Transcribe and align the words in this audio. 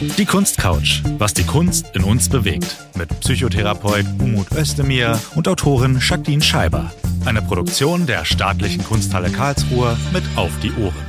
Die 0.00 0.24
Kunstcouch, 0.24 1.02
was 1.18 1.34
die 1.34 1.44
Kunst 1.44 1.94
in 1.94 2.02
uns 2.02 2.28
bewegt. 2.28 2.76
Mit 2.96 3.08
Psychotherapeut 3.20 4.04
Umut 4.18 4.50
Özdemir 4.50 5.20
und 5.36 5.46
Autorin 5.46 6.00
Jacqueline 6.00 6.42
Scheiber. 6.42 6.92
Eine 7.24 7.40
Produktion 7.40 8.04
der 8.04 8.24
Staatlichen 8.24 8.82
Kunsthalle 8.82 9.30
Karlsruhe 9.30 9.96
mit 10.12 10.24
Auf 10.34 10.50
die 10.60 10.72
Ohren. 10.72 11.06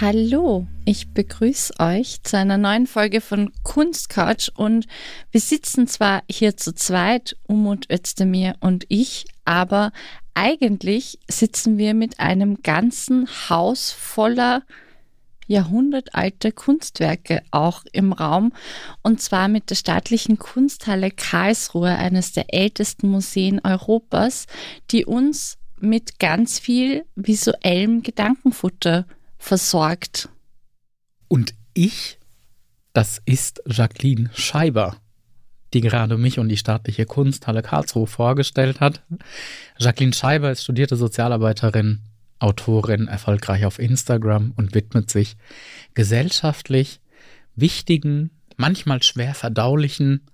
Hallo, 0.00 0.66
ich 0.86 1.12
begrüße 1.12 1.74
euch 1.78 2.22
zu 2.22 2.38
einer 2.38 2.56
neuen 2.56 2.86
Folge 2.86 3.20
von 3.20 3.52
Kunstcouch 3.62 4.52
und 4.54 4.86
wir 5.30 5.40
sitzen 5.40 5.86
zwar 5.86 6.22
hier 6.30 6.56
zu 6.56 6.74
zweit, 6.74 7.36
Umut 7.46 7.90
Özdemir 7.90 8.56
und 8.60 8.86
ich, 8.88 9.26
aber 9.44 9.92
eigentlich 10.32 11.18
sitzen 11.28 11.76
wir 11.76 11.92
mit 11.92 12.20
einem 12.20 12.62
ganzen 12.62 13.28
Haus 13.50 13.92
voller 13.92 14.62
jahrhundertalte 15.46 16.52
Kunstwerke 16.52 17.42
auch 17.50 17.84
im 17.92 18.12
Raum 18.12 18.52
und 19.02 19.20
zwar 19.20 19.48
mit 19.48 19.70
der 19.70 19.76
staatlichen 19.76 20.38
Kunsthalle 20.38 21.10
Karlsruhe, 21.10 21.96
eines 21.96 22.32
der 22.32 22.52
ältesten 22.52 23.08
Museen 23.08 23.60
Europas, 23.64 24.46
die 24.90 25.04
uns 25.04 25.58
mit 25.80 26.18
ganz 26.18 26.58
viel 26.58 27.04
visuellem 27.14 28.02
Gedankenfutter 28.02 29.06
versorgt. 29.38 30.28
Und 31.28 31.54
ich, 31.74 32.18
das 32.92 33.20
ist 33.24 33.62
Jacqueline 33.66 34.30
Scheiber, 34.32 34.96
die 35.74 35.80
gerade 35.80 36.16
mich 36.16 36.38
und 36.38 36.48
die 36.48 36.56
staatliche 36.56 37.04
Kunsthalle 37.04 37.62
Karlsruhe 37.62 38.06
vorgestellt 38.06 38.80
hat. 38.80 39.02
Jacqueline 39.78 40.14
Scheiber 40.14 40.50
ist 40.50 40.62
studierte 40.62 40.96
Sozialarbeiterin, 40.96 42.00
Autorin, 42.38 43.08
erfolgreich 43.08 43.64
auf 43.64 43.78
Instagram 43.78 44.52
und 44.56 44.74
widmet 44.74 45.10
sich 45.10 45.36
gesellschaftlich 45.94 47.00
wichtigen, 47.54 48.30
manchmal 48.56 49.02
schwer 49.02 49.34
verdaulichen, 49.34 50.26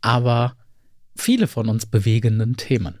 aber 0.00 0.56
viele 1.16 1.46
von 1.46 1.68
uns 1.68 1.86
bewegenden 1.86 2.56
Themen. 2.56 2.98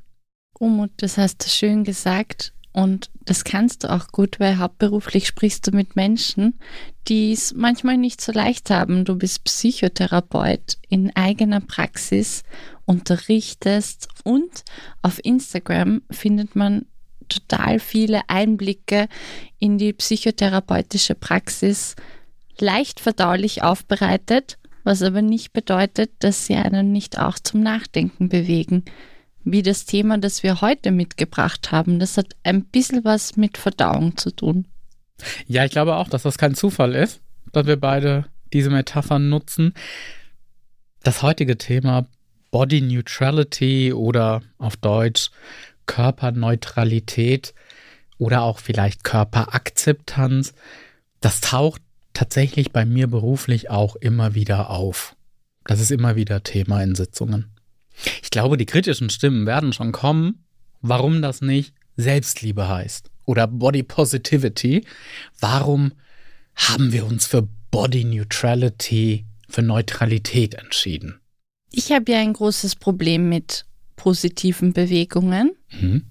Umut, 0.58 0.90
das 0.98 1.18
hast 1.18 1.44
du 1.44 1.48
schön 1.48 1.84
gesagt. 1.84 2.52
Und 2.76 3.08
das 3.24 3.44
kannst 3.44 3.84
du 3.84 3.92
auch 3.92 4.08
gut, 4.08 4.40
weil 4.40 4.58
hauptberuflich 4.58 5.28
sprichst 5.28 5.64
du 5.64 5.70
mit 5.70 5.94
Menschen, 5.94 6.58
die 7.06 7.32
es 7.32 7.54
manchmal 7.54 7.96
nicht 7.96 8.20
so 8.20 8.32
leicht 8.32 8.68
haben. 8.68 9.04
Du 9.04 9.14
bist 9.14 9.44
Psychotherapeut 9.44 10.78
in 10.88 11.14
eigener 11.14 11.60
Praxis, 11.60 12.42
unterrichtest 12.84 14.08
und 14.24 14.64
auf 15.02 15.24
Instagram 15.24 16.02
findet 16.10 16.56
man 16.56 16.86
total 17.28 17.78
viele 17.78 18.22
Einblicke 18.28 19.08
in 19.58 19.78
die 19.78 19.92
psychotherapeutische 19.92 21.14
Praxis, 21.14 21.96
leicht 22.58 23.00
verdaulich 23.00 23.62
aufbereitet, 23.62 24.58
was 24.84 25.02
aber 25.02 25.22
nicht 25.22 25.52
bedeutet, 25.52 26.10
dass 26.18 26.46
sie 26.46 26.54
einen 26.54 26.92
nicht 26.92 27.18
auch 27.18 27.38
zum 27.38 27.60
Nachdenken 27.60 28.28
bewegen. 28.28 28.84
Wie 29.42 29.62
das 29.62 29.84
Thema, 29.84 30.18
das 30.18 30.42
wir 30.42 30.60
heute 30.60 30.90
mitgebracht 30.90 31.72
haben, 31.72 31.98
das 31.98 32.16
hat 32.16 32.34
ein 32.44 32.64
bisschen 32.64 33.04
was 33.04 33.36
mit 33.36 33.58
Verdauung 33.58 34.16
zu 34.16 34.30
tun. 34.30 34.66
Ja, 35.46 35.64
ich 35.64 35.70
glaube 35.70 35.96
auch, 35.96 36.08
dass 36.08 36.22
das 36.22 36.38
kein 36.38 36.54
Zufall 36.54 36.94
ist, 36.94 37.20
dass 37.52 37.66
wir 37.66 37.76
beide 37.76 38.26
diese 38.52 38.70
Metaphern 38.70 39.28
nutzen. 39.28 39.74
Das 41.02 41.22
heutige 41.22 41.58
Thema 41.58 42.06
Body 42.50 42.80
Neutrality 42.80 43.92
oder 43.92 44.42
auf 44.58 44.76
Deutsch 44.76 45.30
Körperneutralität 45.86 47.54
oder 48.18 48.42
auch 48.42 48.58
vielleicht 48.58 49.04
Körperakzeptanz, 49.04 50.54
das 51.20 51.40
taucht 51.40 51.82
tatsächlich 52.12 52.72
bei 52.72 52.84
mir 52.84 53.06
beruflich 53.06 53.70
auch 53.70 53.96
immer 53.96 54.34
wieder 54.34 54.70
auf. 54.70 55.16
Das 55.64 55.80
ist 55.80 55.90
immer 55.90 56.16
wieder 56.16 56.42
Thema 56.42 56.82
in 56.82 56.94
Sitzungen. 56.94 57.50
Ich 58.22 58.30
glaube, 58.30 58.56
die 58.56 58.66
kritischen 58.66 59.10
Stimmen 59.10 59.46
werden 59.46 59.72
schon 59.72 59.92
kommen, 59.92 60.44
warum 60.80 61.22
das 61.22 61.40
nicht 61.40 61.74
Selbstliebe 61.96 62.68
heißt 62.68 63.10
oder 63.24 63.46
Body 63.46 63.82
Positivity. 63.82 64.84
Warum 65.40 65.92
haben 66.54 66.92
wir 66.92 67.06
uns 67.06 67.26
für 67.26 67.48
Body 67.70 68.04
Neutrality, 68.04 69.24
für 69.48 69.62
Neutralität 69.62 70.54
entschieden? 70.54 71.20
Ich 71.70 71.90
habe 71.92 72.12
ja 72.12 72.18
ein 72.18 72.32
großes 72.32 72.76
Problem 72.76 73.28
mit 73.28 73.64
positiven 73.96 74.72
Bewegungen. 74.72 75.52
Mhm. 75.80 76.04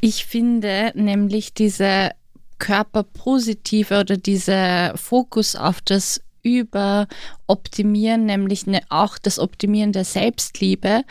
Ich 0.00 0.26
finde 0.26 0.92
nämlich 0.94 1.54
diese 1.54 2.10
körperpositive 2.58 4.00
oder 4.00 4.16
dieser 4.16 4.96
Fokus 4.96 5.56
auf 5.56 5.80
das 5.80 6.20
Überoptimieren, 6.42 8.26
nämlich 8.26 8.66
ne, 8.66 8.82
auch 8.90 9.16
das 9.16 9.38
Optimieren 9.38 9.92
der 9.92 10.04
Selbstliebe, 10.04 11.02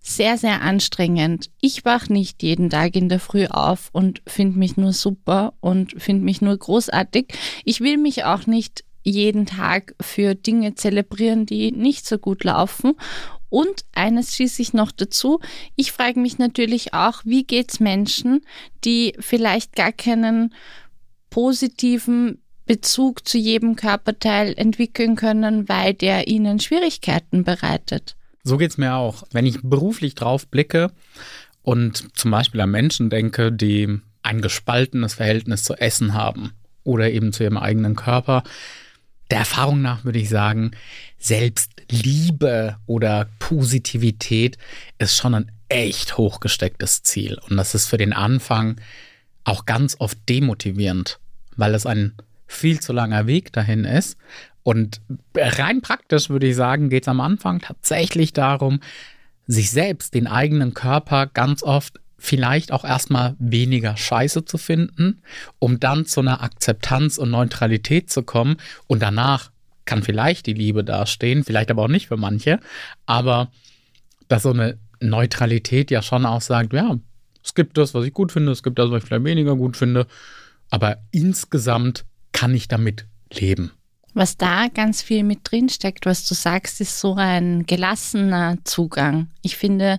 sehr, 0.00 0.36
sehr 0.36 0.60
anstrengend. 0.60 1.50
Ich 1.60 1.84
wache 1.84 2.12
nicht 2.12 2.42
jeden 2.42 2.68
Tag 2.68 2.96
in 2.96 3.08
der 3.08 3.20
Früh 3.20 3.46
auf 3.46 3.88
und 3.92 4.20
finde 4.26 4.58
mich 4.58 4.76
nur 4.76 4.92
super 4.92 5.54
und 5.60 5.94
finde 5.96 6.24
mich 6.24 6.42
nur 6.42 6.56
großartig. 6.56 7.28
Ich 7.64 7.80
will 7.80 7.96
mich 7.96 8.24
auch 8.24 8.46
nicht 8.46 8.84
jeden 9.04 9.46
Tag 9.46 9.94
für 10.00 10.34
Dinge 10.34 10.74
zelebrieren, 10.74 11.46
die 11.46 11.72
nicht 11.72 12.06
so 12.06 12.18
gut 12.18 12.44
laufen. 12.44 12.94
Und 13.52 13.84
eines 13.92 14.34
schieße 14.34 14.62
ich 14.62 14.72
noch 14.72 14.92
dazu. 14.92 15.38
Ich 15.76 15.92
frage 15.92 16.18
mich 16.18 16.38
natürlich 16.38 16.94
auch, 16.94 17.20
wie 17.26 17.44
geht 17.44 17.70
es 17.70 17.80
Menschen, 17.80 18.40
die 18.82 19.12
vielleicht 19.18 19.76
gar 19.76 19.92
keinen 19.92 20.54
positiven 21.28 22.40
Bezug 22.64 23.28
zu 23.28 23.36
jedem 23.36 23.76
Körperteil 23.76 24.54
entwickeln 24.56 25.16
können, 25.16 25.68
weil 25.68 25.92
der 25.92 26.28
ihnen 26.28 26.60
Schwierigkeiten 26.60 27.44
bereitet. 27.44 28.16
So 28.42 28.56
geht 28.56 28.70
es 28.70 28.78
mir 28.78 28.94
auch. 28.94 29.24
Wenn 29.32 29.44
ich 29.44 29.60
beruflich 29.62 30.14
drauf 30.14 30.48
blicke 30.48 30.90
und 31.60 32.16
zum 32.16 32.30
Beispiel 32.30 32.62
an 32.62 32.70
Menschen 32.70 33.10
denke, 33.10 33.52
die 33.52 34.00
ein 34.22 34.40
gespaltenes 34.40 35.12
Verhältnis 35.12 35.62
zu 35.62 35.74
Essen 35.74 36.14
haben 36.14 36.54
oder 36.84 37.10
eben 37.10 37.34
zu 37.34 37.42
ihrem 37.42 37.58
eigenen 37.58 37.96
Körper, 37.96 38.44
der 39.30 39.40
Erfahrung 39.40 39.82
nach 39.82 40.04
würde 40.04 40.18
ich 40.18 40.30
sagen, 40.30 40.70
Selbstliebe 41.22 42.76
oder 42.86 43.28
Positivität 43.38 44.58
ist 44.98 45.16
schon 45.16 45.34
ein 45.36 45.52
echt 45.68 46.18
hochgestecktes 46.18 47.04
Ziel. 47.04 47.38
Und 47.48 47.56
das 47.56 47.76
ist 47.76 47.86
für 47.86 47.96
den 47.96 48.12
Anfang 48.12 48.80
auch 49.44 49.64
ganz 49.64 49.96
oft 50.00 50.18
demotivierend, 50.28 51.20
weil 51.56 51.74
es 51.74 51.86
ein 51.86 52.14
viel 52.48 52.80
zu 52.80 52.92
langer 52.92 53.26
Weg 53.28 53.52
dahin 53.52 53.84
ist. 53.84 54.18
Und 54.64 55.00
rein 55.36 55.80
praktisch 55.80 56.28
würde 56.28 56.48
ich 56.48 56.56
sagen, 56.56 56.90
geht 56.90 57.04
es 57.04 57.08
am 57.08 57.20
Anfang 57.20 57.60
tatsächlich 57.60 58.32
darum, 58.32 58.80
sich 59.46 59.70
selbst, 59.70 60.14
den 60.14 60.26
eigenen 60.26 60.74
Körper 60.74 61.26
ganz 61.26 61.62
oft 61.62 62.00
vielleicht 62.18 62.72
auch 62.72 62.84
erstmal 62.84 63.36
weniger 63.38 63.96
Scheiße 63.96 64.44
zu 64.44 64.58
finden, 64.58 65.22
um 65.60 65.78
dann 65.78 66.04
zu 66.04 66.20
einer 66.20 66.42
Akzeptanz 66.42 67.18
und 67.18 67.30
Neutralität 67.30 68.10
zu 68.10 68.22
kommen 68.22 68.56
und 68.86 69.02
danach 69.02 69.51
kann 69.84 70.02
vielleicht 70.02 70.46
die 70.46 70.54
Liebe 70.54 70.84
dastehen, 70.84 71.44
vielleicht 71.44 71.70
aber 71.70 71.82
auch 71.82 71.88
nicht 71.88 72.08
für 72.08 72.16
manche, 72.16 72.60
aber 73.06 73.50
dass 74.28 74.44
so 74.44 74.50
eine 74.50 74.78
Neutralität 75.00 75.90
ja 75.90 76.02
schon 76.02 76.24
auch 76.26 76.40
sagt, 76.40 76.72
ja, 76.72 76.96
es 77.44 77.54
gibt 77.54 77.76
das, 77.76 77.92
was 77.94 78.04
ich 78.04 78.12
gut 78.12 78.32
finde, 78.32 78.52
es 78.52 78.62
gibt 78.62 78.78
das, 78.78 78.90
was 78.90 79.02
ich 79.02 79.08
vielleicht 79.08 79.24
weniger 79.24 79.56
gut 79.56 79.76
finde, 79.76 80.06
aber 80.70 80.98
insgesamt 81.10 82.04
kann 82.32 82.54
ich 82.54 82.68
damit 82.68 83.06
leben. 83.32 83.72
Was 84.14 84.36
da 84.36 84.68
ganz 84.68 85.00
viel 85.00 85.24
mit 85.24 85.40
drin 85.44 85.70
steckt, 85.70 86.04
was 86.04 86.26
du 86.26 86.34
sagst, 86.34 86.80
ist 86.82 87.00
so 87.00 87.14
ein 87.14 87.64
gelassener 87.64 88.58
Zugang. 88.64 89.28
Ich 89.40 89.56
finde, 89.56 89.98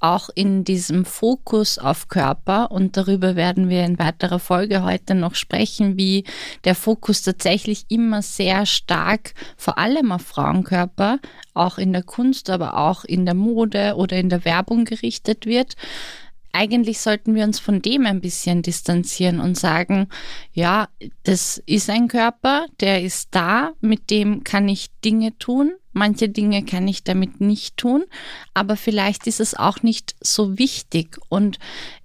auch 0.00 0.28
in 0.34 0.64
diesem 0.64 1.06
Fokus 1.06 1.78
auf 1.78 2.08
Körper, 2.08 2.70
und 2.70 2.98
darüber 2.98 3.36
werden 3.36 3.70
wir 3.70 3.86
in 3.86 3.98
weiterer 3.98 4.38
Folge 4.38 4.82
heute 4.82 5.14
noch 5.14 5.34
sprechen, 5.34 5.96
wie 5.96 6.24
der 6.64 6.74
Fokus 6.74 7.22
tatsächlich 7.22 7.86
immer 7.88 8.20
sehr 8.20 8.66
stark, 8.66 9.32
vor 9.56 9.78
allem 9.78 10.12
auf 10.12 10.22
Frauenkörper, 10.22 11.20
auch 11.54 11.78
in 11.78 11.94
der 11.94 12.02
Kunst, 12.02 12.50
aber 12.50 12.76
auch 12.76 13.04
in 13.04 13.24
der 13.24 13.34
Mode 13.34 13.94
oder 13.96 14.18
in 14.18 14.28
der 14.28 14.44
Werbung 14.44 14.84
gerichtet 14.84 15.46
wird 15.46 15.74
eigentlich 16.54 17.00
sollten 17.00 17.34
wir 17.34 17.44
uns 17.44 17.58
von 17.58 17.82
dem 17.82 18.06
ein 18.06 18.20
bisschen 18.20 18.62
distanzieren 18.62 19.40
und 19.40 19.58
sagen, 19.58 20.08
ja, 20.52 20.88
das 21.24 21.62
ist 21.66 21.90
ein 21.90 22.08
Körper, 22.08 22.66
der 22.80 23.02
ist 23.02 23.28
da, 23.32 23.72
mit 23.80 24.10
dem 24.10 24.44
kann 24.44 24.68
ich 24.68 24.88
Dinge 25.04 25.36
tun, 25.38 25.72
manche 25.92 26.28
Dinge 26.28 26.64
kann 26.64 26.86
ich 26.86 27.02
damit 27.02 27.40
nicht 27.40 27.76
tun, 27.76 28.04
aber 28.54 28.76
vielleicht 28.76 29.26
ist 29.26 29.40
es 29.40 29.54
auch 29.54 29.82
nicht 29.82 30.14
so 30.20 30.56
wichtig. 30.56 31.18
Und 31.28 31.58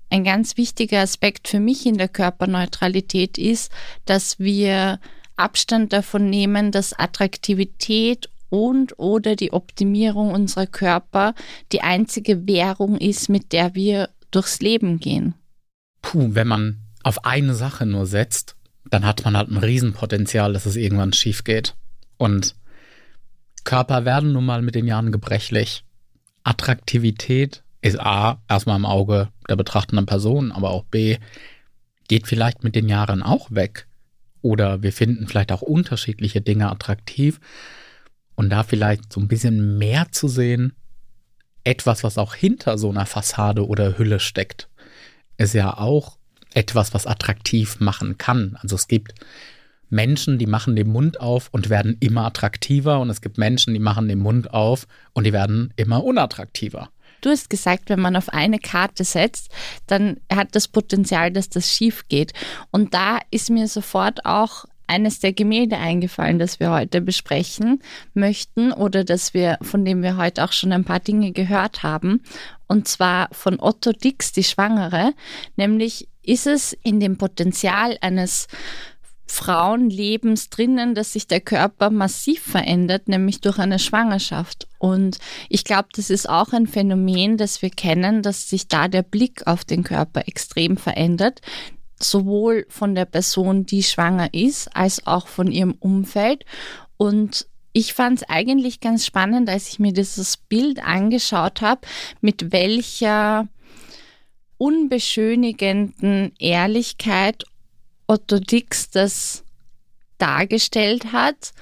ein 0.10 0.24
ganz 0.24 0.57
wichtiger 0.57 1.02
Aspekt 1.02 1.48
für 1.48 1.60
mich 1.60 1.86
in 1.86 1.98
der 1.98 2.10
Körperneutralität 2.10 3.38
ist, 3.38 3.72
dass 4.06 4.40
wir 4.40 5.00
Abstand 5.36 5.94
davon 5.94 6.30
nehmen, 6.30 6.72
dass 6.72 6.98
Attraktivität 6.98 8.30
und 8.50 8.98
oder 8.98 9.36
die 9.36 9.54
Optimierung 9.54 10.31
unserer 10.31 10.66
Körper 10.66 11.36
die 11.72 11.81
einzige 11.81 12.48
Währung 12.48 12.98
ist, 12.98 13.30
mit 13.30 13.54
der 13.54 13.75
wir 13.75 14.10
durchs 14.31 14.60
Leben 14.60 15.00
gehen. 15.00 15.36
Puh, 16.02 16.30
wenn 16.34 16.48
man 16.48 16.80
auf 17.04 17.26
eine 17.26 17.54
Sache 17.54 17.86
nur 17.86 18.06
setzt, 18.06 18.56
dann 18.90 19.06
hat 19.06 19.24
man 19.26 19.38
halt 19.38 19.50
ein 19.50 19.58
Riesenpotenzial, 19.58 20.54
dass 20.54 20.66
es 20.66 20.76
irgendwann 20.76 21.14
schief 21.14 21.44
geht. 21.44 21.76
Und 22.18 22.56
Körper 23.64 24.06
werden 24.06 24.31
nun 24.34 24.46
mal 24.46 24.62
mit 24.62 24.76
den 24.76 24.88
Jahren 24.88 25.12
gebrechlich. 25.12 25.84
Attraktivität 26.44 27.64
ist 27.81 28.00
A, 28.00 28.42
erstmal 28.48 28.78
im 28.78 28.86
Auge 28.86 29.30
der 29.48 29.56
betrachtenden 29.56 30.06
Person, 30.06 30.52
aber 30.52 30.72
auch 30.72 30.84
B, 30.86 31.18
geht 32.08 32.28
vielleicht 32.28 32.64
mit 32.64 32.76
den 32.76 32.90
Jahren 32.90 33.22
auch 33.22 33.52
weg. 33.52 33.88
Oder 34.42 34.81
wir 34.81 34.94
finden 34.94 35.28
vielleicht 35.28 35.52
auch 35.52 35.62
unterschiedliche 35.62 36.42
Dinge 36.42 36.70
attraktiv. 36.70 37.40
Und 38.36 38.50
da 38.50 38.64
vielleicht 38.64 39.12
so 39.12 39.20
ein 39.20 39.28
bisschen 39.28 39.78
mehr 39.78 40.12
zu 40.12 40.28
sehen, 40.28 40.74
etwas, 41.63 42.03
was 42.03 42.17
auch 42.17 42.35
hinter 42.35 42.77
so 42.77 42.89
einer 42.89 43.06
Fassade 43.06 43.67
oder 43.67 43.97
Hülle 43.97 44.19
steckt, 44.19 44.69
ist 45.38 45.53
ja 45.53 45.77
auch 45.77 46.17
etwas, 46.53 46.94
was 46.94 47.06
attraktiv 47.06 47.79
machen 47.79 48.17
kann. 48.17 48.57
Also 48.61 48.75
es 48.75 48.88
gibt 48.88 49.13
Menschen, 49.89 50.38
die 50.38 50.45
machen 50.45 50.75
den 50.75 50.89
Mund 50.91 51.19
auf 51.19 51.50
und 51.51 51.69
werden 51.69 51.97
immer 52.00 52.25
attraktiver 52.25 53.00
und 53.00 53.09
es 53.09 53.21
gibt 53.21 53.38
Menschen, 53.38 53.73
die 53.73 53.79
machen 53.79 54.07
den 54.07 54.19
Mund 54.19 54.53
auf 54.53 54.88
und 55.13 55.25
die 55.25 55.33
werden 55.33 55.73
immer 55.75 56.03
unattraktiver. 56.03 56.89
Du 57.21 57.29
hast 57.29 57.50
gesagt, 57.50 57.89
wenn 57.89 58.00
man 58.00 58.15
auf 58.15 58.29
eine 58.29 58.59
Karte 58.59 59.03
setzt, 59.03 59.51
dann 59.88 60.17
hat 60.31 60.56
das 60.56 60.67
Potenzial, 60.67 61.31
dass 61.31 61.50
das 61.50 61.73
schief 61.73 62.07
geht. 62.07 62.33
Und 62.71 62.94
da 62.94 63.19
ist 63.29 63.50
mir 63.50 63.67
sofort 63.67 64.25
auch 64.25 64.65
eines 64.89 65.19
der 65.19 65.33
Gemälde 65.33 65.77
eingefallen, 65.77 66.39
das 66.39 66.59
wir 66.59 66.71
heute 66.71 67.00
besprechen 67.01 67.81
möchten 68.13 68.74
oder 68.74 69.03
das 69.03 69.33
wir, 69.33 69.57
von 69.62 69.86
dem 69.86 70.01
wir 70.01 70.18
heute 70.18 70.44
auch 70.44 70.51
schon 70.51 70.71
ein 70.71 70.83
paar 70.83 71.00
Dinge 71.00 71.31
gehört 71.31 71.83
haben. 71.83 72.24
Und 72.68 72.88
zwar 72.88 73.30
von 73.31 73.59
Otto 73.59 73.91
Dix, 73.91 74.31
die 74.31 74.44
Schwangere. 74.44 75.13
Nämlich 75.56 76.07
ist 76.24 76.47
es 76.47 76.74
in 76.83 77.00
dem 77.00 77.18
Potenzial 77.18 77.97
eines 78.01 78.47
Frauenlebens 79.27 80.50
drinnen, 80.50 80.95
dass 80.95 81.13
sich 81.13 81.27
der 81.27 81.39
Körper 81.39 81.92
massiv 81.92 82.42
verändert, 82.42 83.07
nämlich 83.07 83.42
durch 83.42 83.59
eine 83.59 83.77
Schwangerschaft. 83.77 84.68
Und 84.80 85.19
ich 85.50 85.63
glaube, 85.63 85.89
das 85.94 86.09
ist 86.09 86.27
auch 86.27 86.51
ein 86.51 86.65
Phänomen, 86.65 87.38
das 87.38 87.62
wir 87.62 87.69
kennen, 87.69 88.24
dass 88.24 88.50
sich 88.50 88.68
da 88.68 88.88
der 88.88 89.03
Blick 89.03 89.45
auf 89.45 89.63
den 89.65 89.83
Körper 89.83 90.27
extrem 90.27 90.77
verändert, 90.77 91.42
sowohl 92.01 92.66
von 92.69 92.96
der 92.96 93.06
Person, 93.06 93.66
die 93.66 93.84
schwanger 93.84 94.34
ist, 94.34 94.75
als 94.75 95.06
auch 95.06 95.28
von 95.28 95.51
ihrem 95.51 95.75
Umfeld. 95.80 96.46
Und 96.98 97.48
ich 97.74 97.94
fand 97.94 98.22
es 98.22 98.30
eigentlich 98.30 98.80
ganz 98.80 99.06
spannend, 99.06 99.50
als 99.50 99.69
ich 99.69 99.80
mir 99.80 99.94
dieses 99.94 100.38
Bild 100.38 100.84
angeschaut 100.84 101.62
habe, 101.62 101.81
mit 102.22 102.51
welcher 102.51 103.48
unbeschönigenden 104.57 106.34
Ehrlichkeit 106.38 107.46
Otto 108.07 108.40
Dix 108.40 108.90
das 108.90 109.44
dargestellt 110.18 111.12
hat, 111.13 111.54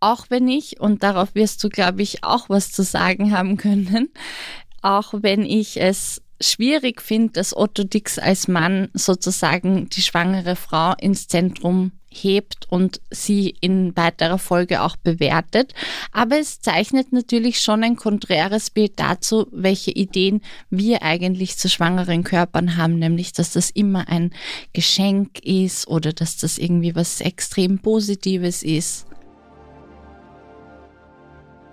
auch 0.00 0.26
wenn 0.28 0.48
ich, 0.48 0.80
und 0.80 1.02
darauf 1.02 1.34
wirst 1.34 1.62
du, 1.62 1.68
glaube 1.68 2.02
ich, 2.02 2.24
auch 2.24 2.48
was 2.48 2.70
zu 2.72 2.82
sagen 2.82 3.36
haben 3.36 3.56
können, 3.56 4.08
auch 4.82 5.12
wenn 5.12 5.44
ich 5.44 5.80
es 5.80 6.22
schwierig 6.40 7.02
finde, 7.02 7.32
dass 7.34 7.56
Otto 7.56 7.84
Dix 7.84 8.18
als 8.18 8.48
Mann 8.48 8.88
sozusagen 8.94 9.88
die 9.88 10.02
schwangere 10.02 10.56
Frau 10.56 10.94
ins 11.00 11.28
Zentrum 11.28 11.92
hebt 12.10 12.66
und 12.70 13.00
sie 13.10 13.54
in 13.60 13.96
weiterer 13.96 14.38
Folge 14.38 14.82
auch 14.82 14.96
bewertet. 14.96 15.74
Aber 16.12 16.38
es 16.38 16.60
zeichnet 16.60 17.12
natürlich 17.12 17.60
schon 17.60 17.84
ein 17.84 17.96
konträres 17.96 18.70
Bild 18.70 18.92
dazu, 18.96 19.46
welche 19.50 19.90
Ideen 19.90 20.40
wir 20.70 21.02
eigentlich 21.02 21.58
zu 21.58 21.68
schwangeren 21.68 22.24
Körpern 22.24 22.76
haben, 22.76 22.98
nämlich 22.98 23.32
dass 23.32 23.52
das 23.52 23.70
immer 23.70 24.08
ein 24.08 24.32
Geschenk 24.72 25.40
ist 25.44 25.86
oder 25.88 26.12
dass 26.12 26.38
das 26.38 26.58
irgendwie 26.58 26.94
was 26.94 27.20
extrem 27.20 27.78
Positives 27.78 28.62
ist. 28.62 29.06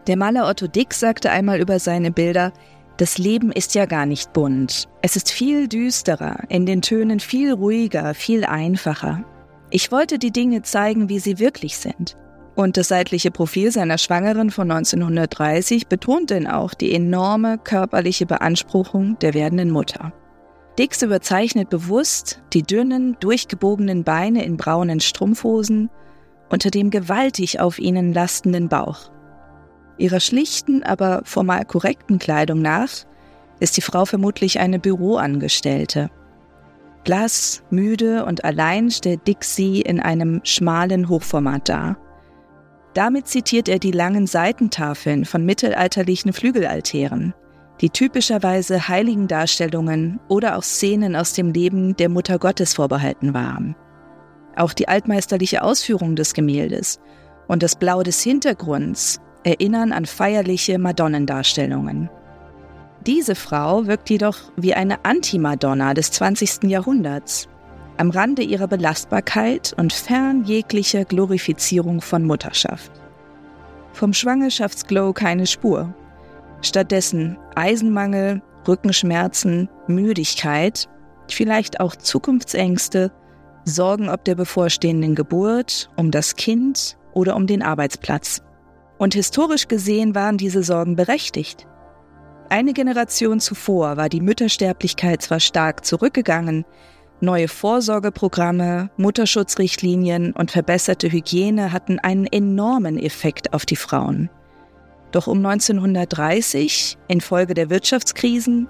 Der 0.08 0.18
Maler 0.18 0.48
Otto 0.48 0.68
Dick 0.68 0.94
sagte 0.94 1.32
einmal 1.32 1.60
über 1.60 1.80
seine 1.80 2.12
Bilder, 2.12 2.54
das 2.98 3.18
Leben 3.18 3.52
ist 3.52 3.76
ja 3.76 3.86
gar 3.86 4.06
nicht 4.06 4.32
bunt. 4.32 4.88
Es 5.02 5.16
ist 5.16 5.32
viel 5.32 5.68
düsterer, 5.68 6.40
in 6.50 6.66
den 6.66 6.82
Tönen 6.82 7.20
viel 7.20 7.52
ruhiger, 7.52 8.14
viel 8.14 8.46
einfacher. 8.46 9.24
Ich 9.70 9.92
wollte 9.92 10.18
die 10.18 10.32
Dinge 10.32 10.62
zeigen, 10.62 11.10
wie 11.10 11.20
sie 11.20 11.40
wirklich 11.40 11.78
sind. 11.78 12.16
Und 12.56 12.78
das 12.78 12.88
seitliche 12.88 13.32
Profil 13.32 13.72
seiner 13.72 13.98
Schwangeren 13.98 14.50
von 14.50 14.72
1930 14.72 15.88
betont 15.88 16.30
denn 16.30 16.48
auch 16.48 16.74
die 16.74 16.94
enorme 16.94 17.58
körperliche 17.58 18.26
Beanspruchung 18.26 19.20
der 19.20 19.34
werdenden 19.34 19.72
Mutter. 19.72 20.14
Dix 20.80 21.02
überzeichnet 21.02 21.70
bewusst 21.70 22.42
die 22.54 22.64
dünnen, 22.64 23.18
durchgebogenen 23.20 24.06
Beine 24.06 24.46
in 24.46 24.56
braunen 24.56 25.02
Strumpfhosen 25.02 25.90
unter 26.50 26.70
dem 26.70 26.92
gewaltig 26.92 27.60
auf 27.60 27.80
ihnen 27.80 28.14
lastenden 28.14 28.70
Bauch. 28.70 29.12
Ihrer 29.98 30.20
schlichten, 30.20 30.84
aber 30.84 31.22
formal 31.24 31.66
korrekten 31.66 32.20
Kleidung 32.20 32.62
nach 32.62 32.90
ist 33.60 33.78
die 33.78 33.82
Frau 33.82 34.06
vermutlich 34.06 34.60
eine 34.60 34.80
Büroangestellte, 34.80 36.10
Blass, 37.06 37.62
müde 37.70 38.26
und 38.26 38.44
allein 38.44 38.90
stellt 38.90 39.28
Dick 39.28 39.44
sie 39.44 39.80
in 39.80 40.00
einem 40.00 40.42
schmalen 40.44 41.08
Hochformat 41.08 41.70
dar. 41.70 41.98
Damit 42.96 43.28
zitiert 43.28 43.70
er 43.70 43.78
die 43.78 43.92
langen 43.92 44.26
Seitentafeln 44.26 45.24
von 45.24 45.46
mittelalterlichen 45.46 46.34
Flügelaltären, 46.34 47.36
die 47.80 47.92
typischerweise 47.92 48.88
Heiligendarstellungen 48.88 50.20
oder 50.30 50.58
auch 50.58 50.64
Szenen 50.64 51.16
aus 51.16 51.34
dem 51.34 51.52
Leben 51.52 51.96
der 51.96 52.10
Mutter 52.10 52.40
Gottes 52.40 52.74
vorbehalten 52.74 53.36
waren. 53.36 53.76
Auch 54.56 54.74
die 54.74 54.88
altmeisterliche 54.88 55.62
Ausführung 55.62 56.16
des 56.16 56.34
Gemäldes 56.34 57.00
und 57.48 57.62
das 57.62 57.76
Blau 57.76 58.02
des 58.02 58.22
Hintergrunds 58.24 59.20
erinnern 59.46 59.94
an 59.94 60.06
feierliche 60.06 60.80
Madonnendarstellungen. 60.80 62.10
Diese 63.06 63.36
Frau 63.36 63.86
wirkt 63.86 64.10
jedoch 64.10 64.38
wie 64.56 64.74
eine 64.74 65.06
Antimadonna 65.06 65.94
des 65.94 66.12
20. 66.12 66.64
Jahrhunderts, 66.64 67.48
am 67.98 68.10
Rande 68.10 68.42
ihrer 68.42 68.68
Belastbarkeit 68.68 69.74
und 69.78 69.94
fern 69.94 70.44
jeglicher 70.44 71.06
Glorifizierung 71.06 72.02
von 72.02 72.26
Mutterschaft. 72.26 72.92
Vom 73.94 74.12
Schwangerschaftsglow 74.12 75.14
keine 75.14 75.46
Spur. 75.46 75.94
Stattdessen 76.62 77.38
Eisenmangel, 77.54 78.42
Rückenschmerzen, 78.68 79.70
Müdigkeit, 79.88 80.90
vielleicht 81.30 81.80
auch 81.80 81.96
Zukunftsängste, 81.96 83.12
Sorgen 83.66 84.10
ob 84.10 84.25
der 84.25 84.36
bevorstehenden 84.36 85.16
Geburt, 85.16 85.90
um 85.96 86.12
das 86.12 86.36
Kind 86.36 86.98
oder 87.14 87.36
um 87.36 87.48
den 87.48 87.62
Arbeitsplatz. 87.62 88.45
Und 88.98 89.14
historisch 89.14 89.68
gesehen 89.68 90.16
waren 90.16 90.38
diese 90.38 90.64
Sorgen 90.64 90.96
berechtigt. 90.96 91.68
Eine 92.50 92.74
Generation 92.74 93.40
zuvor 93.40 93.98
war 93.98 94.08
die 94.08 94.22
Müttersterblichkeit 94.22 95.22
zwar 95.22 95.40
stark 95.40 95.86
zurückgegangen, 95.86 96.64
neue 97.20 97.48
Vorsorgeprogramme, 97.48 98.90
Mutterschutzrichtlinien 98.98 100.34
und 100.34 100.52
verbesserte 100.52 101.12
Hygiene 101.12 101.72
hatten 101.72 102.00
einen 102.00 102.25
enormen 102.28 102.98
Effekt 102.98 103.54
auf 103.54 103.66
die 103.66 103.75
Frauen. 103.75 104.30
Doch 105.12 105.28
um 105.28 105.46
1930, 105.46 106.98
infolge 107.08 107.54
der 107.54 107.70
Wirtschaftskrisen, 107.70 108.68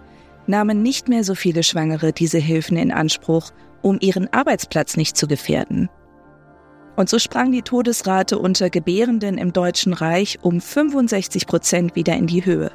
nahmen 0.48 0.84
nicht 0.84 1.10
mehr 1.10 1.24
so 1.24 1.36
viele 1.36 1.63
Schwangere 1.63 2.13
diese 2.13 2.38
Hilfen 2.38 2.77
in 2.77 2.91
Anspruch, 2.91 3.51
um 3.82 3.98
ihren 4.00 4.32
Arbeitsplatz 4.32 4.96
nicht 4.96 5.17
zu 5.17 5.27
gefährden. 5.27 5.89
Und 6.95 7.09
so 7.09 7.19
sprang 7.19 7.51
die 7.51 7.61
Todesrate 7.61 8.39
unter 8.39 8.69
Gebärenden 8.69 9.37
im 9.37 9.51
Deutschen 9.51 9.93
Reich 9.93 10.39
um 10.41 10.61
65 10.61 11.45
Prozent 11.47 11.95
wieder 11.95 12.13
in 12.15 12.27
die 12.27 12.45
Höhe 12.45 12.71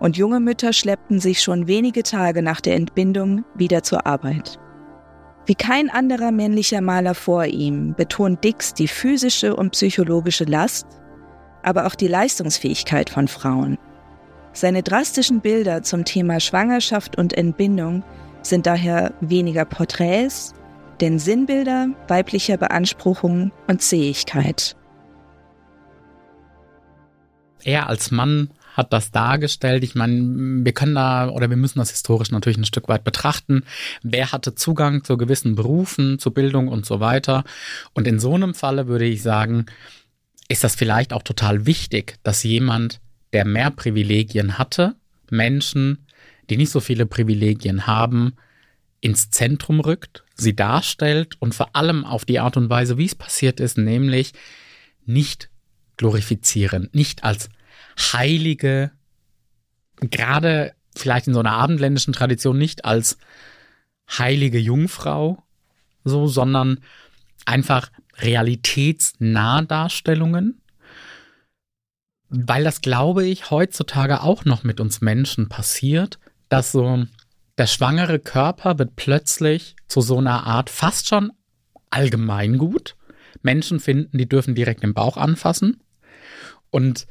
und 0.00 0.16
junge 0.16 0.40
Mütter 0.40 0.72
schleppten 0.72 1.20
sich 1.20 1.42
schon 1.42 1.66
wenige 1.66 2.02
Tage 2.02 2.42
nach 2.42 2.60
der 2.60 2.76
Entbindung 2.76 3.44
wieder 3.54 3.82
zur 3.82 4.06
Arbeit. 4.06 4.58
Wie 5.46 5.54
kein 5.54 5.90
anderer 5.90 6.30
männlicher 6.30 6.80
Maler 6.80 7.14
vor 7.14 7.46
ihm 7.46 7.94
betont 7.94 8.44
Dix 8.44 8.74
die 8.74 8.88
physische 8.88 9.56
und 9.56 9.70
psychologische 9.70 10.44
Last, 10.44 10.86
aber 11.62 11.86
auch 11.86 11.94
die 11.94 12.08
Leistungsfähigkeit 12.08 13.10
von 13.10 13.28
Frauen. 13.28 13.78
Seine 14.52 14.82
drastischen 14.82 15.40
Bilder 15.40 15.82
zum 15.82 16.04
Thema 16.04 16.40
Schwangerschaft 16.40 17.16
und 17.16 17.32
Entbindung 17.32 18.04
sind 18.42 18.66
daher 18.66 19.14
weniger 19.20 19.64
Porträts, 19.64 20.54
denn 21.00 21.18
Sinnbilder 21.18 21.88
weiblicher 22.08 22.56
Beanspruchung 22.56 23.52
und 23.66 23.82
Zähigkeit. 23.82 24.76
Er 27.62 27.88
als 27.88 28.10
Mann 28.10 28.50
hat 28.74 28.92
das 28.92 29.10
dargestellt. 29.10 29.82
Ich 29.82 29.96
meine, 29.96 30.64
wir 30.64 30.72
können 30.72 30.94
da 30.94 31.28
oder 31.30 31.50
wir 31.50 31.56
müssen 31.56 31.80
das 31.80 31.90
historisch 31.90 32.30
natürlich 32.30 32.58
ein 32.58 32.64
Stück 32.64 32.88
weit 32.88 33.02
betrachten. 33.02 33.64
Wer 34.02 34.30
hatte 34.30 34.54
Zugang 34.54 35.02
zu 35.02 35.16
gewissen 35.16 35.56
Berufen, 35.56 36.18
zu 36.20 36.30
Bildung 36.30 36.68
und 36.68 36.86
so 36.86 37.00
weiter? 37.00 37.42
Und 37.92 38.06
in 38.06 38.20
so 38.20 38.34
einem 38.34 38.54
Falle 38.54 38.86
würde 38.86 39.04
ich 39.04 39.22
sagen, 39.22 39.66
ist 40.48 40.62
das 40.64 40.76
vielleicht 40.76 41.12
auch 41.12 41.22
total 41.22 41.66
wichtig, 41.66 42.18
dass 42.22 42.44
jemand, 42.44 43.00
der 43.32 43.44
mehr 43.44 43.70
Privilegien 43.70 44.58
hatte, 44.58 44.94
Menschen, 45.28 46.06
die 46.48 46.56
nicht 46.56 46.70
so 46.70 46.80
viele 46.80 47.04
Privilegien 47.04 47.86
haben, 47.86 48.34
ins 49.00 49.30
Zentrum 49.30 49.80
rückt, 49.80 50.24
sie 50.38 50.54
darstellt 50.54 51.36
und 51.40 51.54
vor 51.54 51.74
allem 51.74 52.04
auf 52.04 52.24
die 52.24 52.38
Art 52.38 52.56
und 52.56 52.70
Weise, 52.70 52.96
wie 52.96 53.06
es 53.06 53.14
passiert 53.14 53.60
ist, 53.60 53.76
nämlich 53.76 54.32
nicht 55.04 55.50
glorifizieren, 55.96 56.88
nicht 56.92 57.24
als 57.24 57.50
heilige, 58.12 58.92
gerade 60.00 60.74
vielleicht 60.96 61.26
in 61.26 61.34
so 61.34 61.40
einer 61.40 61.52
abendländischen 61.52 62.12
Tradition 62.12 62.56
nicht 62.56 62.84
als 62.84 63.18
heilige 64.08 64.58
Jungfrau, 64.58 65.42
so, 66.04 66.26
sondern 66.28 66.80
einfach 67.44 67.90
realitätsnah 68.18 69.62
Darstellungen, 69.62 70.60
weil 72.28 72.64
das, 72.64 72.80
glaube 72.80 73.26
ich, 73.26 73.50
heutzutage 73.50 74.22
auch 74.22 74.44
noch 74.44 74.62
mit 74.62 74.80
uns 74.80 75.00
Menschen 75.00 75.48
passiert, 75.48 76.18
dass 76.48 76.72
so 76.72 77.06
der 77.58 77.66
schwangere 77.66 78.20
Körper 78.20 78.78
wird 78.78 78.94
plötzlich 78.94 79.74
zu 79.88 80.00
so 80.00 80.18
einer 80.18 80.46
Art 80.46 80.70
fast 80.70 81.08
schon 81.08 81.32
Allgemeingut. 81.90 82.96
Menschen 83.42 83.80
finden, 83.80 84.16
die 84.16 84.28
dürfen 84.28 84.54
direkt 84.54 84.82
den 84.82 84.94
Bauch 84.94 85.16
anfassen. 85.16 85.82
Und 86.70 87.06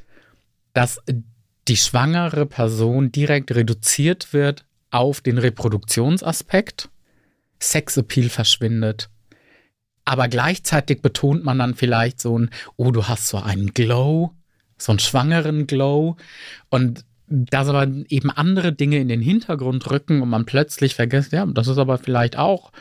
dass 0.73 1.01
die 1.67 1.77
schwangere 1.77 2.45
Person 2.45 3.11
direkt 3.11 3.53
reduziert 3.53 4.31
wird 4.31 4.65
auf 4.89 5.19
den 5.21 5.37
Reproduktionsaspekt. 5.37 6.89
Sexappeal 7.61 8.29
verschwindet. 8.29 9.09
Aber 10.05 10.29
gleichzeitig 10.29 11.01
betont 11.01 11.43
man 11.43 11.59
dann 11.59 11.75
vielleicht 11.75 12.21
so 12.21 12.39
ein, 12.39 12.51
oh, 12.77 12.91
du 12.91 13.07
hast 13.07 13.27
so 13.27 13.37
einen 13.39 13.73
Glow, 13.73 14.33
so 14.77 14.93
einen 14.93 14.99
schwangeren 14.99 15.67
Glow. 15.67 16.15
Und 16.69 17.03
dass 17.27 17.67
aber 17.67 17.87
eben 18.09 18.29
andere 18.29 18.73
Dinge 18.73 18.97
in 18.97 19.09
den 19.09 19.21
Hintergrund 19.21 19.89
rücken 19.91 20.21
und 20.21 20.29
man 20.29 20.45
plötzlich 20.45 20.95
vergisst, 20.95 21.33
ja, 21.33 21.45
das 21.45 21.67
ist 21.67 21.77
aber 21.77 21.97
vielleicht 21.97 22.37
auch 22.37 22.71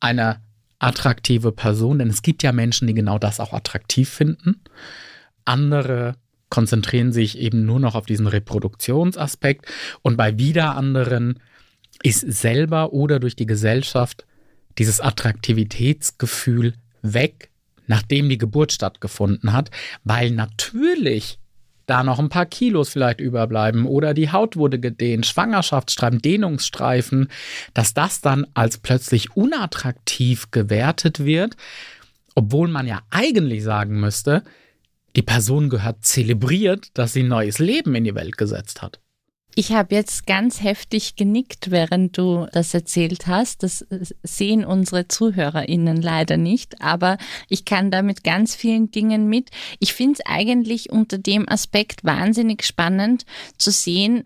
eine 0.00 0.40
attraktive 0.78 1.52
Person, 1.52 1.98
denn 1.98 2.08
es 2.08 2.22
gibt 2.22 2.42
ja 2.42 2.52
Menschen, 2.52 2.86
die 2.86 2.94
genau 2.94 3.18
das 3.18 3.40
auch 3.40 3.52
attraktiv 3.52 4.08
finden. 4.08 4.60
Andere 5.44 6.16
konzentrieren 6.48 7.12
sich 7.12 7.38
eben 7.38 7.64
nur 7.64 7.80
noch 7.80 7.94
auf 7.94 8.06
diesen 8.06 8.26
Reproduktionsaspekt 8.26 9.66
und 10.02 10.16
bei 10.16 10.38
wieder 10.38 10.76
anderen 10.76 11.40
ist 12.02 12.20
selber 12.20 12.92
oder 12.92 13.20
durch 13.20 13.36
die 13.36 13.46
Gesellschaft 13.46 14.26
dieses 14.78 15.00
Attraktivitätsgefühl 15.00 16.74
weg, 17.02 17.50
nachdem 17.86 18.28
die 18.28 18.38
Geburt 18.38 18.72
stattgefunden 18.72 19.52
hat, 19.52 19.70
weil 20.04 20.30
natürlich 20.30 21.38
da 21.86 22.02
noch 22.02 22.18
ein 22.18 22.28
paar 22.28 22.46
Kilos 22.46 22.90
vielleicht 22.90 23.20
überbleiben 23.20 23.86
oder 23.86 24.14
die 24.14 24.30
Haut 24.30 24.56
wurde 24.56 24.78
gedehnt, 24.78 25.26
Schwangerschaftsstreifen, 25.26 26.20
Dehnungsstreifen, 26.20 27.28
dass 27.74 27.94
das 27.94 28.20
dann 28.20 28.46
als 28.54 28.78
plötzlich 28.78 29.36
unattraktiv 29.36 30.50
gewertet 30.50 31.24
wird, 31.24 31.56
obwohl 32.34 32.68
man 32.68 32.86
ja 32.86 33.00
eigentlich 33.10 33.62
sagen 33.62 34.00
müsste, 34.00 34.42
die 35.16 35.22
Person 35.22 35.68
gehört 35.68 36.04
zelebriert, 36.04 36.88
dass 36.94 37.12
sie 37.12 37.22
ein 37.22 37.28
neues 37.28 37.58
Leben 37.58 37.94
in 37.94 38.04
die 38.04 38.14
Welt 38.14 38.38
gesetzt 38.38 38.80
hat. 38.80 39.00
Ich 39.54 39.72
habe 39.72 39.94
jetzt 39.94 40.26
ganz 40.26 40.62
heftig 40.62 41.16
genickt, 41.16 41.70
während 41.70 42.16
du 42.16 42.46
das 42.52 42.72
erzählt 42.72 43.26
hast. 43.26 43.62
Das 43.62 43.86
sehen 44.22 44.64
unsere 44.64 45.08
Zuhörerinnen 45.08 46.00
leider 46.00 46.38
nicht, 46.38 46.80
aber 46.80 47.18
ich 47.48 47.66
kann 47.66 47.90
da 47.90 48.00
mit 48.00 48.24
ganz 48.24 48.54
vielen 48.54 48.90
Dingen 48.90 49.28
mit. 49.28 49.50
Ich 49.78 49.92
finde 49.92 50.20
es 50.20 50.26
eigentlich 50.26 50.90
unter 50.90 51.18
dem 51.18 51.46
Aspekt 51.48 52.02
wahnsinnig 52.02 52.64
spannend 52.64 53.26
zu 53.58 53.70
sehen, 53.70 54.24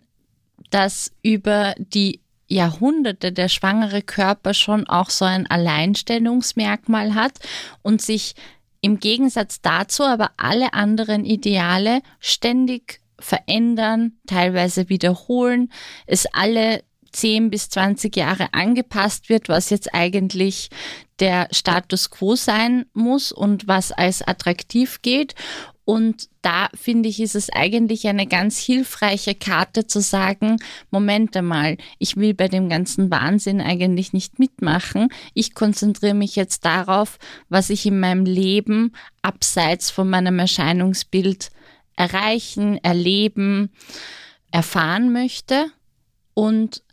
dass 0.69 1.11
über 1.23 1.75
die 1.77 2.21
Jahrhunderte 2.47 3.33
der 3.33 3.49
schwangere 3.49 4.01
Körper 4.01 4.53
schon 4.53 4.87
auch 4.87 5.09
so 5.09 5.25
ein 5.25 5.45
Alleinstellungsmerkmal 5.47 7.15
hat 7.15 7.33
und 7.81 8.01
sich 8.01 8.35
im 8.79 9.01
Gegensatz 9.01 9.59
dazu 9.61 10.03
aber 10.03 10.31
alle 10.37 10.73
anderen 10.73 11.25
Ideale 11.25 12.01
ständig 12.21 13.01
verändern, 13.19 14.13
teilweise 14.27 14.89
wiederholen, 14.89 15.71
es 16.05 16.25
alle 16.33 16.83
10 17.11 17.49
bis 17.49 17.69
20 17.69 18.15
Jahre 18.15 18.53
angepasst 18.53 19.29
wird, 19.29 19.49
was 19.49 19.69
jetzt 19.69 19.93
eigentlich 19.93 20.69
der 21.19 21.47
Status 21.51 22.11
quo 22.11 22.35
sein 22.35 22.85
muss 22.93 23.31
und 23.31 23.67
was 23.67 23.91
als 23.91 24.21
attraktiv 24.21 25.01
geht. 25.01 25.33
Und 25.83 26.27
da 26.41 26.67
finde 26.73 27.07
ich, 27.07 27.21
ist 27.21 27.35
es 27.35 27.49
eigentlich 27.49 28.07
eine 28.07 28.27
ganz 28.27 28.59
hilfreiche 28.59 29.35
Karte 29.35 29.87
zu 29.87 30.01
sagen, 30.01 30.57
Moment 30.91 31.35
einmal, 31.37 31.77
ich 31.97 32.17
will 32.17 32.33
bei 32.33 32.49
dem 32.49 32.67
ganzen 32.67 33.09
Wahnsinn 33.09 33.61
eigentlich 33.61 34.11
nicht 34.11 34.37
mitmachen. 34.37 35.07
Ich 35.33 35.55
konzentriere 35.55 36.13
mich 36.13 36.35
jetzt 36.35 36.65
darauf, 36.65 37.17
was 37.47 37.69
ich 37.69 37.85
in 37.85 38.01
meinem 38.01 38.25
Leben 38.25 38.91
abseits 39.21 39.89
von 39.89 40.09
meinem 40.09 40.39
Erscheinungsbild 40.39 41.51
erreichen, 41.97 42.77
erleben, 42.83 43.69
erfahren 44.51 45.11
möchte. 45.11 45.65
Und 46.33 46.83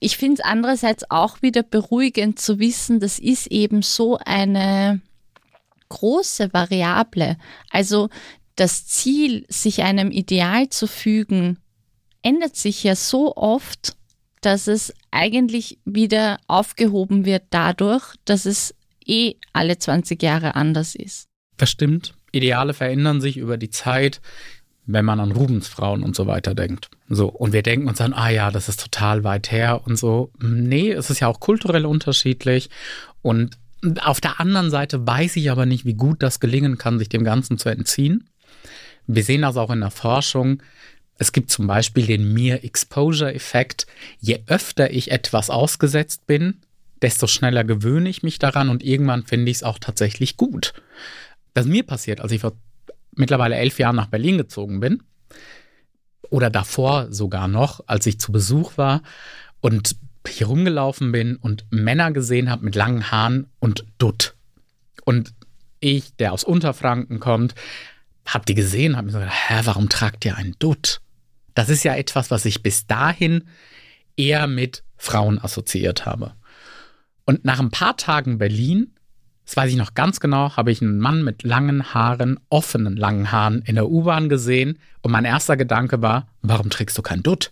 ich 0.00 0.16
finde 0.16 0.40
es 0.40 0.44
andererseits 0.44 1.08
auch 1.10 1.42
wieder 1.42 1.62
beruhigend 1.62 2.40
zu 2.40 2.58
wissen, 2.58 2.98
das 2.98 3.18
ist 3.18 3.46
eben 3.48 3.82
so 3.82 4.18
eine 4.18 5.00
große 5.90 6.52
Variable. 6.52 7.36
Also 7.70 8.08
das 8.56 8.86
Ziel, 8.86 9.44
sich 9.48 9.82
einem 9.82 10.10
Ideal 10.10 10.68
zu 10.70 10.86
fügen, 10.86 11.58
ändert 12.22 12.56
sich 12.56 12.82
ja 12.82 12.96
so 12.96 13.36
oft, 13.36 13.96
dass 14.40 14.66
es 14.66 14.94
eigentlich 15.10 15.78
wieder 15.84 16.38
aufgehoben 16.46 17.24
wird 17.24 17.44
dadurch, 17.50 18.14
dass 18.24 18.46
es 18.46 18.74
eh 19.04 19.34
alle 19.52 19.78
20 19.78 20.22
Jahre 20.22 20.54
anders 20.54 20.94
ist. 20.94 21.28
Das 21.56 21.70
stimmt. 21.70 22.14
Ideale 22.32 22.74
verändern 22.74 23.20
sich 23.20 23.36
über 23.36 23.56
die 23.56 23.70
Zeit, 23.70 24.20
wenn 24.86 25.04
man 25.04 25.20
an 25.20 25.32
Rubensfrauen 25.32 26.02
und 26.02 26.16
so 26.16 26.26
weiter 26.26 26.54
denkt. 26.54 26.90
So, 27.08 27.28
und 27.28 27.52
wir 27.52 27.62
denken 27.62 27.88
uns 27.88 27.98
dann, 27.98 28.12
ah 28.12 28.30
ja, 28.30 28.50
das 28.50 28.68
ist 28.68 28.80
total 28.80 29.24
weit 29.24 29.50
her 29.50 29.82
und 29.84 29.96
so. 29.96 30.30
Nee, 30.40 30.90
es 30.92 31.10
ist 31.10 31.20
ja 31.20 31.28
auch 31.28 31.40
kulturell 31.40 31.86
unterschiedlich. 31.86 32.70
Und 33.22 33.58
auf 34.02 34.20
der 34.20 34.40
anderen 34.40 34.70
Seite 34.70 35.06
weiß 35.06 35.36
ich 35.36 35.50
aber 35.50 35.66
nicht, 35.66 35.84
wie 35.84 35.94
gut 35.94 36.22
das 36.22 36.40
gelingen 36.40 36.78
kann, 36.78 36.98
sich 36.98 37.08
dem 37.08 37.24
Ganzen 37.24 37.58
zu 37.58 37.68
entziehen. 37.68 38.28
Wir 39.06 39.24
sehen 39.24 39.42
das 39.42 39.56
auch 39.56 39.70
in 39.70 39.80
der 39.80 39.90
Forschung. 39.90 40.62
Es 41.18 41.32
gibt 41.32 41.50
zum 41.50 41.66
Beispiel 41.66 42.06
den 42.06 42.32
Mere-Exposure-Effekt. 42.32 43.86
Je 44.20 44.40
öfter 44.46 44.90
ich 44.92 45.10
etwas 45.10 45.50
ausgesetzt 45.50 46.26
bin, 46.26 46.58
desto 47.02 47.26
schneller 47.26 47.64
gewöhne 47.64 48.08
ich 48.08 48.22
mich 48.22 48.38
daran 48.38 48.68
und 48.68 48.82
irgendwann 48.82 49.24
finde 49.24 49.50
ich 49.50 49.58
es 49.58 49.62
auch 49.62 49.78
tatsächlich 49.78 50.36
gut. 50.36 50.74
Das 51.54 51.66
mir 51.66 51.84
passiert, 51.84 52.20
als 52.20 52.32
ich 52.32 52.40
vor 52.40 52.52
mittlerweile 53.12 53.56
elf 53.56 53.78
Jahren 53.78 53.96
nach 53.96 54.06
Berlin 54.06 54.38
gezogen 54.38 54.80
bin. 54.80 55.02
Oder 56.30 56.50
davor 56.50 57.12
sogar 57.12 57.48
noch, 57.48 57.80
als 57.86 58.06
ich 58.06 58.20
zu 58.20 58.32
Besuch 58.32 58.76
war. 58.76 59.02
Und 59.60 59.96
hier 60.26 60.46
rumgelaufen 60.46 61.12
bin 61.12 61.36
und 61.36 61.64
Männer 61.70 62.12
gesehen 62.12 62.50
habe 62.50 62.64
mit 62.64 62.74
langen 62.74 63.10
Haaren 63.10 63.46
und 63.58 63.84
Dutt. 63.98 64.34
Und 65.04 65.32
ich, 65.80 66.14
der 66.16 66.32
aus 66.32 66.44
Unterfranken 66.44 67.20
kommt, 67.20 67.54
habe 68.26 68.44
die 68.44 68.54
gesehen, 68.54 68.96
habe 68.96 69.06
mir 69.06 69.12
so 69.12 69.18
gedacht, 69.18 69.48
hä, 69.48 69.60
warum 69.64 69.88
tragt 69.88 70.24
ihr 70.24 70.36
einen 70.36 70.54
Dutt? 70.58 71.00
Das 71.54 71.68
ist 71.68 71.84
ja 71.84 71.96
etwas, 71.96 72.30
was 72.30 72.44
ich 72.44 72.62
bis 72.62 72.86
dahin 72.86 73.48
eher 74.16 74.46
mit 74.46 74.84
Frauen 74.96 75.38
assoziiert 75.38 76.06
habe. 76.06 76.34
Und 77.24 77.44
nach 77.44 77.60
ein 77.60 77.70
paar 77.70 77.96
Tagen 77.96 78.38
Berlin, 78.38 78.94
das 79.50 79.56
weiß 79.56 79.72
ich 79.72 79.76
noch 79.76 79.94
ganz 79.94 80.20
genau, 80.20 80.56
habe 80.56 80.70
ich 80.70 80.80
einen 80.80 81.00
Mann 81.00 81.24
mit 81.24 81.42
langen 81.42 81.92
Haaren, 81.92 82.38
offenen 82.50 82.96
langen 82.96 83.32
Haaren 83.32 83.62
in 83.62 83.74
der 83.74 83.90
U-Bahn 83.90 84.28
gesehen 84.28 84.78
und 85.02 85.10
mein 85.10 85.24
erster 85.24 85.56
Gedanke 85.56 86.00
war, 86.00 86.28
warum 86.40 86.70
trägst 86.70 86.96
du 86.96 87.02
kein 87.02 87.24
Dutt? 87.24 87.50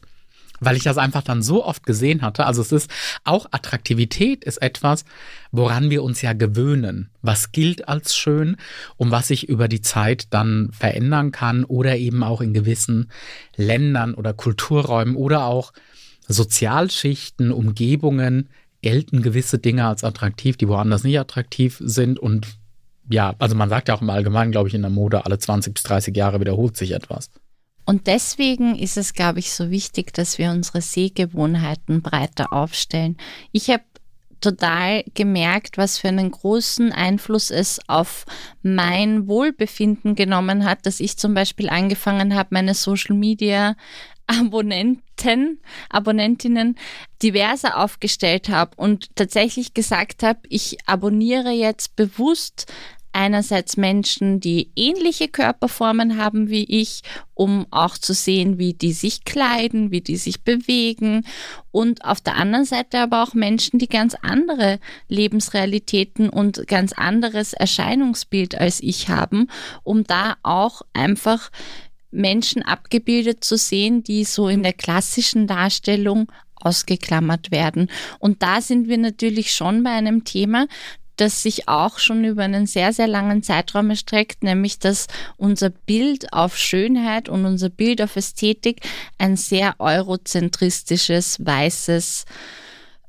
weil 0.60 0.76
ich 0.76 0.82
das 0.82 0.98
einfach 0.98 1.22
dann 1.22 1.40
so 1.40 1.64
oft 1.64 1.86
gesehen 1.86 2.20
hatte. 2.22 2.44
Also 2.44 2.62
es 2.62 2.72
ist 2.72 2.90
auch 3.22 3.46
Attraktivität 3.52 4.42
ist 4.44 4.60
etwas, 4.60 5.04
woran 5.52 5.88
wir 5.88 6.02
uns 6.02 6.20
ja 6.20 6.32
gewöhnen, 6.32 7.10
was 7.22 7.52
gilt 7.52 7.86
als 7.86 8.16
schön 8.16 8.56
und 8.96 9.12
was 9.12 9.28
sich 9.28 9.48
über 9.48 9.68
die 9.68 9.82
Zeit 9.82 10.26
dann 10.30 10.70
verändern 10.72 11.30
kann 11.30 11.62
oder 11.62 11.96
eben 11.96 12.24
auch 12.24 12.40
in 12.40 12.54
gewissen 12.54 13.08
Ländern 13.54 14.14
oder 14.14 14.32
Kulturräumen 14.34 15.14
oder 15.14 15.44
auch 15.44 15.72
Sozialschichten, 16.26 17.52
Umgebungen 17.52 18.48
gelten 18.82 19.22
gewisse 19.22 19.58
Dinge 19.58 19.86
als 19.86 20.04
attraktiv, 20.04 20.56
die 20.56 20.68
woanders 20.68 21.04
nicht 21.04 21.18
attraktiv 21.18 21.78
sind 21.80 22.18
und 22.18 22.46
ja, 23.10 23.34
also 23.38 23.54
man 23.54 23.70
sagt 23.70 23.88
ja 23.88 23.94
auch 23.94 24.02
im 24.02 24.10
Allgemeinen, 24.10 24.52
glaube 24.52 24.68
ich, 24.68 24.74
in 24.74 24.82
der 24.82 24.90
Mode, 24.90 25.24
alle 25.24 25.38
20 25.38 25.74
bis 25.74 25.82
30 25.82 26.14
Jahre 26.16 26.40
wiederholt 26.40 26.76
sich 26.76 26.92
etwas. 26.92 27.30
Und 27.86 28.06
deswegen 28.06 28.76
ist 28.76 28.98
es, 28.98 29.14
glaube 29.14 29.38
ich, 29.38 29.50
so 29.50 29.70
wichtig, 29.70 30.12
dass 30.12 30.36
wir 30.36 30.50
unsere 30.50 30.82
Sehgewohnheiten 30.82 32.02
breiter 32.02 32.52
aufstellen. 32.52 33.16
Ich 33.50 33.70
habe 33.70 33.82
total 34.42 35.04
gemerkt, 35.14 35.78
was 35.78 35.98
für 35.98 36.08
einen 36.08 36.30
großen 36.30 36.92
Einfluss 36.92 37.50
es 37.50 37.80
auf 37.88 38.26
mein 38.62 39.26
Wohlbefinden 39.26 40.14
genommen 40.14 40.64
hat, 40.64 40.84
dass 40.84 41.00
ich 41.00 41.16
zum 41.16 41.34
Beispiel 41.34 41.70
angefangen 41.70 42.34
habe, 42.34 42.50
meine 42.52 42.74
Social 42.74 43.16
Media 43.16 43.74
Abonnenten, 44.28 45.58
Abonnentinnen 45.90 46.76
diverser 47.22 47.78
aufgestellt 47.78 48.48
habe 48.48 48.72
und 48.76 49.16
tatsächlich 49.16 49.74
gesagt 49.74 50.22
habe, 50.22 50.40
ich 50.48 50.76
abonniere 50.86 51.50
jetzt 51.50 51.96
bewusst 51.96 52.66
einerseits 53.12 53.76
Menschen, 53.76 54.38
die 54.38 54.70
ähnliche 54.76 55.28
Körperformen 55.28 56.22
haben 56.22 56.50
wie 56.50 56.64
ich, 56.64 57.02
um 57.34 57.66
auch 57.70 57.96
zu 57.96 58.12
sehen, 58.12 58.58
wie 58.58 58.74
die 58.74 58.92
sich 58.92 59.24
kleiden, 59.24 59.90
wie 59.90 60.02
die 60.02 60.16
sich 60.16 60.44
bewegen 60.44 61.24
und 61.70 62.04
auf 62.04 62.20
der 62.20 62.36
anderen 62.36 62.64
Seite 62.64 63.00
aber 63.00 63.22
auch 63.22 63.34
Menschen, 63.34 63.78
die 63.78 63.88
ganz 63.88 64.14
andere 64.14 64.78
Lebensrealitäten 65.08 66.28
und 66.28 66.66
ganz 66.68 66.92
anderes 66.92 67.54
Erscheinungsbild 67.54 68.56
als 68.56 68.80
ich 68.80 69.08
haben, 69.08 69.48
um 69.82 70.04
da 70.04 70.36
auch 70.42 70.82
einfach 70.92 71.50
Menschen 72.10 72.62
abgebildet 72.62 73.44
zu 73.44 73.56
sehen, 73.56 74.02
die 74.02 74.24
so 74.24 74.48
in 74.48 74.62
der 74.62 74.72
klassischen 74.72 75.46
Darstellung 75.46 76.30
ausgeklammert 76.56 77.50
werden. 77.50 77.90
Und 78.18 78.42
da 78.42 78.60
sind 78.60 78.88
wir 78.88 78.98
natürlich 78.98 79.52
schon 79.52 79.82
bei 79.82 79.90
einem 79.90 80.24
Thema, 80.24 80.66
das 81.16 81.42
sich 81.42 81.68
auch 81.68 81.98
schon 81.98 82.24
über 82.24 82.44
einen 82.44 82.66
sehr, 82.66 82.92
sehr 82.92 83.08
langen 83.08 83.42
Zeitraum 83.42 83.90
erstreckt, 83.90 84.42
nämlich 84.42 84.78
dass 84.78 85.08
unser 85.36 85.70
Bild 85.70 86.32
auf 86.32 86.56
Schönheit 86.56 87.28
und 87.28 87.44
unser 87.44 87.70
Bild 87.70 88.00
auf 88.00 88.16
Ästhetik 88.16 88.82
ein 89.18 89.36
sehr 89.36 89.74
eurozentristisches, 89.78 91.44
weißes, 91.44 92.24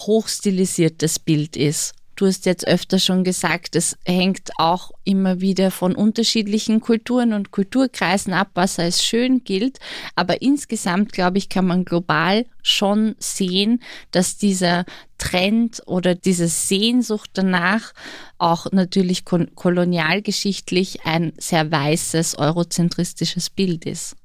hochstilisiertes 0.02 1.20
Bild 1.20 1.56
ist. 1.56 1.94
Du 2.20 2.26
hast 2.26 2.46
jetzt 2.46 2.68
öfter 2.68 3.00
schon 3.00 3.24
gesagt, 3.24 3.78
es 3.78 3.98
hängt 4.04 4.50
auch 4.58 4.92
immer 5.06 5.40
wieder 5.40 5.72
von 5.72 5.96
unterschiedlichen 5.96 6.82
Kulturen 6.82 7.32
und 7.32 7.52
Kulturkreisen 7.52 8.34
ab, 8.34 8.50
was 8.56 8.78
als 8.78 9.02
schön 9.06 9.46
gilt. 9.46 9.80
Aber 10.18 10.42
insgesamt, 10.42 11.14
glaube 11.14 11.38
ich, 11.38 11.48
kann 11.48 11.66
man 11.66 11.86
global 11.86 12.46
schon 12.62 13.16
sehen, 13.20 13.82
dass 14.12 14.36
dieser 14.36 14.84
Trend 15.18 15.82
oder 15.86 16.14
diese 16.14 16.50
Sehnsucht 16.50 17.30
danach 17.36 17.94
auch 18.38 18.70
natürlich 18.74 19.24
kolonialgeschichtlich 19.24 21.06
ein 21.06 21.32
sehr 21.38 21.72
weißes, 21.72 22.38
eurozentristisches 22.38 23.50
Bild 23.50 23.86
ist. 23.86 24.18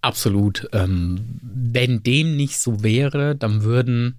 Absolut. 0.00 0.68
Ähm, 0.72 1.40
wenn 1.42 2.04
dem 2.04 2.36
nicht 2.36 2.60
so 2.60 2.84
wäre, 2.84 3.34
dann 3.34 3.64
würden 3.64 4.18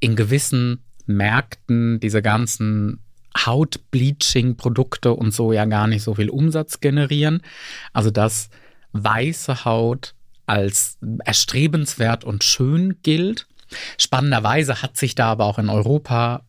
in 0.00 0.16
gewissen 0.16 0.80
Märkten 1.06 2.00
diese 2.00 2.22
ganzen 2.22 3.00
Hautbleaching-Produkte 3.36 5.12
und 5.12 5.32
so 5.32 5.52
ja 5.52 5.64
gar 5.64 5.86
nicht 5.86 6.02
so 6.02 6.14
viel 6.14 6.30
Umsatz 6.30 6.80
generieren. 6.80 7.42
Also 7.92 8.10
dass 8.10 8.50
weiße 8.92 9.64
Haut 9.64 10.14
als 10.46 10.98
erstrebenswert 11.24 12.24
und 12.24 12.44
schön 12.44 12.98
gilt. 13.02 13.46
Spannenderweise 13.98 14.82
hat 14.82 14.96
sich 14.96 15.14
da 15.14 15.32
aber 15.32 15.46
auch 15.46 15.58
in 15.58 15.68
Europa 15.68 16.42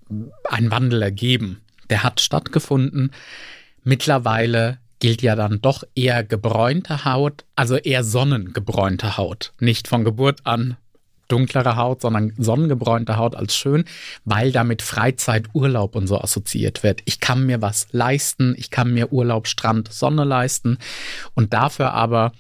ein 0.50 0.70
Wandel 0.70 1.02
ergeben. 1.02 1.62
Der 1.90 2.04
hat 2.04 2.22
stattgefunden. 2.22 3.12
Mittlerweile 3.84 4.80
gilt 5.00 5.22
ja 5.22 5.36
dann 5.36 5.62
doch 5.62 5.84
eher 5.96 6.24
gebräunte 6.24 7.06
Haut, 7.06 7.46
also 7.56 7.76
eher 7.78 8.04
sonnengebräunte 8.04 9.18
Haut. 9.18 9.54
Nicht 9.60 9.88
von 9.88 10.04
Geburt 10.04 10.46
an 10.46 10.78
dunklere 11.28 11.76
Haut, 11.76 12.02
sondern 12.02 12.34
sonnengebräunte 12.38 13.18
Haut 13.18 13.36
als 13.36 13.56
schön, 13.56 13.86
weil 14.26 14.52
damit 14.52 14.82
Freizeit, 14.82 15.48
Urlaub 15.54 15.96
und 15.96 16.08
so 16.08 16.20
assoziiert 16.20 16.84
wird. 16.84 17.02
Ich 17.06 17.20
kann 17.20 17.46
mir 17.46 17.62
was 17.62 17.88
leisten, 17.92 18.56
ich 18.58 18.70
kann 18.70 18.94
mir 18.94 19.12
Urlaub, 19.12 19.48
Strand, 19.48 19.92
Sonne 19.92 20.24
leisten 20.24 20.78
und 21.34 21.54
dafür 21.54 21.94
aber 21.94 22.32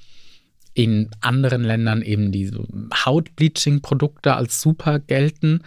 in 0.74 1.10
anderen 1.22 1.64
Ländern 1.64 2.02
eben 2.02 2.32
diese 2.32 2.64
Hautbleaching-Produkte 3.06 4.36
als 4.36 4.62
super 4.62 5.00
gelten. 5.00 5.62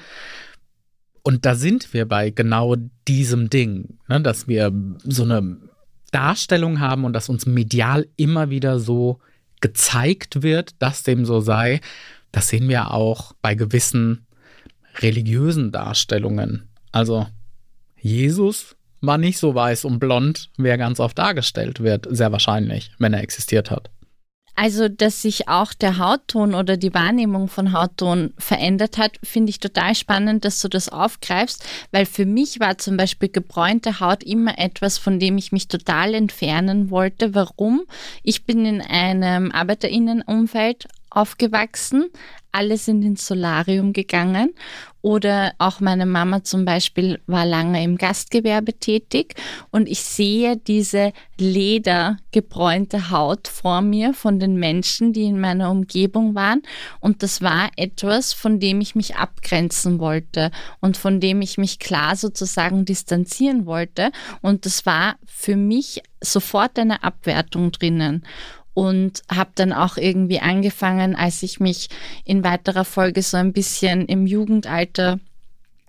Und 1.23 1.47
da 1.47 1.55
sind 1.55 1.93
wir 1.95 2.07
bei 2.07 2.31
genau 2.31 2.77
diesem 3.09 3.49
Ding, 3.51 3.99
ne, 4.07 4.21
dass 4.21 4.49
wir 4.49 4.73
so 5.03 5.25
eine 5.25 5.57
Darstellung 6.13 6.81
haben 6.81 7.05
und 7.05 7.15
dass 7.15 7.29
uns 7.29 7.47
medial 7.47 8.07
immer 8.17 8.51
wieder 8.51 8.79
so 8.79 9.19
gezeigt 9.61 10.43
wird, 10.43 10.75
dass 10.79 11.03
dem 11.03 11.25
so 11.25 11.41
sei. 11.41 11.81
Das 12.33 12.49
sehen 12.49 12.69
wir 12.69 12.93
auch 12.93 13.33
bei 13.41 13.55
gewissen 13.55 14.27
religiösen 14.99 15.73
Darstellungen. 15.73 16.69
Also 16.93 17.27
Jesus 18.01 18.77
war 19.01 19.19
nicht 19.19 19.39
so 19.39 19.55
weiß 19.55 19.85
und 19.85 19.99
blond, 19.99 20.51
wie 20.57 20.69
er 20.69 20.79
ganz 20.79 21.01
oft 21.01 21.19
dargestellt 21.19 21.81
wird, 21.81 22.07
sehr 22.11 22.33
wahrscheinlich, 22.33 22.91
wenn 22.99 23.15
er 23.15 23.23
existiert 23.23 23.71
hat. 23.71 23.91
Also, 24.61 24.89
dass 24.89 25.23
sich 25.23 25.47
auch 25.47 25.73
der 25.73 25.99
Hautton 25.99 26.53
oder 26.53 26.77
die 26.77 26.93
Wahrnehmung 26.93 27.47
von 27.47 27.73
Hautton 27.73 28.35
verändert 28.39 28.99
hat, 28.99 29.13
finde 29.23 29.51
ich 29.51 29.61
total 29.61 29.95
spannend, 29.95 30.45
dass 30.45 30.61
du 30.61 30.67
das 30.67 30.89
aufgreifst, 30.89 31.65
weil 31.93 32.07
für 32.07 32.27
mich 32.27 32.59
war 32.59 32.77
zum 32.77 32.97
Beispiel 32.97 33.29
gebräunte 33.29 34.01
Haut 34.01 34.25
immer 34.25 34.59
etwas, 34.59 34.99
von 34.99 35.21
dem 35.21 35.39
ich 35.39 35.53
mich 35.53 35.69
total 35.69 36.13
entfernen 36.13 36.91
wollte. 36.91 37.37
Warum? 37.37 37.83
Ich 38.25 38.47
bin 38.47 38.67
in 38.67 38.81
einem 38.81 39.53
Arbeiterinnenumfeld 39.53 40.89
aufgewachsen. 41.19 42.11
Alle 42.51 42.79
sind 42.79 43.03
ins 43.03 43.27
Solarium 43.27 43.93
gegangen. 43.93 44.55
Oder 45.03 45.53
auch 45.59 45.81
meine 45.81 46.07
Mama 46.07 46.43
zum 46.43 46.65
Beispiel 46.65 47.21
war 47.27 47.47
lange 47.47 47.83
im 47.85 47.99
Gastgewerbe 47.99 48.73
tätig. 48.75 49.35
Und 49.71 49.89
ich 49.89 50.01
sehe 50.01 50.57
diese 50.57 51.13
ledergebräunte 51.39 53.11
Haut 53.11 53.49
vor 53.49 53.81
mir 53.81 54.13
von 54.13 54.41
den 54.41 54.57
Menschen, 54.57 55.13
die 55.13 55.25
in 55.25 55.41
meiner 55.41 55.71
Umgebung 55.71 56.35
waren. 56.35 56.63
Und 57.01 57.23
das 57.23 57.43
war 57.43 57.71
etwas, 57.77 58.33
von 58.33 58.61
dem 58.61 58.81
ich 58.81 58.95
mich 58.95 59.17
abgrenzen 59.17 59.99
wollte 59.99 60.51
und 60.81 60.97
von 60.97 61.21
dem 61.21 61.43
ich 61.43 61.59
mich 61.59 61.79
klar 61.79 62.17
sozusagen 62.17 62.85
distanzieren 62.85 63.67
wollte. 63.67 64.11
Und 64.41 64.67
das 64.67 64.85
war 64.87 65.17
für 65.27 65.57
mich 65.57 66.03
sofort 66.21 66.79
eine 66.79 67.05
Abwertung 67.05 67.71
drinnen 67.71 68.25
und 68.79 69.25
habe 69.29 69.51
dann 69.57 69.73
auch 69.73 69.97
irgendwie 69.97 70.39
angefangen, 70.39 71.17
als 71.17 71.43
ich 71.43 71.59
mich 71.59 71.89
in 72.25 72.45
weiterer 72.45 72.85
Folge 72.85 73.23
so 73.23 73.37
ein 73.37 73.53
bisschen 73.53 74.07
im 74.07 74.25
Jugendalter 74.29 75.19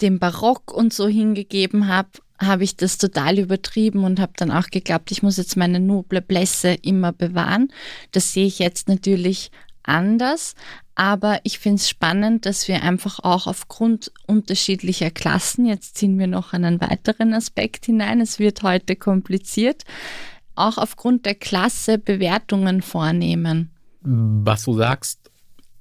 dem 0.02 0.18
Barock 0.18 0.74
und 0.74 0.92
so 0.92 1.08
hingegeben 1.08 1.88
habe, 1.88 2.10
habe 2.40 2.64
ich 2.64 2.78
das 2.78 2.98
total 2.98 3.38
übertrieben 3.38 4.06
und 4.06 4.20
habe 4.20 4.32
dann 4.38 4.50
auch 4.50 4.72
geglaubt, 4.72 5.12
ich 5.12 5.22
muss 5.22 5.38
jetzt 5.38 5.56
meine 5.56 5.80
noble 5.80 6.20
Blässe 6.20 6.70
immer 6.82 7.12
bewahren. 7.12 7.72
Das 8.12 8.34
sehe 8.34 8.48
ich 8.48 8.58
jetzt 8.58 8.88
natürlich 8.88 9.52
anders, 9.84 10.56
aber 10.96 11.42
ich 11.44 11.60
finde 11.60 11.76
es 11.76 11.90
spannend, 11.90 12.48
dass 12.48 12.68
wir 12.68 12.82
einfach 12.82 13.20
auch 13.20 13.46
aufgrund 13.46 14.12
unterschiedlicher 14.26 15.12
Klassen, 15.12 15.68
jetzt 15.68 15.96
ziehen 15.96 16.18
wir 16.18 16.26
noch 16.26 16.54
einen 16.54 16.82
weiteren 16.82 17.36
Aspekt 17.36 17.86
hinein, 17.86 18.20
es 18.20 18.40
wird 18.40 18.64
heute 18.64 18.96
kompliziert, 18.96 19.84
auch 20.60 20.78
aufgrund 20.78 21.26
der 21.26 21.36
Klasse 21.36 21.98
Bewertungen 21.98 22.82
vornehmen. 22.82 23.72
Was 24.02 24.64
du 24.64 24.74
sagst, 24.74 25.32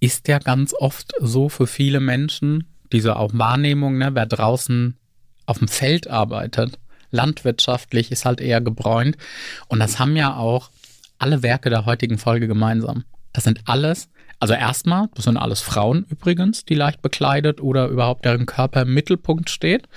ist 0.01 0.29
ja 0.29 0.39
ganz 0.39 0.75
oft 0.75 1.13
so 1.21 1.49
für 1.49 1.67
viele 1.67 2.01
Menschen, 2.01 2.69
diese 2.93 3.17
auch 3.17 3.31
Wahrnehmung, 3.35 3.99
ne, 3.99 4.15
wer 4.15 4.27
draußen 4.27 4.97
auf 5.47 5.59
dem 5.59 5.69
Feld 5.69 6.09
arbeitet, 6.09 6.79
landwirtschaftlich 7.11 8.11
ist 8.11 8.25
halt 8.25 8.41
eher 8.41 8.61
gebräunt. 8.61 9.17
Und 9.69 9.81
das 9.81 9.99
haben 9.99 10.17
ja 10.17 10.37
auch 10.37 10.71
alle 11.19 11.43
Werke 11.43 11.71
der 11.71 11.87
heutigen 11.87 12.19
Folge 12.19 12.47
gemeinsam. 12.47 13.05
Das 13.33 13.45
sind 13.45 13.63
alles, 13.67 14.09
also 14.41 14.55
erstmal, 14.55 15.09
das 15.15 15.25
sind 15.25 15.37
alles 15.37 15.61
Frauen 15.61 16.07
übrigens, 16.09 16.65
die 16.65 16.75
leicht 16.75 17.03
bekleidet 17.03 17.61
oder 17.61 17.89
überhaupt 17.89 18.25
deren 18.25 18.47
Körper 18.47 18.83
im 18.83 18.95
Mittelpunkt 18.95 19.51
steht. 19.51 19.89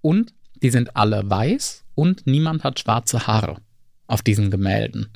Und 0.00 0.32
die 0.62 0.70
sind 0.70 0.96
alle 0.96 1.28
weiß 1.28 1.84
und 1.94 2.26
niemand 2.26 2.64
hat 2.64 2.78
schwarze 2.78 3.26
Haare 3.26 3.56
auf 4.12 4.22
diesen 4.22 4.50
Gemälden. 4.50 5.08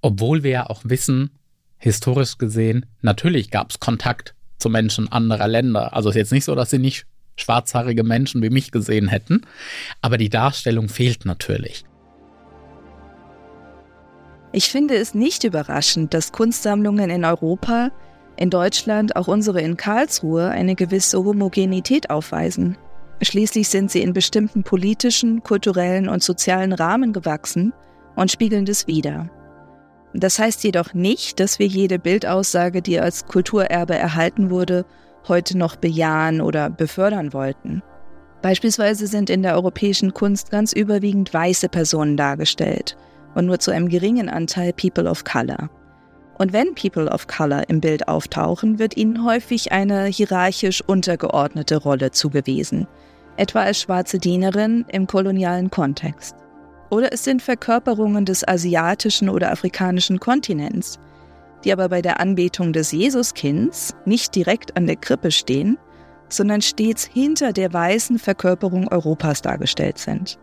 Obwohl 0.00 0.42
wir 0.42 0.50
ja 0.50 0.70
auch 0.70 0.80
wissen, 0.84 1.30
historisch 1.76 2.38
gesehen, 2.38 2.86
natürlich 3.02 3.50
gab 3.50 3.70
es 3.70 3.80
Kontakt 3.80 4.34
zu 4.58 4.70
Menschen 4.70 5.12
anderer 5.12 5.46
Länder. 5.46 5.94
Also 5.94 6.08
es 6.08 6.16
ist 6.16 6.20
jetzt 6.20 6.32
nicht 6.32 6.44
so, 6.44 6.54
dass 6.54 6.70
sie 6.70 6.78
nicht 6.78 7.06
schwarzhaarige 7.36 8.02
Menschen 8.02 8.42
wie 8.42 8.50
mich 8.50 8.72
gesehen 8.72 9.08
hätten, 9.08 9.42
aber 10.00 10.16
die 10.16 10.30
Darstellung 10.30 10.88
fehlt 10.88 11.24
natürlich. 11.24 11.84
Ich 14.52 14.70
finde 14.70 14.96
es 14.96 15.14
nicht 15.14 15.44
überraschend, 15.44 16.14
dass 16.14 16.32
Kunstsammlungen 16.32 17.10
in 17.10 17.24
Europa, 17.24 17.90
in 18.36 18.50
Deutschland, 18.50 19.16
auch 19.16 19.28
unsere 19.28 19.60
in 19.60 19.76
Karlsruhe, 19.76 20.48
eine 20.48 20.74
gewisse 20.74 21.24
Homogenität 21.24 22.10
aufweisen. 22.10 22.76
Schließlich 23.20 23.68
sind 23.68 23.90
sie 23.90 24.02
in 24.02 24.12
bestimmten 24.12 24.62
politischen, 24.62 25.42
kulturellen 25.42 26.08
und 26.08 26.22
sozialen 26.22 26.72
Rahmen 26.72 27.12
gewachsen 27.12 27.72
und 28.16 28.30
spiegeln 28.30 28.64
das 28.64 28.86
wider. 28.86 29.30
Das 30.14 30.38
heißt 30.38 30.64
jedoch 30.64 30.92
nicht, 30.94 31.40
dass 31.40 31.58
wir 31.58 31.66
jede 31.66 31.98
Bildaussage, 31.98 32.82
die 32.82 33.00
als 33.00 33.26
Kulturerbe 33.26 33.94
erhalten 33.94 34.50
wurde, 34.50 34.84
heute 35.28 35.56
noch 35.56 35.76
bejahen 35.76 36.40
oder 36.40 36.68
befördern 36.68 37.32
wollten. 37.32 37.82
Beispielsweise 38.42 39.06
sind 39.06 39.30
in 39.30 39.42
der 39.42 39.54
europäischen 39.54 40.12
Kunst 40.12 40.50
ganz 40.50 40.72
überwiegend 40.72 41.32
weiße 41.32 41.68
Personen 41.68 42.16
dargestellt 42.16 42.96
und 43.34 43.46
nur 43.46 43.60
zu 43.60 43.70
einem 43.70 43.88
geringen 43.88 44.28
Anteil 44.28 44.72
People 44.72 45.08
of 45.08 45.24
Color. 45.24 45.70
Und 46.38 46.52
wenn 46.52 46.74
People 46.74 47.08
of 47.08 47.28
Color 47.28 47.68
im 47.68 47.80
Bild 47.80 48.08
auftauchen, 48.08 48.78
wird 48.80 48.96
ihnen 48.96 49.24
häufig 49.24 49.70
eine 49.70 50.06
hierarchisch 50.06 50.82
untergeordnete 50.82 51.76
Rolle 51.76 52.10
zugewiesen, 52.10 52.88
etwa 53.36 53.62
als 53.62 53.80
schwarze 53.80 54.18
Dienerin 54.18 54.84
im 54.88 55.06
kolonialen 55.06 55.70
Kontext. 55.70 56.36
Oder 56.90 57.12
es 57.12 57.24
sind 57.24 57.40
Verkörperungen 57.40 58.24
des 58.24 58.46
asiatischen 58.46 59.28
oder 59.28 59.50
afrikanischen 59.50 60.20
Kontinents, 60.20 60.98
die 61.64 61.72
aber 61.72 61.88
bei 61.88 62.02
der 62.02 62.20
Anbetung 62.20 62.72
des 62.72 62.92
Jesuskinds 62.92 63.94
nicht 64.04 64.34
direkt 64.34 64.76
an 64.76 64.86
der 64.86 64.96
Krippe 64.96 65.30
stehen, 65.30 65.78
sondern 66.28 66.60
stets 66.60 67.04
hinter 67.04 67.52
der 67.52 67.72
weißen 67.72 68.18
Verkörperung 68.18 68.88
Europas 68.88 69.42
dargestellt 69.42 69.98
sind. 69.98 70.38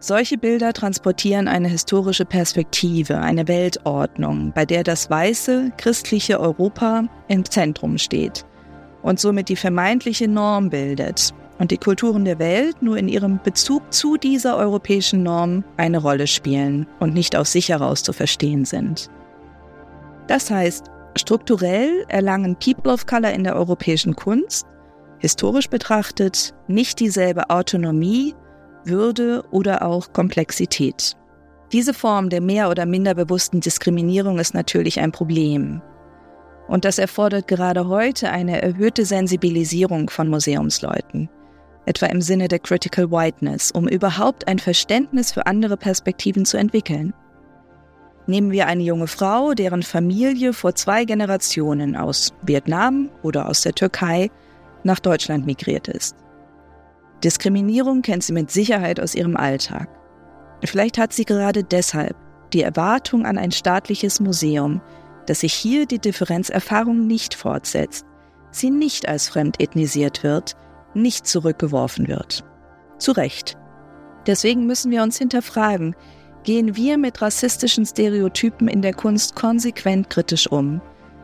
Solche 0.00 0.38
Bilder 0.38 0.72
transportieren 0.72 1.48
eine 1.48 1.68
historische 1.68 2.24
Perspektive, 2.24 3.18
eine 3.18 3.48
Weltordnung, 3.48 4.52
bei 4.54 4.64
der 4.64 4.84
das 4.84 5.10
weiße 5.10 5.72
christliche 5.76 6.38
Europa 6.38 7.04
im 7.26 7.44
Zentrum 7.44 7.98
steht 7.98 8.46
und 9.02 9.18
somit 9.18 9.48
die 9.48 9.56
vermeintliche 9.56 10.28
Norm 10.28 10.70
bildet, 10.70 11.34
und 11.58 11.70
die 11.70 11.78
Kulturen 11.78 12.24
der 12.24 12.38
Welt 12.38 12.82
nur 12.82 12.96
in 12.96 13.08
ihrem 13.08 13.40
Bezug 13.42 13.92
zu 13.92 14.16
dieser 14.16 14.56
europäischen 14.56 15.22
Norm 15.22 15.64
eine 15.76 15.98
Rolle 15.98 16.26
spielen 16.26 16.86
und 17.00 17.14
nicht 17.14 17.36
aus 17.36 17.52
sich 17.52 17.68
heraus 17.68 18.02
zu 18.02 18.12
verstehen 18.12 18.64
sind. 18.64 19.10
Das 20.28 20.50
heißt, 20.50 20.86
strukturell 21.16 22.04
erlangen 22.08 22.56
People 22.56 22.92
of 22.92 23.06
Color 23.06 23.32
in 23.32 23.44
der 23.44 23.56
europäischen 23.56 24.14
Kunst, 24.14 24.66
historisch 25.18 25.68
betrachtet, 25.68 26.54
nicht 26.68 27.00
dieselbe 27.00 27.50
Autonomie, 27.50 28.34
Würde 28.84 29.42
oder 29.50 29.82
auch 29.82 30.12
Komplexität. 30.12 31.14
Diese 31.72 31.92
Form 31.92 32.30
der 32.30 32.40
mehr 32.40 32.70
oder 32.70 32.86
minder 32.86 33.14
bewussten 33.14 33.60
Diskriminierung 33.60 34.38
ist 34.38 34.54
natürlich 34.54 35.00
ein 35.00 35.12
Problem. 35.12 35.82
Und 36.68 36.84
das 36.84 36.98
erfordert 36.98 37.48
gerade 37.48 37.88
heute 37.88 38.30
eine 38.30 38.62
erhöhte 38.62 39.04
Sensibilisierung 39.04 40.08
von 40.08 40.28
Museumsleuten 40.28 41.28
etwa 41.88 42.06
im 42.06 42.20
Sinne 42.20 42.48
der 42.48 42.58
Critical 42.58 43.10
Whiteness, 43.10 43.70
um 43.70 43.88
überhaupt 43.88 44.46
ein 44.46 44.58
Verständnis 44.58 45.32
für 45.32 45.46
andere 45.46 45.76
Perspektiven 45.76 46.44
zu 46.44 46.56
entwickeln. 46.56 47.14
Nehmen 48.26 48.52
wir 48.52 48.66
eine 48.66 48.82
junge 48.82 49.06
Frau, 49.06 49.54
deren 49.54 49.82
Familie 49.82 50.52
vor 50.52 50.74
zwei 50.74 51.06
Generationen 51.06 51.96
aus 51.96 52.34
Vietnam 52.42 53.08
oder 53.22 53.48
aus 53.48 53.62
der 53.62 53.72
Türkei 53.72 54.30
nach 54.84 55.00
Deutschland 55.00 55.46
migriert 55.46 55.88
ist. 55.88 56.14
Diskriminierung 57.24 58.02
kennt 58.02 58.22
sie 58.22 58.34
mit 58.34 58.50
Sicherheit 58.50 59.00
aus 59.00 59.14
ihrem 59.14 59.36
Alltag. 59.36 59.88
Vielleicht 60.64 60.98
hat 60.98 61.12
sie 61.12 61.24
gerade 61.24 61.64
deshalb 61.64 62.16
die 62.52 62.62
Erwartung 62.62 63.24
an 63.24 63.38
ein 63.38 63.50
staatliches 63.50 64.20
Museum, 64.20 64.80
dass 65.26 65.40
sich 65.40 65.54
hier 65.54 65.86
die 65.86 65.98
Differenzerfahrung 65.98 67.06
nicht 67.06 67.34
fortsetzt, 67.34 68.06
sie 68.50 68.70
nicht 68.70 69.08
als 69.08 69.28
fremd 69.28 69.60
ethnisiert 69.60 70.22
wird, 70.22 70.54
nicht 71.02 71.26
zurückgeworfen 71.26 72.08
wird. 72.08 72.44
Zu 72.98 73.12
Recht. 73.12 73.56
Deswegen 74.26 74.66
müssen 74.66 74.90
wir 74.90 75.02
uns 75.02 75.18
hinterfragen, 75.18 75.94
gehen 76.44 76.76
wir 76.76 76.98
mit 76.98 77.20
rassistischen 77.22 77.86
Stereotypen 77.86 78.68
in 78.68 78.82
der 78.82 78.94
Kunst 78.94 79.34
konsequent 79.34 80.10
kritisch 80.10 80.50
um? 80.50 80.80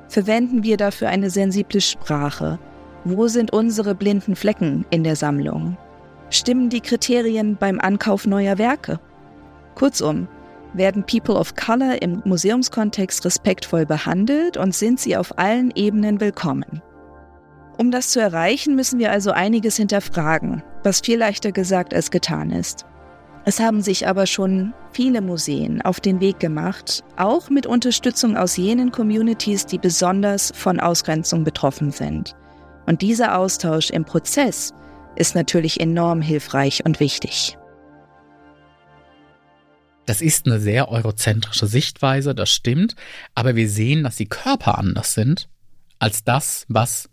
Verwenden 0.08 0.62
wir 0.62 0.76
dafür 0.76 1.08
eine 1.08 1.30
sensible 1.30 1.80
Sprache? 1.80 2.58
Wo 3.04 3.28
sind 3.28 3.52
unsere 3.52 3.94
blinden 3.94 4.36
Flecken 4.36 4.86
in 4.90 5.04
der 5.04 5.16
Sammlung? 5.16 5.76
Stimmen 6.30 6.70
die 6.70 6.80
Kriterien 6.80 7.56
beim 7.56 7.80
Ankauf 7.80 8.26
neuer 8.26 8.58
Werke? 8.58 8.98
Kurzum, 9.74 10.28
werden 10.72 11.04
People 11.04 11.36
of 11.36 11.54
Color 11.54 12.02
im 12.02 12.22
Museumskontext 12.24 13.24
respektvoll 13.24 13.86
behandelt 13.86 14.56
und 14.56 14.74
sind 14.74 15.00
sie 15.00 15.16
auf 15.16 15.38
allen 15.38 15.70
Ebenen 15.74 16.20
willkommen? 16.20 16.82
Um 17.76 17.90
das 17.90 18.10
zu 18.10 18.20
erreichen, 18.20 18.76
müssen 18.76 18.98
wir 18.98 19.10
also 19.10 19.32
einiges 19.32 19.76
hinterfragen, 19.76 20.62
was 20.84 21.00
viel 21.00 21.18
leichter 21.18 21.50
gesagt 21.50 21.92
als 21.92 22.10
getan 22.10 22.50
ist. 22.50 22.86
Es 23.46 23.60
haben 23.60 23.82
sich 23.82 24.06
aber 24.06 24.26
schon 24.26 24.72
viele 24.92 25.20
Museen 25.20 25.82
auf 25.82 26.00
den 26.00 26.20
Weg 26.20 26.38
gemacht, 26.40 27.04
auch 27.16 27.50
mit 27.50 27.66
Unterstützung 27.66 28.36
aus 28.36 28.56
jenen 28.56 28.90
Communities, 28.90 29.66
die 29.66 29.78
besonders 29.78 30.52
von 30.54 30.80
Ausgrenzung 30.80 31.44
betroffen 31.44 31.90
sind. 31.90 32.34
Und 32.86 33.02
dieser 33.02 33.36
Austausch 33.36 33.90
im 33.90 34.04
Prozess 34.04 34.72
ist 35.16 35.34
natürlich 35.34 35.80
enorm 35.80 36.22
hilfreich 36.22 36.84
und 36.84 37.00
wichtig. 37.00 37.58
Das 40.06 40.20
ist 40.20 40.46
eine 40.46 40.60
sehr 40.60 40.90
eurozentrische 40.90 41.66
Sichtweise, 41.66 42.34
das 42.34 42.50
stimmt, 42.50 42.94
aber 43.34 43.56
wir 43.56 43.68
sehen, 43.68 44.04
dass 44.04 44.16
die 44.16 44.28
Körper 44.28 44.78
anders 44.78 45.14
sind 45.14 45.48
als 45.98 46.24
das, 46.24 46.66
was 46.68 47.08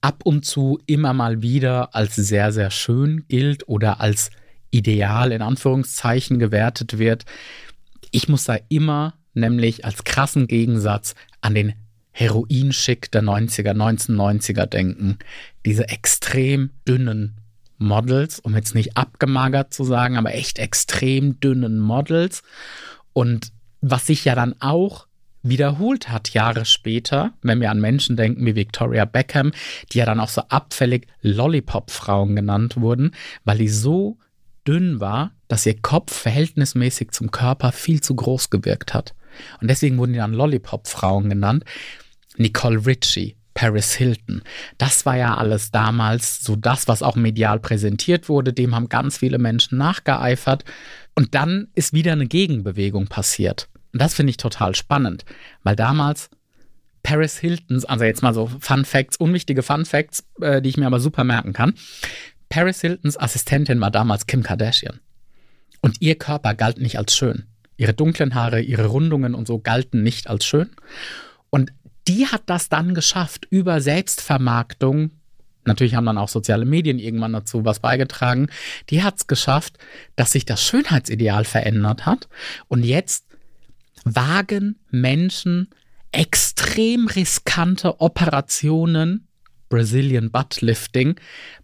ab 0.00 0.20
und 0.24 0.44
zu 0.44 0.78
immer 0.86 1.12
mal 1.12 1.42
wieder 1.42 1.94
als 1.94 2.16
sehr, 2.16 2.52
sehr 2.52 2.70
schön 2.70 3.24
gilt 3.28 3.68
oder 3.68 4.00
als 4.00 4.30
ideal 4.70 5.32
in 5.32 5.42
Anführungszeichen 5.42 6.38
gewertet 6.38 6.98
wird. 6.98 7.24
Ich 8.10 8.28
muss 8.28 8.44
da 8.44 8.56
immer 8.68 9.14
nämlich 9.34 9.84
als 9.84 10.04
krassen 10.04 10.46
Gegensatz 10.46 11.14
an 11.40 11.54
den 11.54 11.74
Heroinschick 12.12 13.10
der 13.12 13.22
90er, 13.22 13.72
1990er 13.72 14.66
denken. 14.66 15.18
Diese 15.64 15.88
extrem 15.88 16.70
dünnen 16.86 17.36
Models, 17.78 18.40
um 18.40 18.56
jetzt 18.56 18.74
nicht 18.74 18.96
abgemagert 18.96 19.72
zu 19.72 19.84
sagen, 19.84 20.16
aber 20.16 20.34
echt 20.34 20.58
extrem 20.58 21.38
dünnen 21.40 21.78
Models. 21.78 22.42
Und 23.12 23.52
was 23.80 24.06
sich 24.06 24.24
ja 24.24 24.34
dann 24.34 24.60
auch 24.60 25.07
wiederholt 25.42 26.08
hat 26.08 26.34
Jahre 26.34 26.64
später, 26.64 27.32
wenn 27.42 27.60
wir 27.60 27.70
an 27.70 27.80
Menschen 27.80 28.16
denken 28.16 28.44
wie 28.46 28.54
Victoria 28.54 29.04
Beckham, 29.04 29.52
die 29.92 29.98
ja 29.98 30.06
dann 30.06 30.20
auch 30.20 30.28
so 30.28 30.42
abfällig 30.48 31.06
Lollipop-Frauen 31.22 32.36
genannt 32.36 32.80
wurden, 32.80 33.12
weil 33.44 33.58
die 33.58 33.68
so 33.68 34.18
dünn 34.66 35.00
war, 35.00 35.32
dass 35.48 35.66
ihr 35.66 35.80
Kopf 35.80 36.14
verhältnismäßig 36.14 37.12
zum 37.12 37.30
Körper 37.30 37.72
viel 37.72 38.00
zu 38.00 38.14
groß 38.14 38.50
gewirkt 38.50 38.94
hat. 38.94 39.14
Und 39.60 39.68
deswegen 39.68 39.98
wurden 39.98 40.12
die 40.12 40.18
dann 40.18 40.34
Lollipop-Frauen 40.34 41.28
genannt. 41.28 41.64
Nicole 42.36 42.84
Ritchie, 42.84 43.36
Paris 43.54 43.94
Hilton. 43.94 44.42
Das 44.76 45.06
war 45.06 45.16
ja 45.16 45.36
alles 45.36 45.70
damals 45.70 46.44
so 46.44 46.54
das, 46.54 46.86
was 46.86 47.02
auch 47.02 47.16
medial 47.16 47.58
präsentiert 47.58 48.28
wurde. 48.28 48.52
Dem 48.52 48.74
haben 48.74 48.88
ganz 48.88 49.18
viele 49.18 49.38
Menschen 49.38 49.78
nachgeeifert. 49.78 50.64
Und 51.14 51.34
dann 51.34 51.68
ist 51.74 51.92
wieder 51.92 52.12
eine 52.12 52.26
Gegenbewegung 52.26 53.08
passiert. 53.08 53.68
Und 53.92 54.02
das 54.02 54.14
finde 54.14 54.30
ich 54.30 54.36
total 54.36 54.74
spannend, 54.74 55.24
weil 55.62 55.76
damals 55.76 56.30
Paris 57.02 57.38
Hiltons, 57.38 57.84
also 57.84 58.04
jetzt 58.04 58.22
mal 58.22 58.34
so 58.34 58.50
Fun 58.60 58.84
Facts, 58.84 59.16
unwichtige 59.16 59.62
Fun 59.62 59.84
Facts, 59.84 60.24
äh, 60.40 60.60
die 60.60 60.68
ich 60.68 60.76
mir 60.76 60.86
aber 60.86 61.00
super 61.00 61.24
merken 61.24 61.52
kann. 61.52 61.74
Paris 62.48 62.80
Hiltons 62.80 63.18
Assistentin 63.18 63.80
war 63.80 63.90
damals 63.90 64.26
Kim 64.26 64.42
Kardashian. 64.42 65.00
Und 65.80 66.00
ihr 66.00 66.16
Körper 66.16 66.54
galt 66.54 66.78
nicht 66.78 66.98
als 66.98 67.16
schön. 67.16 67.44
Ihre 67.76 67.94
dunklen 67.94 68.34
Haare, 68.34 68.60
ihre 68.60 68.86
Rundungen 68.86 69.34
und 69.34 69.46
so 69.46 69.60
galten 69.60 70.02
nicht 70.02 70.28
als 70.28 70.44
schön. 70.44 70.70
Und 71.50 71.72
die 72.08 72.26
hat 72.26 72.42
das 72.46 72.68
dann 72.68 72.94
geschafft 72.94 73.46
über 73.50 73.80
Selbstvermarktung. 73.80 75.10
Natürlich 75.64 75.94
haben 75.94 76.06
dann 76.06 76.18
auch 76.18 76.28
soziale 76.28 76.64
Medien 76.64 76.98
irgendwann 76.98 77.34
dazu 77.34 77.64
was 77.64 77.80
beigetragen. 77.80 78.48
Die 78.90 79.02
hat 79.02 79.18
es 79.18 79.26
geschafft, 79.26 79.78
dass 80.16 80.32
sich 80.32 80.46
das 80.46 80.62
Schönheitsideal 80.62 81.44
verändert 81.44 82.06
hat. 82.06 82.28
Und 82.66 82.84
jetzt 82.84 83.27
wagen 84.16 84.76
Menschen 84.90 85.68
extrem 86.12 87.06
riskante 87.06 88.00
Operationen, 88.00 89.28
Brazilian 89.68 90.30
Butt 90.30 90.60
Lifting, 90.60 91.16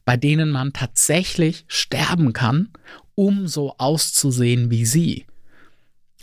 bei 0.04 0.16
denen 0.16 0.50
man 0.50 0.72
tatsächlich 0.72 1.64
sterben 1.68 2.32
kann, 2.32 2.68
um 3.14 3.46
so 3.46 3.74
auszusehen 3.78 4.70
wie 4.70 4.84
sie. 4.84 5.26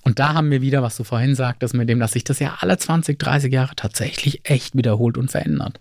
Und 0.03 0.19
da 0.19 0.33
haben 0.33 0.51
wir 0.51 0.61
wieder, 0.61 0.81
was 0.81 0.97
du 0.97 1.03
vorhin 1.03 1.35
sagtest, 1.35 1.73
mit 1.73 1.87
dem, 1.89 1.99
dass 1.99 2.13
sich 2.13 2.23
das 2.23 2.39
ja 2.39 2.57
alle 2.59 2.77
20, 2.77 3.19
30 3.19 3.53
Jahre 3.53 3.75
tatsächlich 3.75 4.41
echt 4.49 4.75
wiederholt 4.75 5.17
und 5.17 5.29
verändert. 5.29 5.79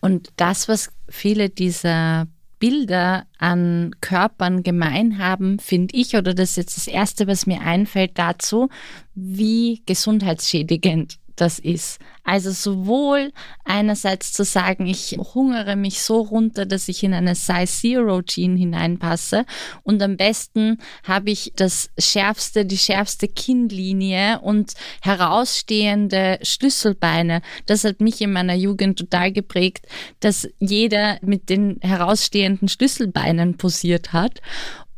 Und 0.00 0.28
das, 0.36 0.68
was 0.68 0.90
viele 1.08 1.50
dieser 1.50 2.28
Bilder 2.58 3.26
an 3.38 3.94
Körpern 4.00 4.62
gemein 4.62 5.18
haben, 5.18 5.58
finde 5.58 5.96
ich, 5.96 6.16
oder 6.16 6.34
das 6.34 6.50
ist 6.50 6.56
jetzt 6.56 6.76
das 6.76 6.86
Erste, 6.86 7.26
was 7.26 7.46
mir 7.46 7.60
einfällt 7.60 8.18
dazu, 8.18 8.68
wie 9.14 9.82
gesundheitsschädigend 9.86 11.18
das 11.40 11.58
ist. 11.58 11.98
Also 12.24 12.50
sowohl 12.50 13.32
einerseits 13.64 14.32
zu 14.32 14.44
sagen, 14.44 14.86
ich 14.86 15.16
hungere 15.34 15.76
mich 15.76 16.02
so 16.02 16.20
runter, 16.20 16.66
dass 16.66 16.88
ich 16.88 17.02
in 17.02 17.14
eine 17.14 17.34
Size 17.34 17.66
Zero 17.66 18.22
Jean 18.22 18.56
hineinpasse 18.56 19.46
und 19.82 20.02
am 20.02 20.16
besten 20.16 20.78
habe 21.04 21.30
ich 21.30 21.52
das 21.56 21.90
schärfste, 21.98 22.66
die 22.66 22.76
schärfste 22.76 23.28
Kinnlinie 23.28 24.40
und 24.40 24.74
herausstehende 25.00 26.38
Schlüsselbeine. 26.42 27.40
Das 27.66 27.84
hat 27.84 28.00
mich 28.00 28.20
in 28.20 28.32
meiner 28.32 28.54
Jugend 28.54 28.98
total 28.98 29.32
geprägt, 29.32 29.86
dass 30.20 30.48
jeder 30.58 31.18
mit 31.22 31.48
den 31.48 31.78
herausstehenden 31.80 32.68
Schlüsselbeinen 32.68 33.56
posiert 33.56 34.12
hat 34.12 34.42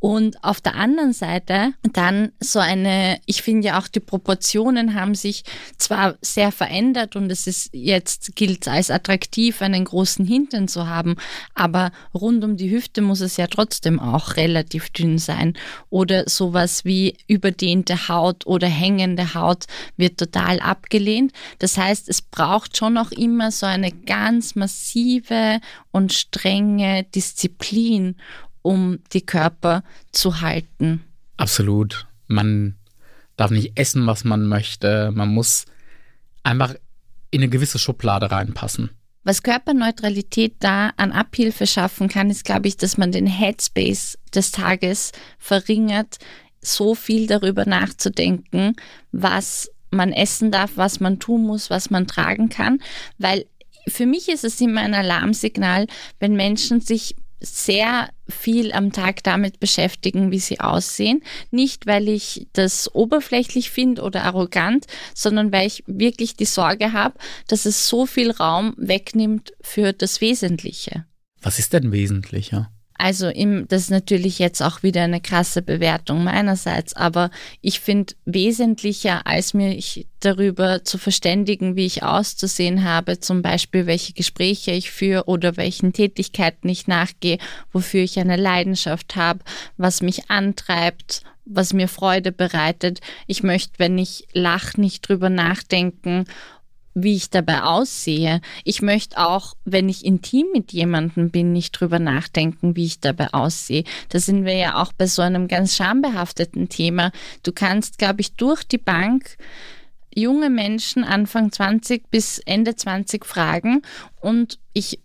Und 0.01 0.43
auf 0.43 0.63
der 0.63 0.77
anderen 0.77 1.13
Seite 1.13 1.75
dann 1.93 2.33
so 2.41 2.59
eine, 2.59 3.21
ich 3.27 3.43
finde 3.43 3.69
ja 3.69 3.79
auch 3.79 3.87
die 3.87 4.01
Proportionen 4.01 4.95
haben 4.95 5.15
sich 5.15 5.45
zwar 5.77 6.17
sehr 6.23 6.53
verändert 6.53 7.17
und 7.17 7.31
es 7.31 7.47
ist 7.47 7.69
jetzt 7.73 8.35
gilt 8.35 8.67
als 8.67 8.91
attraktiv, 8.91 9.61
einen 9.61 9.85
großen 9.85 10.25
Hintern 10.25 10.69
zu 10.69 10.89
haben, 10.89 11.17
aber 11.55 11.93
rund 12.15 12.43
um 12.45 12.57
die 12.57 12.71
Hüfte 12.71 13.03
muss 13.03 13.21
es 13.21 13.37
ja 13.37 13.47
trotzdem 13.47 14.01
auch 14.01 14.37
relativ 14.37 14.89
dünn 14.89 15.19
sein. 15.19 15.53
Oder 15.91 16.27
sowas 16.29 16.87
wie 16.87 17.19
überdehnte 17.27 18.09
Haut 18.09 18.47
oder 18.47 18.69
hängende 18.69 19.35
Haut 19.35 19.67
wird 19.99 20.17
total 20.17 20.61
abgelehnt. 20.61 21.33
Das 21.59 21.77
heißt, 21.77 22.09
es 22.09 22.23
braucht 22.23 22.79
schon 22.79 22.97
auch 22.97 23.13
immer 23.13 23.51
so 23.51 23.67
eine 23.67 23.93
ganz 23.93 24.55
massive 24.55 25.61
und 25.91 26.15
strenge 26.15 27.05
Disziplin, 27.15 28.17
um 28.62 28.99
die 29.12 29.25
Körper 29.25 29.83
zu 30.12 30.40
halten. 30.40 31.05
Absolut. 31.37 32.07
Man 32.27 32.77
darf 33.37 33.51
nicht 33.51 33.79
essen, 33.79 34.07
was 34.07 34.25
man 34.25 34.46
möchte. 34.46 35.11
Man 35.12 35.29
muss 35.29 35.64
einfach 36.42 36.75
in 37.31 37.40
eine 37.40 37.51
gewisse 37.51 37.79
Schublade 37.79 38.31
reinpassen. 38.31 38.90
Was 39.23 39.42
Körperneutralität 39.42 40.57
da 40.61 40.92
an 40.96 41.12
Abhilfe 41.12 41.66
schaffen 41.66 42.09
kann, 42.09 42.31
ist, 42.31 42.44
glaube 42.44 42.68
ich, 42.68 42.77
dass 42.77 42.96
man 42.96 43.12
den 43.12 43.27
Headspace 43.27 44.18
des 44.35 44.51
Tages 44.51 45.12
verringert, 45.38 46.18
so 46.62 46.94
viel 46.94 47.27
darüber 47.27 47.66
nachzudenken, 47.66 48.77
was 49.12 49.70
man 49.90 50.12
essen 50.12 50.51
darf, 50.51 50.73
was 50.77 51.01
man 51.01 51.18
tun 51.18 51.42
muss, 51.42 51.70
was 51.70 51.90
man 51.90 52.07
tragen 52.07 52.49
kann, 52.49 52.81
weil 53.18 53.46
für 53.88 54.07
mich 54.07 54.29
ist 54.29 54.44
es 54.44 54.61
immer 54.61 54.83
ein 54.83 54.94
Alarmsignal, 54.94 55.87
wenn 56.18 56.35
Menschen 56.35 56.81
sich 56.81 57.16
sehr 57.40 58.11
viel 58.29 58.72
am 58.72 58.92
Tag 58.92 59.22
damit 59.22 59.61
beschäftigen, 59.61 60.31
wie 60.31 60.38
sie 60.38 60.61
aussehen. 60.61 61.22
Nicht, 61.50 61.87
weil 61.87 62.09
ich 62.09 62.48
das 62.53 62.94
oberflächlich 62.94 63.70
finde 63.70 64.03
oder 64.03 64.24
arrogant, 64.24 64.87
sondern 65.14 65.53
weil 65.53 65.66
ich 65.66 65.83
wirklich 65.87 66.37
die 66.37 66.44
Sorge 66.44 66.92
habe, 66.92 67.18
dass 67.48 67.66
es 67.66 67.88
so 67.88 68.07
viel 68.07 68.31
Raum 68.31 68.74
wegnimmt 68.76 69.53
für 69.61 69.92
das 69.92 70.20
Wesentliche. 70.20 71.07
Was 71.42 71.59
ist 71.59 71.72
denn 71.72 71.92
wesentlicher? 71.92 72.70
Also 73.01 73.29
im, 73.29 73.67
das 73.67 73.83
ist 73.85 73.91
natürlich 73.91 74.39
jetzt 74.39 74.61
auch 74.61 74.83
wieder 74.83 75.03
eine 75.03 75.23
krasse 75.23 75.63
Bewertung 75.63 76.23
meinerseits, 76.23 76.95
aber 76.95 77.31
ich 77.63 77.81
finde 77.81 78.13
wesentlicher, 78.27 79.27
als 79.27 79.55
mich 79.55 80.07
darüber 80.21 80.85
zu 80.85 80.99
verständigen, 80.99 81.77
wie 81.77 81.87
ich 81.87 82.03
auszusehen 82.03 82.85
habe, 82.85 83.19
zum 83.19 83.41
Beispiel 83.41 83.87
welche 83.87 84.13
Gespräche 84.13 84.73
ich 84.73 84.91
führe 84.91 85.25
oder 85.25 85.57
welchen 85.57 85.95
Tätigkeiten 85.95 86.69
ich 86.69 86.89
nachgehe, 86.89 87.39
wofür 87.73 88.03
ich 88.03 88.19
eine 88.19 88.37
Leidenschaft 88.37 89.17
habe, 89.17 89.41
was 89.79 90.03
mich 90.03 90.31
antreibt, 90.31 91.23
was 91.47 91.73
mir 91.73 91.89
Freude 91.89 92.33
bereitet. 92.33 93.01
Ich 93.27 93.43
möchte, 93.43 93.79
wenn 93.79 93.97
ich 93.97 94.29
lache, 94.35 94.79
nicht 94.79 95.09
drüber 95.09 95.31
nachdenken, 95.31 96.27
wie 97.03 97.15
ich 97.15 97.31
dabei 97.31 97.63
aussehe. 97.63 98.41
Ich 98.65 98.83
möchte 98.83 99.19
auch, 99.19 99.55
wenn 99.65 99.89
ich 99.89 100.05
intim 100.05 100.47
mit 100.53 100.73
jemandem 100.73 101.31
bin, 101.31 101.53
nicht 101.53 101.73
drüber 101.73 101.99
nachdenken, 101.99 102.77
wie 102.77 102.87
ich 102.87 103.01
dabei 103.01 103.33
aussehe. 103.33 103.85
Da 104.09 104.19
sind 104.19 104.45
wir 104.45 104.55
ja 104.55 104.81
auch 104.81 104.93
bei 104.93 105.07
so 105.07 105.23
einem 105.23 105.49
ganz 105.49 105.77
schambehafteten 105.77 106.69
Thema. 106.69 107.13
Du 107.43 107.53
kannst, 107.53 107.99
glaube 107.99 108.21
ich, 108.21 108.35
durch 108.35 108.65
die 108.65 108.79
Bank 108.79 109.37
junge 110.15 110.51
Menschen 110.51 111.05
Anfang 111.05 111.53
20 111.53 112.11
bis 112.11 112.39
Ende 112.41 112.75
20 112.75 113.25
fragen 113.25 113.83
und 114.21 114.59
ich 114.73 114.99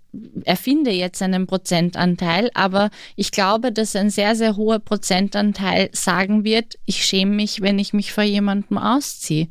erfinde 0.45 0.91
jetzt 0.91 1.21
einen 1.21 1.45
Prozentanteil, 1.45 2.49
aber 2.53 2.89
ich 3.15 3.31
glaube, 3.31 3.71
dass 3.71 3.95
ein 3.95 4.10
sehr, 4.10 4.36
sehr 4.36 4.55
hoher 4.55 4.79
Prozentanteil 4.79 5.89
sagen 5.91 6.43
wird, 6.43 6.75
ich 6.86 7.05
schäme 7.05 7.36
mich, 7.36 7.62
wenn 7.62 7.79
ich 7.79 7.93
mich 7.93 8.13
vor 8.13 8.23
jemandem 8.23 8.77
ausziehe. 8.77 9.47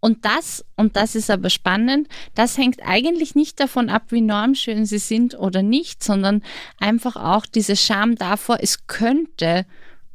Und 0.00 0.24
das, 0.24 0.64
und 0.76 0.96
das 0.96 1.14
ist 1.14 1.30
aber 1.30 1.50
spannend, 1.50 2.08
das 2.34 2.58
hängt 2.58 2.80
eigentlich 2.82 3.34
nicht 3.34 3.58
davon 3.58 3.88
ab, 3.88 4.04
wie 4.10 4.20
normschön 4.20 4.86
sie 4.86 4.98
sind 4.98 5.36
oder 5.38 5.62
nicht, 5.62 6.04
sondern 6.04 6.42
einfach 6.78 7.16
auch 7.16 7.46
diese 7.46 7.76
Scham 7.76 8.14
davor, 8.14 8.58
es 8.60 8.86
könnte 8.86 9.66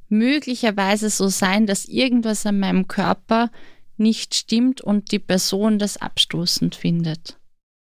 möglicherweise 0.07 1.09
so 1.09 1.29
sein, 1.29 1.65
dass 1.65 1.85
irgendwas 1.85 2.45
an 2.45 2.59
meinem 2.59 2.87
Körper 2.87 3.49
nicht 3.97 4.35
stimmt 4.35 4.81
und 4.81 5.11
die 5.11 5.19
Person 5.19 5.79
das 5.79 5.97
abstoßend 5.97 6.75
findet. 6.75 7.37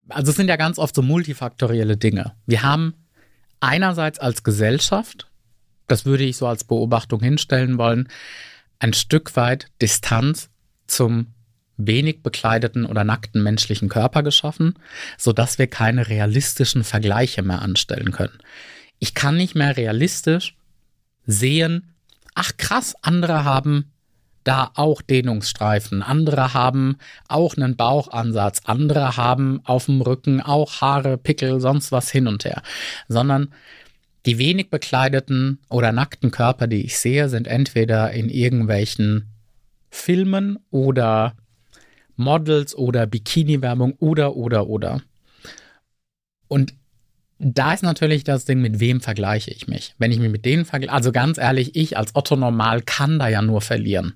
Also 0.09 0.31
es 0.31 0.37
sind 0.37 0.47
ja 0.47 0.55
ganz 0.55 0.79
oft 0.79 0.95
so 0.95 1.01
multifaktorielle 1.01 1.97
Dinge. 1.97 2.33
Wir 2.45 2.63
haben 2.63 2.93
einerseits 3.59 4.19
als 4.19 4.43
Gesellschaft, 4.43 5.29
das 5.87 6.05
würde 6.05 6.23
ich 6.23 6.37
so 6.37 6.47
als 6.47 6.63
Beobachtung 6.63 7.21
hinstellen 7.21 7.77
wollen, 7.77 8.07
ein 8.79 8.93
Stück 8.93 9.35
weit 9.35 9.67
Distanz 9.81 10.49
zum 10.87 11.27
wenig 11.87 12.23
bekleideten 12.23 12.85
oder 12.85 13.03
nackten 13.03 13.43
menschlichen 13.43 13.89
Körper 13.89 14.23
geschaffen, 14.23 14.75
sodass 15.17 15.57
wir 15.57 15.67
keine 15.67 16.07
realistischen 16.07 16.83
Vergleiche 16.83 17.41
mehr 17.41 17.61
anstellen 17.61 18.11
können. 18.11 18.37
Ich 18.99 19.13
kann 19.13 19.37
nicht 19.37 19.55
mehr 19.55 19.77
realistisch 19.77 20.55
sehen, 21.25 21.93
ach 22.35 22.57
krass, 22.57 22.95
andere 23.01 23.43
haben 23.43 23.91
da 24.43 24.71
auch 24.75 25.01
Dehnungsstreifen, 25.01 26.01
andere 26.01 26.53
haben 26.53 26.97
auch 27.27 27.55
einen 27.55 27.75
Bauchansatz, 27.75 28.61
andere 28.65 29.17
haben 29.17 29.61
auf 29.65 29.85
dem 29.85 30.01
Rücken 30.01 30.41
auch 30.41 30.81
Haare, 30.81 31.17
Pickel, 31.17 31.59
sonst 31.59 31.91
was 31.91 32.09
hin 32.09 32.27
und 32.27 32.45
her, 32.45 32.63
sondern 33.07 33.53
die 34.25 34.37
wenig 34.37 34.69
bekleideten 34.69 35.59
oder 35.69 35.91
nackten 35.91 36.31
Körper, 36.31 36.67
die 36.67 36.85
ich 36.85 36.97
sehe, 36.97 37.29
sind 37.29 37.47
entweder 37.47 38.11
in 38.11 38.29
irgendwelchen 38.29 39.27
Filmen 39.89 40.59
oder 40.69 41.35
Models 42.21 42.75
oder 42.75 43.05
Bikini-Werbung 43.07 43.95
oder, 43.99 44.35
oder, 44.35 44.67
oder. 44.67 45.01
Und 46.47 46.73
da 47.39 47.73
ist 47.73 47.81
natürlich 47.81 48.23
das 48.23 48.45
Ding, 48.45 48.61
mit 48.61 48.79
wem 48.79 49.01
vergleiche 49.01 49.51
ich 49.51 49.67
mich? 49.67 49.95
Wenn 49.97 50.11
ich 50.11 50.19
mich 50.19 50.29
mit 50.29 50.45
denen 50.45 50.63
vergleiche, 50.65 50.93
also 50.93 51.11
ganz 51.11 51.37
ehrlich, 51.37 51.75
ich 51.75 51.97
als 51.97 52.15
Otto 52.15 52.35
Normal 52.35 52.81
kann 52.83 53.17
da 53.17 53.27
ja 53.27 53.41
nur 53.41 53.61
verlieren. 53.61 54.13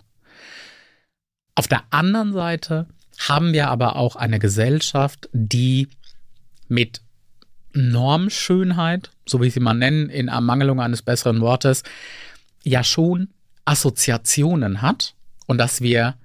Auf 1.55 1.67
der 1.67 1.83
anderen 1.89 2.33
Seite 2.33 2.87
haben 3.17 3.53
wir 3.53 3.69
aber 3.69 3.95
auch 3.95 4.15
eine 4.15 4.39
Gesellschaft, 4.39 5.29
die 5.33 5.87
mit 6.67 7.01
Normschönheit, 7.73 9.11
so 9.25 9.41
wie 9.41 9.49
sie 9.49 9.59
mal 9.59 9.73
nennen, 9.73 10.09
in 10.09 10.27
Ermangelung 10.27 10.79
eines 10.79 11.01
besseren 11.01 11.41
Wortes, 11.41 11.83
ja 12.63 12.83
schon 12.83 13.29
Assoziationen 13.65 14.81
hat 14.81 15.15
und 15.47 15.57
dass 15.57 15.81
wir 15.81 16.15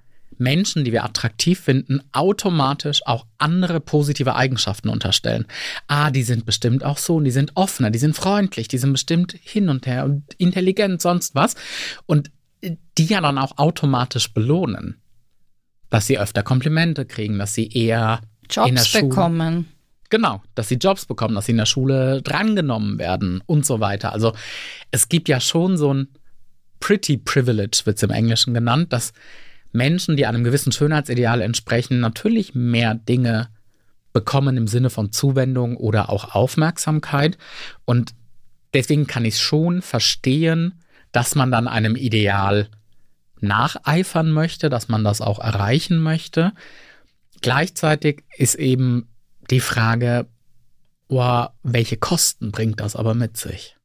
Menschen, 0.41 0.83
die 0.83 0.91
wir 0.91 1.05
attraktiv 1.05 1.59
finden, 1.59 2.01
automatisch 2.11 3.05
auch 3.05 3.25
andere 3.37 3.79
positive 3.79 4.35
Eigenschaften 4.35 4.89
unterstellen. 4.89 5.45
Ah, 5.87 6.11
die 6.11 6.23
sind 6.23 6.45
bestimmt 6.45 6.83
auch 6.83 6.97
so 6.97 7.15
und 7.15 7.23
die 7.23 7.31
sind 7.31 7.51
offener, 7.55 7.91
die 7.91 7.99
sind 7.99 8.15
freundlich, 8.15 8.67
die 8.67 8.77
sind 8.77 8.91
bestimmt 8.91 9.35
hin 9.41 9.69
und 9.69 9.87
her 9.87 10.03
und 10.03 10.23
intelligent, 10.37 11.01
sonst 11.01 11.35
was. 11.35 11.55
Und 12.05 12.31
die 12.97 13.05
ja 13.05 13.21
dann 13.21 13.37
auch 13.37 13.57
automatisch 13.57 14.33
belohnen. 14.33 15.01
Dass 15.89 16.07
sie 16.07 16.19
öfter 16.19 16.43
Komplimente 16.43 17.05
kriegen, 17.05 17.37
dass 17.37 17.53
sie 17.53 17.69
eher 17.69 18.21
Jobs 18.49 18.69
in 18.69 18.75
der 18.75 18.83
Schule, 18.83 19.03
bekommen. 19.07 19.67
Genau, 20.09 20.41
dass 20.55 20.67
sie 20.67 20.75
Jobs 20.75 21.05
bekommen, 21.05 21.35
dass 21.35 21.45
sie 21.45 21.51
in 21.53 21.57
der 21.57 21.65
Schule 21.65 22.21
drangenommen 22.21 22.99
werden 22.99 23.41
und 23.45 23.65
so 23.65 23.79
weiter. 23.79 24.11
Also 24.11 24.33
es 24.91 25.09
gibt 25.09 25.29
ja 25.29 25.39
schon 25.39 25.77
so 25.77 25.93
ein 25.93 26.07
Pretty 26.79 27.17
Privilege, 27.17 27.81
wird 27.85 27.97
es 27.97 28.03
im 28.03 28.09
Englischen 28.09 28.53
genannt, 28.53 28.91
dass 28.91 29.13
Menschen, 29.71 30.17
die 30.17 30.25
einem 30.25 30.43
gewissen 30.43 30.71
Schönheitsideal 30.71 31.41
entsprechen, 31.41 31.99
natürlich 31.99 32.55
mehr 32.55 32.95
Dinge 32.95 33.49
bekommen 34.13 34.57
im 34.57 34.67
Sinne 34.67 34.89
von 34.89 35.11
Zuwendung 35.11 35.77
oder 35.77 36.09
auch 36.09 36.35
Aufmerksamkeit. 36.35 37.37
Und 37.85 38.13
deswegen 38.73 39.07
kann 39.07 39.25
ich 39.25 39.39
schon 39.39 39.81
verstehen, 39.81 40.81
dass 41.11 41.35
man 41.35 41.51
dann 41.51 41.67
einem 41.67 41.95
Ideal 41.95 42.69
nacheifern 43.39 44.31
möchte, 44.31 44.69
dass 44.69 44.87
man 44.87 45.03
das 45.03 45.21
auch 45.21 45.39
erreichen 45.39 45.99
möchte. 45.99 46.53
Gleichzeitig 47.41 48.23
ist 48.37 48.55
eben 48.55 49.07
die 49.49 49.59
Frage, 49.59 50.27
oh, 51.07 51.45
welche 51.63 51.97
Kosten 51.97 52.51
bringt 52.51 52.79
das 52.79 52.95
aber 52.95 53.15
mit 53.15 53.37
sich? 53.37 53.75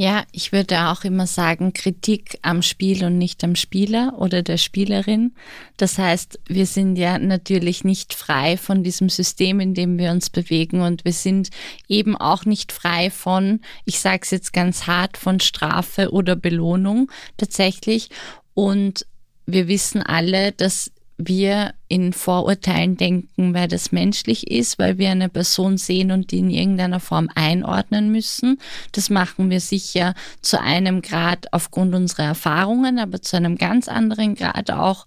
Ja, 0.00 0.24
ich 0.32 0.50
würde 0.50 0.86
auch 0.86 1.04
immer 1.04 1.26
sagen, 1.26 1.74
Kritik 1.74 2.38
am 2.40 2.62
Spiel 2.62 3.04
und 3.04 3.18
nicht 3.18 3.44
am 3.44 3.54
Spieler 3.54 4.14
oder 4.16 4.42
der 4.42 4.56
Spielerin. 4.56 5.34
Das 5.76 5.98
heißt, 5.98 6.40
wir 6.48 6.64
sind 6.64 6.96
ja 6.96 7.18
natürlich 7.18 7.84
nicht 7.84 8.14
frei 8.14 8.56
von 8.56 8.82
diesem 8.82 9.10
System, 9.10 9.60
in 9.60 9.74
dem 9.74 9.98
wir 9.98 10.10
uns 10.10 10.30
bewegen 10.30 10.80
und 10.80 11.04
wir 11.04 11.12
sind 11.12 11.50
eben 11.86 12.16
auch 12.16 12.46
nicht 12.46 12.72
frei 12.72 13.10
von, 13.10 13.60
ich 13.84 14.00
sage 14.00 14.20
es 14.22 14.30
jetzt 14.30 14.54
ganz 14.54 14.86
hart, 14.86 15.18
von 15.18 15.38
Strafe 15.38 16.12
oder 16.12 16.34
Belohnung 16.34 17.12
tatsächlich. 17.36 18.08
Und 18.54 19.04
wir 19.44 19.68
wissen 19.68 20.02
alle, 20.02 20.52
dass 20.52 20.90
wir 21.26 21.74
in 21.88 22.12
Vorurteilen 22.12 22.96
denken, 22.96 23.54
weil 23.54 23.68
das 23.68 23.92
menschlich 23.92 24.50
ist, 24.50 24.78
weil 24.78 24.98
wir 24.98 25.10
eine 25.10 25.28
Person 25.28 25.76
sehen 25.76 26.10
und 26.10 26.30
die 26.30 26.38
in 26.38 26.50
irgendeiner 26.50 27.00
Form 27.00 27.28
einordnen 27.34 28.10
müssen. 28.10 28.58
Das 28.92 29.10
machen 29.10 29.50
wir 29.50 29.60
sicher 29.60 30.14
zu 30.40 30.60
einem 30.60 31.02
Grad 31.02 31.52
aufgrund 31.52 31.94
unserer 31.94 32.24
Erfahrungen, 32.24 32.98
aber 32.98 33.22
zu 33.22 33.36
einem 33.36 33.56
ganz 33.56 33.88
anderen 33.88 34.34
Grad 34.34 34.70
auch 34.70 35.06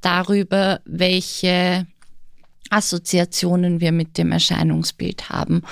darüber, 0.00 0.80
welche 0.84 1.86
Assoziationen 2.70 3.80
wir 3.80 3.92
mit 3.92 4.18
dem 4.18 4.32
Erscheinungsbild 4.32 5.30
haben. 5.30 5.62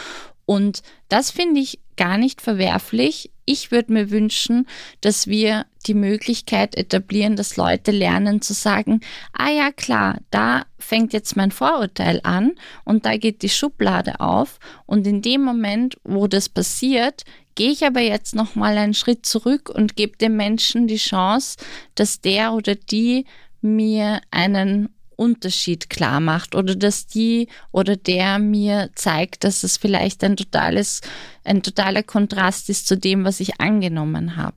Und 0.46 0.82
das 1.08 1.30
finde 1.30 1.60
ich 1.60 1.80
gar 1.96 2.18
nicht 2.18 2.40
verwerflich. 2.40 3.30
Ich 3.44 3.70
würde 3.70 3.92
mir 3.92 4.10
wünschen, 4.10 4.66
dass 5.00 5.26
wir 5.26 5.66
die 5.86 5.94
Möglichkeit 5.94 6.76
etablieren, 6.76 7.36
dass 7.36 7.56
Leute 7.56 7.90
lernen 7.90 8.40
zu 8.42 8.52
sagen, 8.52 9.00
ah 9.32 9.50
ja 9.50 9.72
klar, 9.72 10.18
da 10.30 10.64
fängt 10.78 11.12
jetzt 11.12 11.36
mein 11.36 11.50
Vorurteil 11.50 12.20
an 12.22 12.52
und 12.84 13.06
da 13.06 13.16
geht 13.16 13.42
die 13.42 13.48
Schublade 13.48 14.20
auf 14.20 14.58
und 14.86 15.06
in 15.06 15.22
dem 15.22 15.42
Moment, 15.42 15.96
wo 16.04 16.26
das 16.26 16.48
passiert, 16.48 17.24
gehe 17.54 17.70
ich 17.70 17.84
aber 17.84 18.00
jetzt 18.00 18.34
noch 18.34 18.54
mal 18.54 18.76
einen 18.76 18.94
Schritt 18.94 19.26
zurück 19.26 19.70
und 19.70 19.96
gebe 19.96 20.16
dem 20.18 20.36
Menschen 20.36 20.86
die 20.86 20.96
Chance, 20.96 21.56
dass 21.94 22.20
der 22.20 22.52
oder 22.52 22.74
die 22.74 23.26
mir 23.60 24.20
einen 24.30 24.88
Unterschied 25.16 25.90
klar 25.90 26.20
macht 26.20 26.54
oder 26.54 26.74
dass 26.74 27.06
die 27.06 27.48
oder 27.72 27.96
der 27.96 28.38
mir 28.38 28.90
zeigt, 28.94 29.44
dass 29.44 29.62
es 29.62 29.76
vielleicht 29.76 30.24
ein 30.24 30.36
totales, 30.36 31.00
ein 31.44 31.62
totaler 31.62 32.02
Kontrast 32.02 32.68
ist 32.68 32.86
zu 32.86 32.96
dem, 32.96 33.24
was 33.24 33.40
ich 33.40 33.60
angenommen 33.60 34.36
habe. 34.36 34.56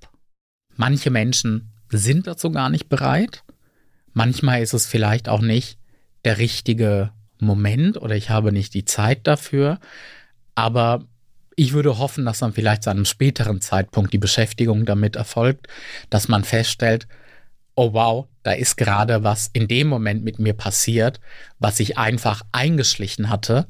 Manche 0.78 1.10
Menschen 1.10 1.74
sind 1.90 2.28
dazu 2.28 2.52
gar 2.52 2.70
nicht 2.70 2.88
bereit. 2.88 3.44
Manchmal 4.14 4.62
ist 4.62 4.74
es 4.74 4.86
vielleicht 4.86 5.28
auch 5.28 5.42
nicht 5.42 5.78
der 6.24 6.38
richtige 6.38 7.12
Moment 7.40 7.98
oder 7.98 8.16
ich 8.16 8.30
habe 8.30 8.52
nicht 8.52 8.74
die 8.74 8.86
Zeit 8.86 9.28
dafür. 9.28 9.80
Aber 10.56 11.04
ich 11.56 11.74
würde 11.74 11.98
hoffen, 11.98 12.26
dass 12.26 12.40
dann 12.40 12.54
vielleicht 12.54 12.84
zu 12.84 12.92
einem 12.92 13.06
späteren 13.06 13.62
Zeitpunkt 13.62 14.14
die 14.14 14.20
Beschäftigung 14.20 14.86
damit 14.86 15.16
erfolgt, 15.16 15.68
dass 16.10 16.28
man 16.28 16.44
feststellt, 16.44 17.08
oh 17.76 17.94
wow, 17.94 18.28
da 18.44 18.52
ist 18.52 18.76
gerade 18.76 19.24
was 19.24 19.50
in 19.54 19.68
dem 19.68 19.88
Moment 19.88 20.24
mit 20.24 20.40
mir 20.40 20.54
passiert, 20.54 21.20
was 21.60 21.80
ich 21.80 21.98
einfach 21.98 22.44
eingeschlichen 22.52 23.30
hatte 23.30 23.68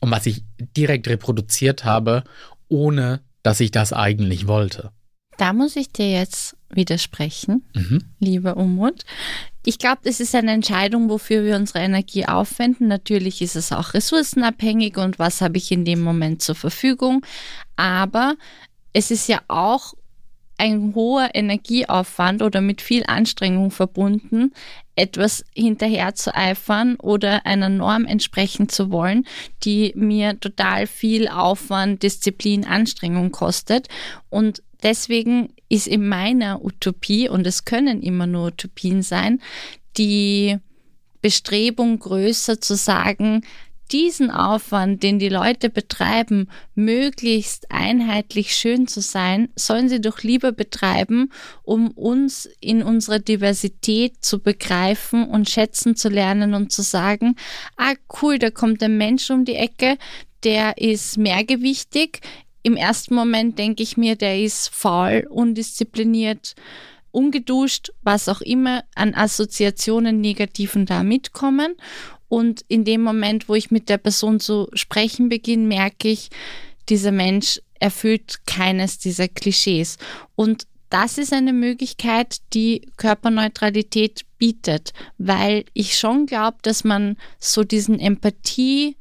und 0.00 0.10
was 0.10 0.26
ich 0.26 0.44
direkt 0.76 1.08
reproduziert 1.08 1.84
habe, 1.84 2.24
ohne 2.68 3.20
dass 3.42 3.60
ich 3.60 3.70
das 3.70 3.92
eigentlich 3.92 4.46
wollte. 4.46 4.90
Da 5.38 5.52
muss 5.52 5.76
ich 5.76 5.90
dir 5.90 6.10
jetzt 6.10 6.56
widersprechen, 6.70 7.64
mhm. 7.74 8.04
lieber 8.18 8.56
Umut. 8.56 9.04
Ich 9.64 9.78
glaube, 9.78 10.00
das 10.04 10.20
ist 10.20 10.34
eine 10.34 10.52
Entscheidung, 10.52 11.08
wofür 11.08 11.44
wir 11.44 11.56
unsere 11.56 11.78
Energie 11.80 12.26
aufwenden. 12.26 12.88
Natürlich 12.88 13.40
ist 13.40 13.56
es 13.56 13.72
auch 13.72 13.94
ressourcenabhängig 13.94 14.98
und 14.98 15.18
was 15.18 15.40
habe 15.40 15.56
ich 15.56 15.72
in 15.72 15.84
dem 15.84 16.02
Moment 16.02 16.42
zur 16.42 16.54
Verfügung. 16.54 17.24
Aber 17.76 18.34
es 18.92 19.10
ist 19.10 19.28
ja 19.28 19.40
auch 19.48 19.94
ein 20.56 20.94
hoher 20.94 21.30
Energieaufwand 21.34 22.42
oder 22.42 22.60
mit 22.60 22.80
viel 22.80 23.04
Anstrengung 23.06 23.70
verbunden, 23.70 24.52
etwas 24.94 25.44
hinterher 25.54 26.14
zu 26.14 26.34
eifern 26.34 26.96
oder 26.96 27.44
einer 27.44 27.68
Norm 27.68 28.04
entsprechen 28.04 28.68
zu 28.68 28.92
wollen, 28.92 29.26
die 29.64 29.92
mir 29.96 30.38
total 30.38 30.86
viel 30.86 31.26
Aufwand, 31.26 32.02
Disziplin, 32.02 32.64
Anstrengung 32.64 33.32
kostet. 33.32 33.88
Und 34.30 34.62
deswegen 34.84 35.52
ist 35.68 35.88
in 35.88 36.06
meiner 36.06 36.64
Utopie, 36.64 37.28
und 37.28 37.46
es 37.46 37.64
können 37.64 38.02
immer 38.02 38.26
nur 38.26 38.48
Utopien 38.48 39.02
sein, 39.02 39.40
die 39.96 40.58
Bestrebung 41.20 41.98
größer 41.98 42.60
zu 42.60 42.76
sagen, 42.76 43.42
diesen 43.92 44.30
Aufwand, 44.30 45.02
den 45.02 45.18
die 45.18 45.28
Leute 45.28 45.68
betreiben, 45.68 46.48
möglichst 46.74 47.70
einheitlich 47.70 48.54
schön 48.56 48.86
zu 48.88 49.00
sein, 49.00 49.48
sollen 49.56 49.88
sie 49.88 50.00
doch 50.00 50.22
lieber 50.22 50.52
betreiben, 50.52 51.30
um 51.62 51.90
uns 51.90 52.48
in 52.60 52.82
unserer 52.82 53.18
Diversität 53.18 54.24
zu 54.24 54.40
begreifen 54.40 55.28
und 55.28 55.50
schätzen 55.50 55.96
zu 55.96 56.08
lernen 56.08 56.54
und 56.54 56.72
zu 56.72 56.82
sagen, 56.82 57.36
ah 57.76 57.94
cool, 58.22 58.38
da 58.38 58.50
kommt 58.50 58.82
ein 58.82 58.96
Mensch 58.96 59.30
um 59.30 59.44
die 59.44 59.56
Ecke, 59.56 59.98
der 60.44 60.78
ist 60.78 61.16
mehrgewichtig. 61.16 62.20
Im 62.64 62.76
ersten 62.76 63.14
Moment 63.14 63.58
denke 63.58 63.82
ich 63.82 63.98
mir, 63.98 64.16
der 64.16 64.40
ist 64.40 64.70
faul, 64.70 65.26
undiszipliniert, 65.28 66.54
ungeduscht, 67.10 67.92
was 68.02 68.26
auch 68.26 68.40
immer 68.40 68.84
an 68.94 69.14
Assoziationen 69.14 70.22
negativen 70.22 70.86
da 70.86 71.02
mitkommen. 71.02 71.76
Und 72.28 72.64
in 72.68 72.84
dem 72.84 73.02
Moment, 73.02 73.50
wo 73.50 73.54
ich 73.54 73.70
mit 73.70 73.90
der 73.90 73.98
Person 73.98 74.40
zu 74.40 74.68
sprechen 74.72 75.28
beginne, 75.28 75.66
merke 75.66 76.08
ich, 76.08 76.30
dieser 76.88 77.12
Mensch 77.12 77.60
erfüllt 77.80 78.46
keines 78.46 78.98
dieser 78.98 79.28
Klischees. 79.28 79.98
Und 80.34 80.66
das 80.88 81.18
ist 81.18 81.34
eine 81.34 81.52
Möglichkeit, 81.52 82.38
die 82.54 82.88
Körperneutralität 82.96 84.22
bietet, 84.38 84.94
weil 85.18 85.66
ich 85.74 85.98
schon 85.98 86.24
glaube, 86.24 86.58
dass 86.62 86.82
man 86.82 87.18
so 87.38 87.62
diesen 87.62 88.00
Empathie 88.00 88.96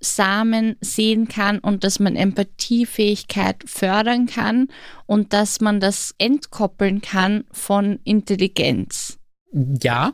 Samen 0.00 0.76
sehen 0.80 1.28
kann 1.28 1.58
und 1.58 1.84
dass 1.84 2.00
man 2.00 2.16
Empathiefähigkeit 2.16 3.62
fördern 3.66 4.26
kann 4.26 4.68
und 5.06 5.32
dass 5.32 5.60
man 5.60 5.80
das 5.80 6.14
entkoppeln 6.18 7.02
kann 7.02 7.44
von 7.52 8.00
Intelligenz. 8.04 9.18
Ja, 9.52 10.12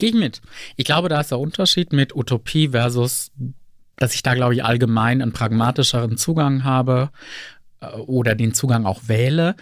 Gehe 0.00 0.08
ich 0.08 0.14
mit. 0.14 0.40
Ich 0.76 0.86
glaube, 0.86 1.10
da 1.10 1.20
ist 1.20 1.30
der 1.30 1.38
Unterschied 1.38 1.92
mit 1.92 2.16
Utopie 2.16 2.70
versus, 2.70 3.30
dass 3.96 4.14
ich 4.14 4.22
da, 4.22 4.34
glaube 4.34 4.54
ich, 4.54 4.64
allgemein 4.64 5.20
einen 5.20 5.32
pragmatischeren 5.32 6.16
Zugang 6.16 6.64
habe 6.64 7.10
äh, 7.80 7.86
oder 7.86 8.34
den 8.34 8.54
Zugang 8.54 8.86
auch 8.86 9.02
wähle, 9.08 9.56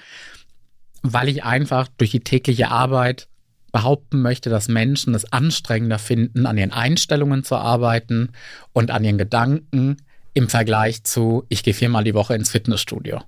weil 1.03 1.29
ich 1.29 1.43
einfach 1.43 1.89
durch 1.99 2.13
die 2.13 2.21
tägliche 2.21 2.71
Arbeit 2.71 3.29
behaupten 3.73 4.23
möchte, 4.23 4.51
dass 4.51 4.69
Menschen 4.69 5.15
es 5.15 5.33
anstrengender 5.33 5.99
finden, 5.99 6.47
an 6.47 6.59
ihren 6.59 6.73
Einstellungen 6.73 7.45
zu 7.45 7.57
arbeiten 7.57 8.31
und 8.73 8.91
an 8.91 9.05
ihren 9.05 9.19
Gedanken 9.19 9.99
im 10.35 10.49
Vergleich 10.49 11.05
zu, 11.05 11.45
ich 11.49 11.63
gehe 11.63 11.75
viermal 11.75 12.05
die 12.05 12.15
Woche 12.15 12.35
ins 12.35 12.51
Fitnessstudio 12.51 13.23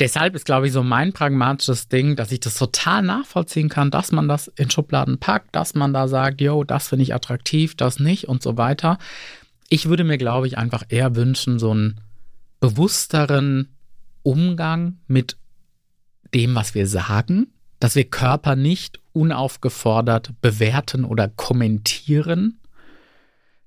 deshalb 0.00 0.34
ist, 0.34 0.44
glaube 0.44 0.66
ich, 0.66 0.72
so 0.72 0.82
mein 0.82 1.12
pragmatisches 1.12 1.88
Ding, 1.88 2.16
dass 2.16 2.32
ich 2.32 2.40
das 2.40 2.56
total 2.56 3.02
nachvollziehen 3.02 3.68
kann, 3.68 3.90
dass 3.90 4.12
man 4.12 4.28
das 4.28 4.48
in 4.48 4.70
Schubladen 4.70 5.18
packt, 5.18 5.54
dass 5.54 5.74
man 5.74 5.92
da 5.92 6.08
sagt, 6.08 6.40
yo, 6.40 6.64
das 6.64 6.88
finde 6.88 7.04
ich 7.04 7.14
attraktiv, 7.14 7.74
das 7.76 7.98
nicht 8.00 8.28
und 8.28 8.42
so 8.42 8.56
weiter. 8.56 8.98
Ich 9.68 9.88
würde 9.88 10.04
mir, 10.04 10.18
glaube 10.18 10.46
ich, 10.46 10.58
einfach 10.58 10.84
eher 10.88 11.16
wünschen, 11.16 11.58
so 11.58 11.70
einen 11.70 12.00
bewussteren 12.60 13.74
Umgang 14.22 14.98
mit 15.06 15.36
dem, 16.34 16.54
was 16.54 16.74
wir 16.74 16.86
sagen, 16.86 17.48
dass 17.78 17.94
wir 17.94 18.04
Körper 18.04 18.56
nicht 18.56 19.00
unaufgefordert 19.14 20.32
bewerten 20.42 21.04
oder 21.04 21.28
kommentieren, 21.28 22.60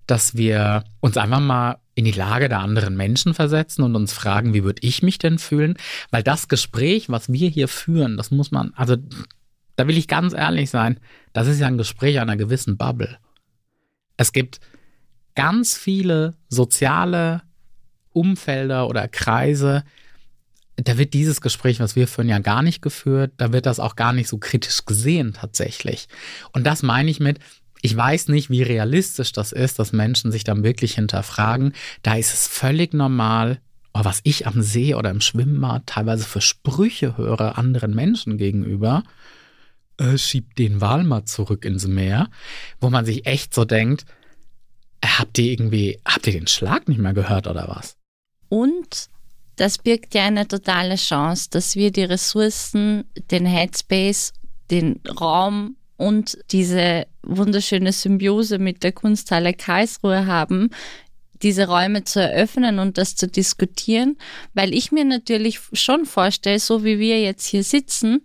dass 0.06 0.36
wir 0.36 0.84
uns 1.00 1.18
einfach 1.18 1.40
mal 1.40 1.78
in 1.96 2.06
die 2.06 2.12
Lage 2.12 2.48
der 2.48 2.60
anderen 2.60 2.96
Menschen 2.96 3.34
versetzen 3.34 3.82
und 3.82 3.96
uns 3.96 4.14
fragen, 4.14 4.54
wie 4.54 4.64
würde 4.64 4.84
ich 4.84 5.02
mich 5.02 5.18
denn 5.18 5.40
fühlen? 5.40 5.76
Weil 6.12 6.22
das 6.22 6.48
Gespräch, 6.48 7.10
was 7.10 7.32
wir 7.32 7.50
hier 7.50 7.68
führen, 7.68 8.18
das 8.18 8.30
muss 8.30 8.52
man, 8.52 8.72
also 8.76 8.96
da 9.76 9.88
will 9.88 9.98
ich 9.98 10.08
ganz 10.08 10.34
ehrlich 10.34 10.70
sein, 10.70 11.00
das 11.34 11.48
ist 11.48 11.60
ja 11.60 11.68
ein 11.68 11.78
Gespräch 11.78 12.20
einer 12.20 12.38
gewissen 12.38 12.78
Bubble. 12.78 13.18
Es 14.16 14.32
gibt 14.32 14.60
ganz 15.36 15.76
viele 15.78 16.36
soziale 16.50 17.42
Umfelder 18.12 18.88
oder 18.88 19.08
Kreise, 19.08 19.84
da 20.78 20.98
wird 20.98 21.14
dieses 21.14 21.42
Gespräch, 21.42 21.80
was 21.80 21.96
wir 21.96 22.08
führen, 22.08 22.30
ja 22.30 22.40
gar 22.40 22.62
nicht 22.62 22.82
geführt. 22.82 23.34
Da 23.38 23.52
wird 23.52 23.66
das 23.66 23.80
auch 23.80 23.96
gar 23.96 24.14
nicht 24.14 24.30
so 24.30 24.38
kritisch 24.38 24.86
gesehen 24.86 25.34
tatsächlich. 25.34 26.08
Und 26.54 26.66
das 26.66 26.84
meine 26.84 27.10
ich 27.10 27.20
mit, 27.20 27.40
ich 27.82 27.96
weiß 27.96 28.28
nicht, 28.30 28.50
wie 28.50 28.62
realistisch 28.64 29.32
das 29.32 29.52
ist, 29.52 29.80
dass 29.80 29.92
Menschen 29.92 30.32
sich 30.32 30.44
dann 30.44 30.64
wirklich 30.64 30.96
hinterfragen. 30.96 31.74
Da 32.04 32.16
ist 32.16 32.34
es 32.34 32.48
völlig 32.48 32.94
normal, 32.94 33.60
oh, 33.94 34.02
was 34.04 34.22
ich 34.24 34.46
am 34.46 34.62
See 34.62 34.94
oder 34.94 35.10
im 35.10 35.22
Schwimmbad 35.22 35.88
teilweise 35.88 36.26
für 36.26 36.42
Sprüche 36.42 37.18
höre 37.18 37.58
anderen 37.58 37.96
Menschen 37.96 38.38
gegenüber. 38.38 39.04
Äh, 39.98 40.20
schiebt 40.20 40.60
den 40.60 40.80
Wal 40.80 41.04
mal 41.04 41.26
zurück 41.26 41.66
ins 41.66 41.88
Meer, 41.88 42.30
wo 42.80 42.92
man 42.92 43.06
sich 43.06 43.26
echt 43.26 43.56
so 43.56 43.66
denkt, 43.66 44.06
äh, 45.02 45.08
habt 45.08 45.40
ihr 45.40 45.52
irgendwie, 45.52 46.00
habt 46.06 46.28
ihr 46.28 46.34
den 46.34 46.46
Schlag 46.46 46.88
nicht 46.88 47.00
mehr 47.00 47.14
gehört 47.14 47.48
oder 47.48 47.68
was? 47.68 47.98
Und 48.48 49.10
das 49.58 49.80
birgt 49.80 50.14
ja 50.16 50.26
eine 50.26 50.48
totale 50.48 50.96
Chance, 50.96 51.50
dass 51.52 51.76
wir 51.76 51.92
die 51.92 52.04
Ressourcen, 52.04 53.04
den 53.32 53.46
Headspace, 53.46 54.34
den 54.72 55.02
Raum 55.20 55.76
und 55.98 56.38
diese 56.52 57.08
wunderschöne 57.24 57.92
Symbiose 57.92 58.60
mit 58.60 58.84
der 58.84 58.92
Kunsthalle 58.92 59.54
Karlsruhe 59.54 60.28
haben, 60.28 60.70
diese 61.42 61.68
Räume 61.68 62.04
zu 62.04 62.22
eröffnen 62.22 62.80
und 62.80 62.98
das 62.98 63.16
zu 63.16 63.28
diskutieren, 63.28 64.18
weil 64.54 64.74
ich 64.74 64.92
mir 64.92 65.06
natürlich 65.06 65.60
schon 65.74 66.06
vorstelle, 66.06 66.60
so 66.60 66.84
wie 66.84 67.00
wir 67.00 67.22
jetzt 67.22 67.46
hier 67.46 67.64
sitzen, 67.64 68.24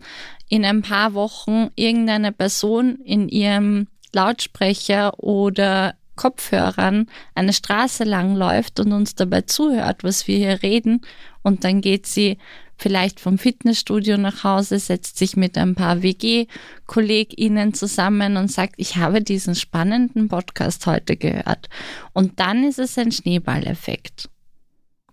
in 0.48 0.64
ein 0.64 0.82
paar 0.82 1.14
Wochen 1.14 1.68
irgendeine 1.76 2.32
Person 2.32 2.96
in 3.04 3.28
ihrem 3.28 3.88
Lautsprecher 4.12 5.18
oder 5.18 5.94
Kopfhörern 6.16 7.06
eine 7.34 7.52
Straße 7.52 8.04
lang 8.04 8.36
läuft 8.36 8.80
und 8.80 8.92
uns 8.92 9.14
dabei 9.14 9.42
zuhört, 9.42 10.04
was 10.04 10.26
wir 10.28 10.36
hier 10.36 10.62
reden, 10.62 11.02
und 11.42 11.64
dann 11.64 11.80
geht 11.80 12.06
sie 12.06 12.38
vielleicht 12.76 13.20
vom 13.20 13.38
Fitnessstudio 13.38 14.16
nach 14.16 14.44
Hause, 14.44 14.78
setzt 14.78 15.18
sich 15.18 15.36
mit 15.36 15.56
ein 15.56 15.74
paar 15.74 16.02
WG-KollegInnen 16.02 17.74
zusammen 17.74 18.36
und 18.36 18.50
sagt, 18.50 18.74
ich 18.76 18.96
habe 18.96 19.22
diesen 19.22 19.54
spannenden 19.54 20.28
Podcast 20.28 20.86
heute 20.86 21.16
gehört. 21.16 21.68
Und 22.12 22.40
dann 22.40 22.64
ist 22.64 22.78
es 22.78 22.98
ein 22.98 23.12
Schneeballeffekt. 23.12 24.28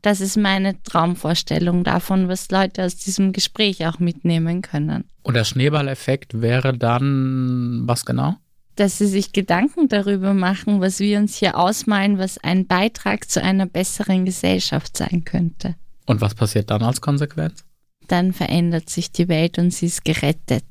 Das 0.01 0.21
ist 0.21 0.37
meine 0.37 0.81
Traumvorstellung 0.83 1.83
davon, 1.83 2.29
was 2.29 2.49
Leute 2.49 2.85
aus 2.85 2.95
diesem 2.95 3.33
Gespräch 3.33 3.85
auch 3.85 3.99
mitnehmen 3.99 4.61
können. 4.61 5.03
Und 5.23 5.35
der 5.35 5.43
Schneeballeffekt 5.43 6.41
wäre 6.41 6.75
dann 6.75 7.81
was 7.85 8.05
genau? 8.05 8.35
Dass 8.79 8.97
sie 8.97 9.07
sich 9.07 9.33
Gedanken 9.33 9.89
darüber 9.89 10.33
machen, 10.33 10.79
was 10.79 11.01
wir 11.01 11.19
uns 11.19 11.35
hier 11.35 11.57
ausmalen, 11.57 12.17
was 12.17 12.37
ein 12.37 12.65
Beitrag 12.65 13.29
zu 13.29 13.43
einer 13.43 13.65
besseren 13.65 14.23
Gesellschaft 14.23 14.95
sein 14.95 15.25
könnte. 15.25 15.75
Und 16.05 16.21
was 16.21 16.33
passiert 16.33 16.69
dann 16.69 16.81
als 16.81 17.01
Konsequenz? 17.01 17.65
Dann 18.07 18.31
verändert 18.31 18.89
sich 18.89 19.11
die 19.11 19.27
Welt 19.27 19.57
und 19.57 19.71
sie 19.71 19.87
ist 19.87 20.05
gerettet. 20.05 20.63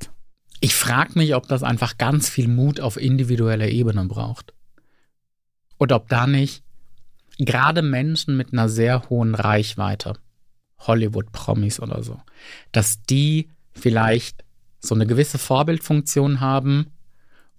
Ich 0.60 0.74
frage 0.74 1.18
mich, 1.18 1.34
ob 1.34 1.48
das 1.48 1.62
einfach 1.62 1.98
ganz 1.98 2.30
viel 2.30 2.48
Mut 2.48 2.80
auf 2.80 2.96
individueller 2.96 3.68
Ebene 3.68 4.06
braucht. 4.06 4.54
Und 5.76 5.92
ob 5.92 6.08
da 6.08 6.26
nicht 6.26 6.62
gerade 7.36 7.82
Menschen 7.82 8.38
mit 8.38 8.54
einer 8.54 8.70
sehr 8.70 9.10
hohen 9.10 9.34
Reichweite, 9.34 10.14
Hollywood-Promis 10.78 11.78
oder 11.78 12.02
so, 12.02 12.18
dass 12.72 13.02
die 13.02 13.50
vielleicht 13.72 14.44
so 14.80 14.94
eine 14.94 15.06
gewisse 15.06 15.36
Vorbildfunktion 15.36 16.40
haben 16.40 16.86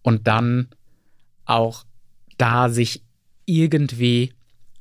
und 0.01 0.27
dann 0.27 0.69
auch 1.45 1.85
da 2.37 2.69
sich 2.69 3.03
irgendwie 3.45 4.33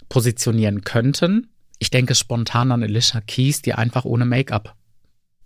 positionieren 0.08 0.82
könnten. 0.82 1.48
Ich 1.78 1.90
denke 1.90 2.14
spontan 2.14 2.72
an 2.72 2.82
Alicia 2.82 3.20
Keys, 3.20 3.62
die 3.62 3.74
einfach 3.74 4.04
ohne 4.04 4.24
Make-up 4.24 4.74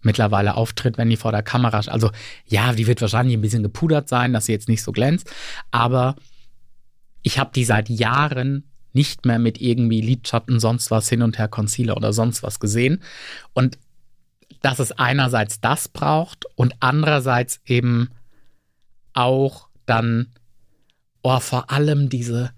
mittlerweile 0.03 0.57
auftritt, 0.57 0.99
wenn 0.99 1.11
die 1.11 1.17
vor 1.17 1.33
der 1.33 1.43
Kamera, 1.43 1.79
also 1.79 2.11
ja, 2.47 2.73
die 2.73 2.87
wird 2.87 3.01
wahrscheinlich 3.01 3.37
ein 3.37 3.41
bisschen 3.41 3.63
gepudert 3.63 4.09
sein, 4.09 4.33
dass 4.33 4.47
sie 4.47 4.53
jetzt 4.53 4.69
nicht 4.69 4.83
so 4.83 4.91
glänzt, 4.91 5.33
aber 5.71 6.17
ich 7.23 7.39
habe 7.39 7.53
die 7.55 7.65
seit 7.65 7.89
Jahren 7.89 8.65
nicht 8.93 9.25
mehr 9.25 9.39
mit 9.39 9.61
irgendwie 9.61 10.01
Lidschatten, 10.01 10.61
sonst 10.61 10.91
was 10.91 11.09
hin 11.09 11.23
und 11.23 11.39
her 11.39 11.49
Concealer 11.49 11.97
oder 11.97 12.13
sonst 12.13 12.43
was 12.43 12.61
gesehen. 12.61 13.03
Und 13.55 13.79
dass 14.61 14.79
es 14.79 14.93
einerseits 14.93 15.61
das 15.61 15.89
braucht 15.89 16.45
und 16.57 16.75
andererseits 16.81 17.61
eben 17.65 18.11
auch 19.15 19.69
dann 19.87 20.29
oh, 21.23 21.41
vor 21.41 21.71
allem 21.71 22.09
diese 22.09 22.51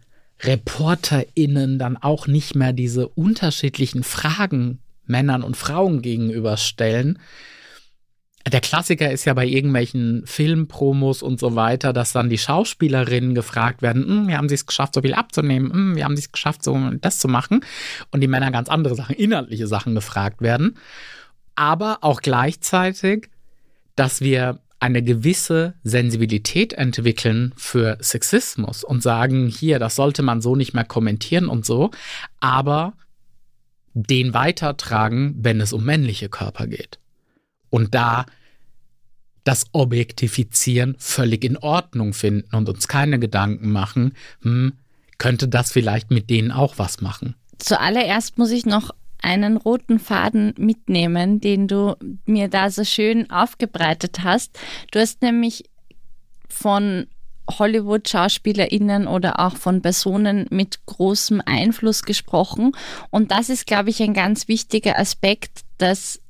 ReporterInnen 0.43 1.79
dann 1.79 1.97
auch 1.97 2.27
nicht 2.27 2.55
mehr 2.55 2.73
diese 2.73 3.09
unterschiedlichen 3.09 4.03
Fragen 4.03 4.81
Männern 5.07 5.43
und 5.43 5.57
Frauen 5.57 6.03
gegenüberstellen. 6.03 7.19
Der 8.51 8.61
Klassiker 8.61 9.11
ist 9.11 9.25
ja 9.25 9.33
bei 9.33 9.47
irgendwelchen 9.47 10.23
Filmpromos 10.27 11.23
und 11.23 11.41
so 11.41 11.57
weiter, 11.57 11.95
dass 11.95 12.13
dann 12.13 12.29
die 12.29 12.39
Schauspielerinnen 12.39 13.35
gefragt 13.35 13.81
werden, 13.81 14.05
hm, 14.05 14.29
wie 14.29 14.35
haben 14.35 14.49
sie 14.49 14.55
es 14.55 14.67
geschafft, 14.67 14.95
so 14.95 15.01
viel 15.01 15.15
abzunehmen, 15.15 15.73
hm, 15.73 15.97
wie 15.97 16.05
haben 16.05 16.17
sie 16.17 16.23
es 16.23 16.33
geschafft, 16.33 16.63
so 16.63 16.79
das 17.01 17.19
zu 17.19 17.29
machen. 17.29 17.65
Und 18.11 18.21
die 18.21 18.29
Männer 18.29 18.51
ganz 18.51 18.69
andere 18.69 18.97
Sachen, 18.97 19.17
inhaltliche 19.17 19.67
Sachen 19.67 19.95
gefragt 19.95 20.43
werden. 20.43 20.77
Aber 21.55 21.99
auch 22.03 22.21
gleichzeitig, 22.21 23.29
dass 23.97 24.21
wir 24.21 24.61
eine 24.85 25.03
gewisse 25.03 25.73
Sensibilität 25.83 26.75
entwickeln 26.75 27.55
für 27.57 27.97
Sexismus 28.03 28.85
und 28.85 29.03
sagen, 29.03 29.47
hier, 29.47 29.79
das 29.79 29.97
sollte 29.97 30.23
man 30.23 30.43
so 30.43 30.57
nicht 30.57 30.75
mehr 30.75 30.85
kommentieren 30.85 31.49
und 31.49 31.65
so, 31.65 31.91
aber 32.39 32.93
den 33.95 34.35
weitertragen, 34.35 35.37
wenn 35.39 35.63
es 35.63 35.73
um 35.73 35.85
männliche 35.85 36.29
Körper 36.29 36.67
geht. 36.67 36.99
Und 37.71 37.95
da 37.95 38.27
das 39.43 39.65
Objektifizieren 39.73 40.97
völlig 40.99 41.45
in 41.45 41.57
Ordnung 41.57 42.13
finden 42.13 42.55
und 42.55 42.69
uns 42.69 42.87
keine 42.87 43.19
Gedanken 43.19 43.73
machen, 43.73 44.13
hm, 44.43 44.75
könnte 45.17 45.49
das 45.49 45.73
vielleicht 45.73 46.11
mit 46.11 46.29
denen 46.29 46.51
auch 46.51 46.77
was 46.77 47.01
machen. 47.01 47.37
Zuallererst 47.59 48.37
muss 48.37 48.51
ich 48.51 48.67
noch 48.67 48.91
einen 49.25 49.57
roten 49.57 49.99
Faden 49.99 50.55
mitnehmen, 50.59 51.41
den 51.41 51.67
du 51.67 51.97
mir 52.27 52.49
da 52.49 52.71
so 52.71 52.85
schön 52.85 53.31
aufgebreitet 53.31 54.21
hast. 54.23 54.59
Du 54.93 55.01
hast 55.01 55.23
nämlich 55.23 55.65
von 56.49 57.07
Hollywood-SchauspielerInnen 57.51 59.07
oder 59.07 59.41
auch 59.41 59.57
von 59.57 59.83
Personen 59.83 60.47
mit 60.51 60.87
großem 60.87 61.43
Einfluss 61.45 62.03
gesprochen. 62.03 62.73
Und 63.11 63.31
das 63.31 63.49
ist, 63.49 63.67
glaube 63.67 63.91
ich, 63.91 64.03
ein 64.03 64.15
ganz 64.15 64.47
wichtiger 64.49 64.99
Aspekt, 64.99 65.63
dass 65.79 66.21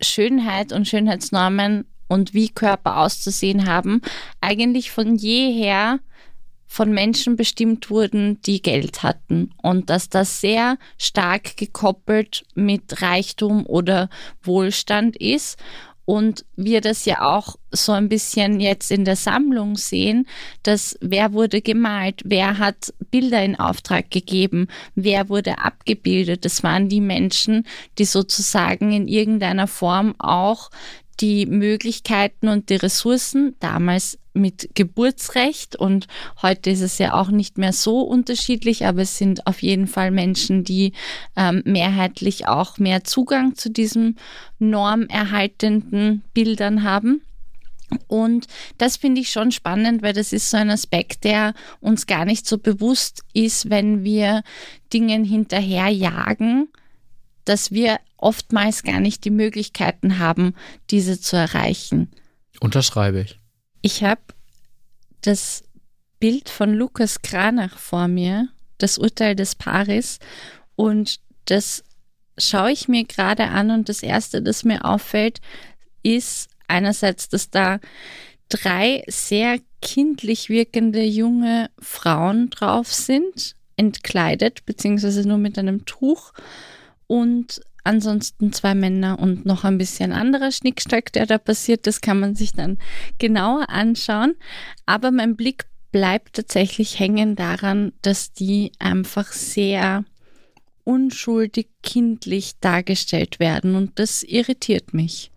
Schönheit 0.00 0.72
und 0.72 0.86
Schönheitsnormen 0.86 1.86
und 2.08 2.34
wie 2.34 2.50
Körper 2.50 2.98
auszusehen 2.98 3.66
haben, 3.66 4.02
eigentlich 4.40 4.90
von 4.90 5.16
jeher 5.16 6.00
von 6.72 6.90
Menschen 6.90 7.36
bestimmt 7.36 7.90
wurden, 7.90 8.40
die 8.46 8.62
Geld 8.62 9.02
hatten 9.02 9.50
und 9.62 9.90
dass 9.90 10.08
das 10.08 10.40
sehr 10.40 10.78
stark 10.96 11.58
gekoppelt 11.58 12.46
mit 12.54 13.02
Reichtum 13.02 13.66
oder 13.66 14.08
Wohlstand 14.42 15.18
ist 15.18 15.58
und 16.06 16.46
wir 16.56 16.80
das 16.80 17.04
ja 17.04 17.20
auch 17.20 17.56
so 17.72 17.92
ein 17.92 18.08
bisschen 18.08 18.58
jetzt 18.58 18.90
in 18.90 19.04
der 19.04 19.16
Sammlung 19.16 19.76
sehen, 19.76 20.26
dass 20.62 20.96
wer 21.02 21.34
wurde 21.34 21.60
gemalt, 21.60 22.22
wer 22.24 22.56
hat 22.56 22.94
Bilder 23.10 23.44
in 23.44 23.60
Auftrag 23.60 24.10
gegeben, 24.10 24.68
wer 24.94 25.28
wurde 25.28 25.58
abgebildet. 25.58 26.46
Das 26.46 26.62
waren 26.62 26.88
die 26.88 27.02
Menschen, 27.02 27.66
die 27.98 28.06
sozusagen 28.06 28.92
in 28.92 29.08
irgendeiner 29.08 29.66
Form 29.66 30.14
auch 30.18 30.70
die 31.20 31.46
Möglichkeiten 31.46 32.48
und 32.48 32.70
die 32.70 32.76
Ressourcen, 32.76 33.54
damals 33.60 34.18
mit 34.34 34.70
Geburtsrecht 34.74 35.76
und 35.76 36.06
heute 36.40 36.70
ist 36.70 36.80
es 36.80 36.98
ja 36.98 37.14
auch 37.14 37.30
nicht 37.30 37.58
mehr 37.58 37.72
so 37.72 38.00
unterschiedlich, 38.00 38.86
aber 38.86 39.02
es 39.02 39.18
sind 39.18 39.46
auf 39.46 39.62
jeden 39.62 39.86
Fall 39.86 40.10
Menschen, 40.10 40.64
die 40.64 40.92
ähm, 41.36 41.62
mehrheitlich 41.66 42.48
auch 42.48 42.78
mehr 42.78 43.04
Zugang 43.04 43.56
zu 43.56 43.70
diesen 43.70 44.18
normerhaltenden 44.58 46.22
Bildern 46.32 46.82
haben. 46.82 47.22
Und 48.06 48.46
das 48.78 48.96
finde 48.96 49.20
ich 49.20 49.30
schon 49.30 49.52
spannend, 49.52 50.02
weil 50.02 50.14
das 50.14 50.32
ist 50.32 50.48
so 50.48 50.56
ein 50.56 50.70
Aspekt, 50.70 51.24
der 51.24 51.52
uns 51.80 52.06
gar 52.06 52.24
nicht 52.24 52.46
so 52.46 52.56
bewusst 52.56 53.22
ist, 53.34 53.68
wenn 53.68 54.02
wir 54.02 54.42
Dingen 54.92 55.24
hinterherjagen, 55.24 56.68
dass 57.44 57.72
wir 57.72 57.98
oftmals 58.16 58.82
gar 58.82 59.00
nicht 59.00 59.24
die 59.24 59.30
Möglichkeiten 59.30 60.18
haben, 60.18 60.54
diese 60.90 61.20
zu 61.20 61.36
erreichen. 61.36 62.10
Unterschreibe 62.60 63.20
ich. 63.20 63.38
Ich 63.80 64.04
habe 64.04 64.20
das 65.22 65.64
Bild 66.20 66.48
von 66.48 66.72
Lukas 66.72 67.22
Kranach 67.22 67.78
vor 67.78 68.08
mir, 68.08 68.48
das 68.78 68.98
Urteil 68.98 69.34
des 69.34 69.54
Paares, 69.54 70.18
und 70.76 71.20
das 71.46 71.84
schaue 72.38 72.72
ich 72.72 72.88
mir 72.88 73.04
gerade 73.04 73.48
an 73.48 73.70
und 73.70 73.88
das 73.88 74.02
Erste, 74.02 74.42
das 74.42 74.64
mir 74.64 74.84
auffällt, 74.84 75.40
ist 76.02 76.48
einerseits, 76.68 77.28
dass 77.28 77.50
da 77.50 77.80
drei 78.48 79.04
sehr 79.08 79.58
kindlich 79.80 80.48
wirkende 80.48 81.02
junge 81.02 81.70
Frauen 81.78 82.50
drauf 82.50 82.92
sind, 82.92 83.56
entkleidet, 83.76 84.64
beziehungsweise 84.64 85.26
nur 85.26 85.38
mit 85.38 85.58
einem 85.58 85.84
Tuch 85.84 86.32
und 87.12 87.60
ansonsten 87.84 88.54
zwei 88.54 88.74
Männer 88.74 89.18
und 89.18 89.44
noch 89.44 89.64
ein 89.64 89.76
bisschen 89.76 90.12
anderer 90.12 90.50
Schnickstack, 90.50 91.12
der 91.12 91.26
da 91.26 91.36
passiert. 91.36 91.86
Das 91.86 92.00
kann 92.00 92.18
man 92.18 92.34
sich 92.34 92.52
dann 92.52 92.78
genauer 93.18 93.68
anschauen. 93.68 94.34
Aber 94.86 95.10
mein 95.10 95.36
Blick 95.36 95.66
bleibt 95.90 96.36
tatsächlich 96.36 96.98
hängen 96.98 97.36
daran, 97.36 97.92
dass 98.00 98.32
die 98.32 98.72
einfach 98.78 99.30
sehr 99.30 100.06
unschuldig 100.84 101.68
kindlich 101.82 102.58
dargestellt 102.60 103.40
werden 103.40 103.76
und 103.76 103.98
das 103.98 104.22
irritiert 104.22 104.94
mich. 104.94 105.30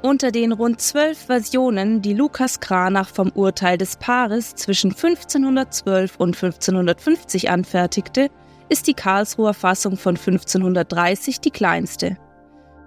Unter 0.00 0.30
den 0.30 0.52
rund 0.52 0.80
zwölf 0.80 1.18
Versionen, 1.26 2.00
die 2.00 2.14
Lukas 2.14 2.60
Kranach 2.60 3.10
vom 3.10 3.30
Urteil 3.32 3.76
des 3.76 3.98
Paares 3.98 4.54
zwischen 4.54 4.92
1512 4.92 6.16
und 6.16 6.34
1550 6.34 7.50
anfertigte, 7.50 8.30
ist 8.68 8.86
die 8.86 8.94
Karlsruher 8.94 9.54
Fassung 9.54 9.96
von 9.96 10.16
1530 10.16 11.40
die 11.40 11.50
kleinste, 11.50 12.16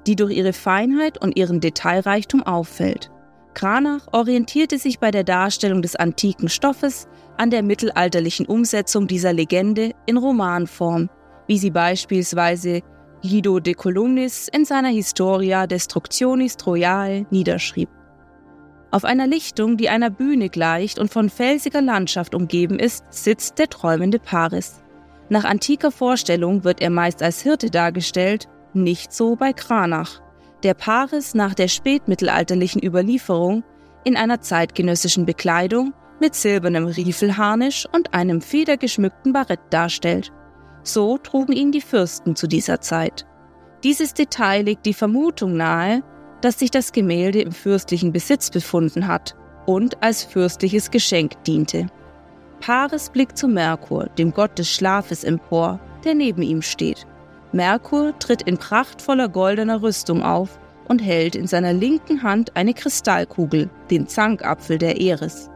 die 0.07 0.15
durch 0.15 0.31
ihre 0.31 0.53
Feinheit 0.53 1.21
und 1.21 1.35
ihren 1.35 1.59
Detailreichtum 1.59 2.43
auffällt. 2.43 3.11
Kranach 3.53 4.07
orientierte 4.11 4.77
sich 4.77 4.99
bei 4.99 5.11
der 5.11 5.23
Darstellung 5.23 5.81
des 5.81 5.95
antiken 5.95 6.49
Stoffes 6.49 7.07
an 7.37 7.49
der 7.49 7.63
mittelalterlichen 7.63 8.45
Umsetzung 8.45 9.07
dieser 9.07 9.33
Legende 9.33 9.91
in 10.05 10.17
Romanform, 10.17 11.09
wie 11.47 11.57
sie 11.57 11.71
beispielsweise 11.71 12.81
Guido 13.21 13.59
de 13.59 13.73
Columnis 13.73 14.47
in 14.47 14.65
seiner 14.65 14.89
Historia 14.89 15.67
Destructionis 15.67 16.57
Trojae 16.57 17.25
niederschrieb. 17.29 17.89
Auf 18.89 19.05
einer 19.05 19.27
Lichtung, 19.27 19.77
die 19.77 19.89
einer 19.89 20.09
Bühne 20.09 20.49
gleicht 20.49 20.99
und 20.99 21.11
von 21.11 21.29
felsiger 21.29 21.81
Landschaft 21.81 22.35
umgeben 22.35 22.79
ist, 22.79 23.05
sitzt 23.09 23.59
der 23.59 23.69
träumende 23.69 24.19
Paris. 24.19 24.80
Nach 25.31 25.45
antiker 25.45 25.91
Vorstellung 25.91 26.65
wird 26.65 26.81
er 26.81 26.89
meist 26.89 27.23
als 27.23 27.41
Hirte 27.41 27.69
dargestellt, 27.69 28.49
nicht 28.73 29.13
so 29.13 29.37
bei 29.37 29.53
Kranach. 29.53 30.21
Der 30.61 30.73
Paris 30.73 31.35
nach 31.35 31.53
der 31.53 31.69
spätmittelalterlichen 31.69 32.83
Überlieferung 32.83 33.63
in 34.03 34.17
einer 34.17 34.41
zeitgenössischen 34.41 35.25
Bekleidung 35.25 35.93
mit 36.19 36.35
silbernem 36.35 36.85
Riefelharnisch 36.85 37.87
und 37.93 38.13
einem 38.13 38.41
federgeschmückten 38.41 39.31
Barett 39.31 39.61
darstellt. 39.69 40.33
So 40.83 41.17
trugen 41.17 41.53
ihn 41.53 41.71
die 41.71 41.79
Fürsten 41.79 42.35
zu 42.35 42.45
dieser 42.45 42.81
Zeit. 42.81 43.25
Dieses 43.85 44.13
Detail 44.13 44.63
legt 44.63 44.85
die 44.85 44.93
Vermutung 44.93 45.55
nahe, 45.55 46.03
dass 46.41 46.59
sich 46.59 46.71
das 46.71 46.91
Gemälde 46.91 47.39
im 47.39 47.53
fürstlichen 47.53 48.11
Besitz 48.11 48.49
befunden 48.49 49.07
hat 49.07 49.37
und 49.65 50.03
als 50.03 50.25
fürstliches 50.25 50.91
Geschenk 50.91 51.41
diente. 51.45 51.87
Paris 52.61 53.09
blickt 53.09 53.37
zu 53.37 53.47
Merkur, 53.47 54.05
dem 54.17 54.31
Gott 54.31 54.57
des 54.57 54.69
Schlafes, 54.69 55.23
empor, 55.23 55.79
der 56.05 56.13
neben 56.13 56.43
ihm 56.43 56.61
steht. 56.61 57.05
Merkur 57.51 58.17
tritt 58.19 58.43
in 58.43 58.57
prachtvoller 58.57 59.27
goldener 59.27 59.81
Rüstung 59.81 60.23
auf 60.23 60.59
und 60.87 60.99
hält 60.99 61.35
in 61.35 61.47
seiner 61.47 61.73
linken 61.73 62.23
Hand 62.23 62.55
eine 62.55 62.73
Kristallkugel, 62.73 63.69
den 63.89 64.07
Zankapfel 64.07 64.77
der 64.77 65.01
Eris. 65.01 65.49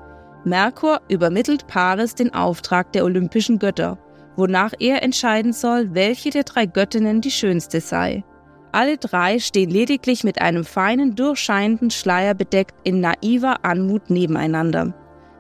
Merkur 0.44 1.00
übermittelt 1.08 1.68
Paris 1.68 2.16
den 2.16 2.34
Auftrag 2.34 2.92
der 2.92 3.06
olympischen 3.06 3.60
Götter, 3.60 3.98
wonach 4.36 4.74
er 4.80 5.04
entscheiden 5.04 5.54
soll, 5.54 5.94
welche 5.94 6.32
der 6.32 6.44
drei 6.44 6.66
Göttinnen 6.66 7.22
die 7.22 7.32
schönste 7.32 7.82
sei. 7.82 8.24
Alle 8.72 8.98
drei 8.98 9.40
stehen 9.40 9.70
lediglich 9.70 10.24
mit 10.24 10.42
einem 10.42 10.66
feinen, 10.66 11.16
durchscheinenden 11.16 11.92
Schleier 11.92 12.34
bedeckt 12.34 12.76
in 12.84 13.00
naiver 13.00 13.64
Anmut 13.64 14.10
nebeneinander. 14.10 14.94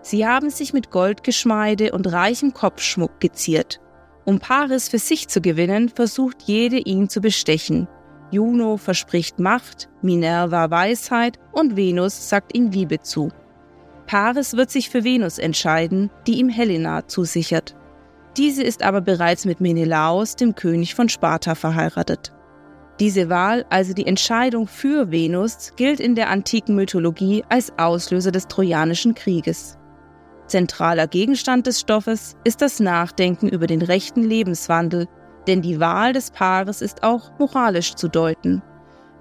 Sie 0.05 0.27
haben 0.27 0.51
sich 0.51 0.71
mit 0.71 0.91
Goldgeschmeide 0.91 1.91
und 1.91 2.05
reichem 2.13 2.53
Kopfschmuck 2.53 3.19
geziert. 3.19 3.81
Um 4.23 4.37
Paris 4.37 4.87
für 4.87 4.99
sich 4.99 5.29
zu 5.29 5.41
gewinnen, 5.41 5.89
versucht 5.89 6.43
jede 6.43 6.77
ihn 6.77 7.09
zu 7.09 7.21
bestechen. 7.21 7.87
Juno 8.29 8.77
verspricht 8.77 9.39
Macht, 9.39 9.89
Minerva 10.03 10.69
Weisheit 10.69 11.39
und 11.53 11.75
Venus 11.75 12.29
sagt 12.29 12.55
ihm 12.55 12.69
Liebe 12.69 12.99
zu. 12.99 13.29
Paris 14.05 14.55
wird 14.55 14.69
sich 14.69 14.91
für 14.91 15.03
Venus 15.03 15.39
entscheiden, 15.39 16.11
die 16.27 16.37
ihm 16.37 16.49
Helena 16.49 17.07
zusichert. 17.07 17.75
Diese 18.37 18.61
ist 18.61 18.83
aber 18.83 19.01
bereits 19.01 19.45
mit 19.45 19.59
Menelaos, 19.59 20.35
dem 20.35 20.53
König 20.53 20.93
von 20.93 21.09
Sparta, 21.09 21.55
verheiratet. 21.55 22.31
Diese 22.99 23.27
Wahl, 23.31 23.65
also 23.71 23.93
die 23.93 24.05
Entscheidung 24.05 24.67
für 24.67 25.09
Venus, 25.09 25.73
gilt 25.75 25.99
in 25.99 26.13
der 26.13 26.29
antiken 26.29 26.75
Mythologie 26.75 27.43
als 27.49 27.73
Auslöser 27.79 28.31
des 28.31 28.47
Trojanischen 28.47 29.15
Krieges. 29.15 29.79
Zentraler 30.47 31.07
Gegenstand 31.07 31.67
des 31.67 31.79
Stoffes 31.79 32.35
ist 32.43 32.61
das 32.61 32.79
Nachdenken 32.79 33.49
über 33.49 33.67
den 33.67 33.81
rechten 33.81 34.23
Lebenswandel, 34.23 35.07
denn 35.47 35.61
die 35.61 35.79
Wahl 35.79 36.13
des 36.13 36.31
Paares 36.31 36.81
ist 36.81 37.03
auch 37.03 37.31
moralisch 37.39 37.95
zu 37.95 38.07
deuten. 38.07 38.61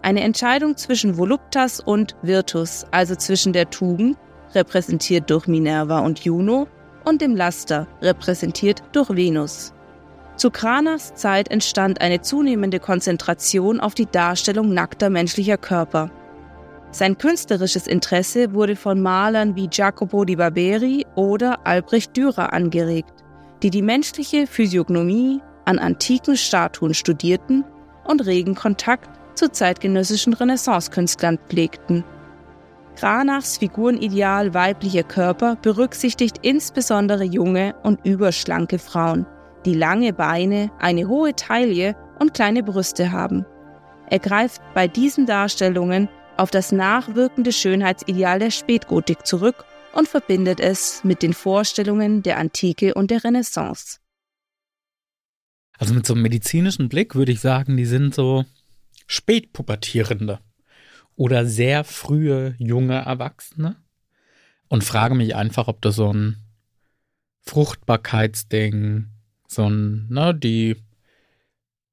Eine 0.02 0.20
Entscheidung 0.22 0.76
zwischen 0.76 1.16
Voluptas 1.16 1.80
und 1.80 2.14
Virtus, 2.22 2.84
also 2.90 3.14
zwischen 3.14 3.52
der 3.52 3.70
Tugend 3.70 4.18
repräsentiert 4.54 5.30
durch 5.30 5.46
Minerva 5.46 6.00
und 6.00 6.20
Juno, 6.20 6.68
und 7.04 7.20
dem 7.20 7.36
Laster, 7.36 7.86
repräsentiert 8.00 8.82
durch 8.92 9.10
Venus. 9.10 9.72
Zu 10.36 10.50
Kranachs 10.50 11.14
Zeit 11.14 11.50
entstand 11.50 12.00
eine 12.00 12.20
zunehmende 12.20 12.80
Konzentration 12.80 13.78
auf 13.78 13.94
die 13.94 14.06
Darstellung 14.06 14.72
nackter 14.74 15.10
menschlicher 15.10 15.58
Körper. 15.58 16.10
Sein 16.94 17.18
künstlerisches 17.18 17.88
Interesse 17.88 18.54
wurde 18.54 18.76
von 18.76 19.02
Malern 19.02 19.56
wie 19.56 19.68
Jacopo 19.68 20.24
di 20.24 20.36
Barberi 20.36 21.04
oder 21.16 21.58
Albrecht 21.66 22.16
Dürer 22.16 22.52
angeregt, 22.52 23.24
die 23.64 23.70
die 23.70 23.82
menschliche 23.82 24.46
Physiognomie 24.46 25.40
an 25.64 25.80
antiken 25.80 26.36
Statuen 26.36 26.94
studierten 26.94 27.64
und 28.04 28.24
regen 28.24 28.54
Kontakt 28.54 29.10
zu 29.36 29.50
zeitgenössischen 29.50 30.34
Renaissancekünstlern 30.34 31.40
pflegten. 31.48 32.04
Kranachs 32.94 33.58
Figurenideal 33.58 34.54
weiblicher 34.54 35.02
Körper 35.02 35.56
berücksichtigt 35.56 36.38
insbesondere 36.42 37.24
junge 37.24 37.74
und 37.82 38.06
überschlanke 38.06 38.78
Frauen, 38.78 39.26
die 39.66 39.74
lange 39.74 40.12
Beine, 40.12 40.70
eine 40.78 41.08
hohe 41.08 41.34
Taille 41.34 41.96
und 42.20 42.34
kleine 42.34 42.62
Brüste 42.62 43.10
haben. 43.10 43.44
Er 44.10 44.20
greift 44.20 44.62
bei 44.74 44.86
diesen 44.86 45.26
Darstellungen 45.26 46.08
auf 46.36 46.50
das 46.50 46.72
nachwirkende 46.72 47.52
Schönheitsideal 47.52 48.38
der 48.38 48.50
Spätgotik 48.50 49.26
zurück 49.26 49.64
und 49.92 50.08
verbindet 50.08 50.60
es 50.60 51.04
mit 51.04 51.22
den 51.22 51.32
Vorstellungen 51.32 52.22
der 52.22 52.38
Antike 52.38 52.94
und 52.94 53.10
der 53.10 53.24
Renaissance. 53.24 53.98
Also 55.78 55.94
mit 55.94 56.06
so 56.06 56.14
einem 56.14 56.22
medizinischen 56.22 56.88
Blick 56.88 57.14
würde 57.14 57.32
ich 57.32 57.40
sagen, 57.40 57.76
die 57.76 57.86
sind 57.86 58.14
so 58.14 58.44
Spätpubertierende 59.06 60.40
oder 61.16 61.46
sehr 61.46 61.84
frühe 61.84 62.54
junge 62.58 62.94
Erwachsene 62.94 63.76
und 64.68 64.84
frage 64.84 65.14
mich 65.14 65.34
einfach, 65.36 65.68
ob 65.68 65.80
das 65.82 65.96
so 65.96 66.12
ein 66.12 66.36
Fruchtbarkeitsding, 67.40 69.06
so 69.46 69.68
ein, 69.68 70.08
ne, 70.08 70.34
die 70.34 70.76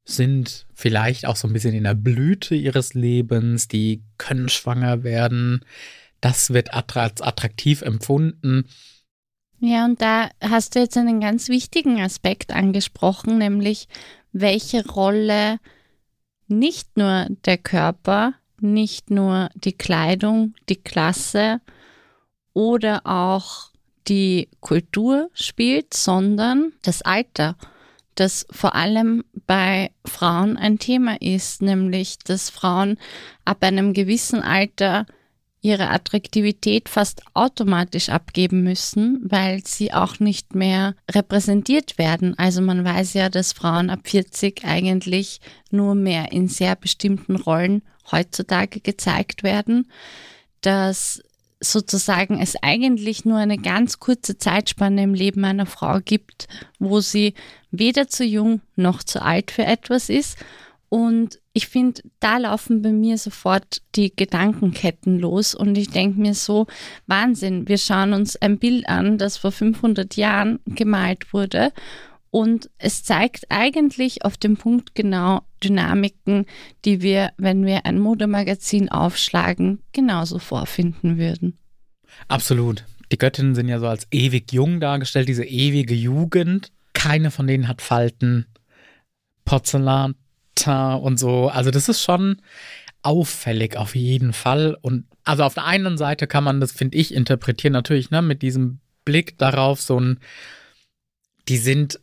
sind 0.03 0.65
vielleicht 0.73 1.25
auch 1.25 1.35
so 1.35 1.47
ein 1.47 1.53
bisschen 1.53 1.73
in 1.73 1.83
der 1.83 1.93
Blüte 1.93 2.55
ihres 2.55 2.93
Lebens, 2.93 3.67
die 3.67 4.03
können 4.17 4.49
schwanger 4.49 5.03
werden. 5.03 5.63
Das 6.21 6.53
wird 6.53 6.73
als 6.73 7.21
attraktiv 7.21 7.81
empfunden. 7.81 8.65
Ja, 9.59 9.85
und 9.85 10.01
da 10.01 10.29
hast 10.41 10.75
du 10.75 10.79
jetzt 10.79 10.97
einen 10.97 11.21
ganz 11.21 11.49
wichtigen 11.49 12.01
Aspekt 12.01 12.51
angesprochen, 12.51 13.37
nämlich 13.37 13.87
welche 14.31 14.87
Rolle 14.87 15.59
nicht 16.47 16.97
nur 16.97 17.27
der 17.45 17.57
Körper 17.57 18.33
nicht 18.61 19.09
nur 19.09 19.49
die 19.55 19.73
Kleidung, 19.73 20.53
die 20.69 20.77
Klasse 20.77 21.61
oder 22.53 23.01
auch 23.05 23.71
die 24.07 24.49
Kultur 24.59 25.29
spielt, 25.33 25.93
sondern 25.93 26.73
das 26.81 27.01
Alter, 27.01 27.55
das 28.15 28.45
vor 28.51 28.75
allem 28.75 29.23
bei 29.47 29.91
Frauen 30.05 30.57
ein 30.57 30.79
Thema 30.79 31.21
ist, 31.21 31.61
nämlich 31.61 32.19
dass 32.19 32.49
Frauen 32.49 32.97
ab 33.45 33.63
einem 33.63 33.93
gewissen 33.93 34.41
Alter 34.41 35.05
ihre 35.61 35.89
Attraktivität 35.89 36.89
fast 36.89 37.21
automatisch 37.35 38.09
abgeben 38.09 38.63
müssen, 38.63 39.19
weil 39.23 39.63
sie 39.63 39.93
auch 39.93 40.19
nicht 40.19 40.55
mehr 40.55 40.95
repräsentiert 41.09 41.97
werden. 41.99 42.37
Also 42.37 42.61
man 42.61 42.83
weiß 42.83 43.13
ja, 43.13 43.29
dass 43.29 43.53
Frauen 43.53 43.91
ab 43.91 43.99
40 44.03 44.65
eigentlich 44.65 45.39
nur 45.69 45.93
mehr 45.93 46.31
in 46.31 46.47
sehr 46.47 46.75
bestimmten 46.75 47.35
Rollen 47.35 47.83
heutzutage 48.11 48.79
gezeigt 48.79 49.43
werden, 49.43 49.91
dass 50.61 51.21
sozusagen 51.59 52.41
es 52.41 52.55
eigentlich 52.63 53.23
nur 53.23 53.37
eine 53.37 53.59
ganz 53.59 53.99
kurze 53.99 54.37
Zeitspanne 54.37 55.03
im 55.03 55.13
Leben 55.13 55.45
einer 55.45 55.67
Frau 55.67 55.99
gibt, 56.03 56.47
wo 56.79 57.01
sie 57.01 57.35
weder 57.71 58.07
zu 58.07 58.23
jung 58.23 58.61
noch 58.75 59.03
zu 59.03 59.21
alt 59.21 59.51
für 59.51 59.65
etwas 59.65 60.09
ist. 60.09 60.37
Und 60.89 61.39
ich 61.53 61.67
finde, 61.67 62.01
da 62.19 62.37
laufen 62.37 62.81
bei 62.81 62.91
mir 62.91 63.17
sofort 63.17 63.81
die 63.95 64.13
Gedankenketten 64.13 65.19
los 65.19 65.55
und 65.55 65.77
ich 65.77 65.89
denke 65.89 66.19
mir 66.19 66.33
so, 66.33 66.67
Wahnsinn, 67.07 67.67
wir 67.69 67.77
schauen 67.77 68.13
uns 68.13 68.35
ein 68.35 68.59
Bild 68.59 68.89
an, 68.89 69.17
das 69.17 69.37
vor 69.37 69.53
500 69.53 70.17
Jahren 70.17 70.59
gemalt 70.65 71.33
wurde 71.33 71.71
und 72.31 72.69
es 72.77 73.03
zeigt 73.03 73.45
eigentlich 73.49 74.23
auf 74.23 74.37
dem 74.37 74.55
Punkt 74.55 74.95
genau 74.95 75.41
Dynamiken, 75.61 76.45
die 76.85 77.01
wir, 77.01 77.31
wenn 77.37 77.65
wir 77.65 77.85
ein 77.85 77.99
Modemagazin 77.99 78.89
aufschlagen, 78.89 79.79
genauso 79.91 80.39
vorfinden 80.39 81.17
würden. 81.17 81.57
Absolut. 82.29 82.85
Die 83.11 83.17
Göttinnen 83.17 83.53
sind 83.53 83.67
ja 83.67 83.79
so 83.79 83.87
als 83.87 84.07
ewig 84.11 84.53
jung 84.53 84.79
dargestellt, 84.79 85.27
diese 85.27 85.43
ewige 85.43 85.93
Jugend. 85.93 86.71
Keine 87.01 87.31
von 87.31 87.47
denen 87.47 87.67
hat 87.67 87.81
Falten, 87.81 88.45
Porzellan, 89.45 90.15
und 90.67 91.17
so. 91.17 91.47
Also 91.47 91.71
das 91.71 91.89
ist 91.89 92.03
schon 92.03 92.41
auffällig 93.01 93.77
auf 93.77 93.95
jeden 93.95 94.33
Fall. 94.33 94.77
Und 94.81 95.05
also 95.23 95.43
auf 95.43 95.55
der 95.55 95.65
einen 95.65 95.97
Seite 95.97 96.27
kann 96.27 96.43
man 96.43 96.59
das, 96.59 96.71
finde 96.71 96.97
ich, 96.97 97.13
interpretieren 97.13 97.73
natürlich, 97.73 98.11
ne, 98.11 98.21
mit 98.21 98.41
diesem 98.41 98.79
Blick 99.03 99.37
darauf, 99.37 99.81
so 99.81 99.99
ein, 99.99 100.19
die 101.47 101.57
sind 101.57 101.99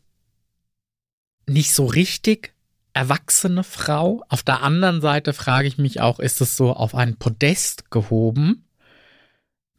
nicht 1.47 1.73
so 1.73 1.87
richtig 1.87 2.53
erwachsene 2.95 3.63
Frau. 3.63 4.25
Auf 4.29 4.43
der 4.43 4.63
anderen 4.63 5.01
Seite 5.01 5.33
frage 5.33 5.69
ich 5.69 5.79
mich 5.79 6.01
auch, 6.01 6.19
ist 6.19 6.41
es 6.41 6.57
so 6.57 6.73
auf 6.73 6.95
ein 6.97 7.17
Podest 7.17 7.91
gehoben, 7.91 8.65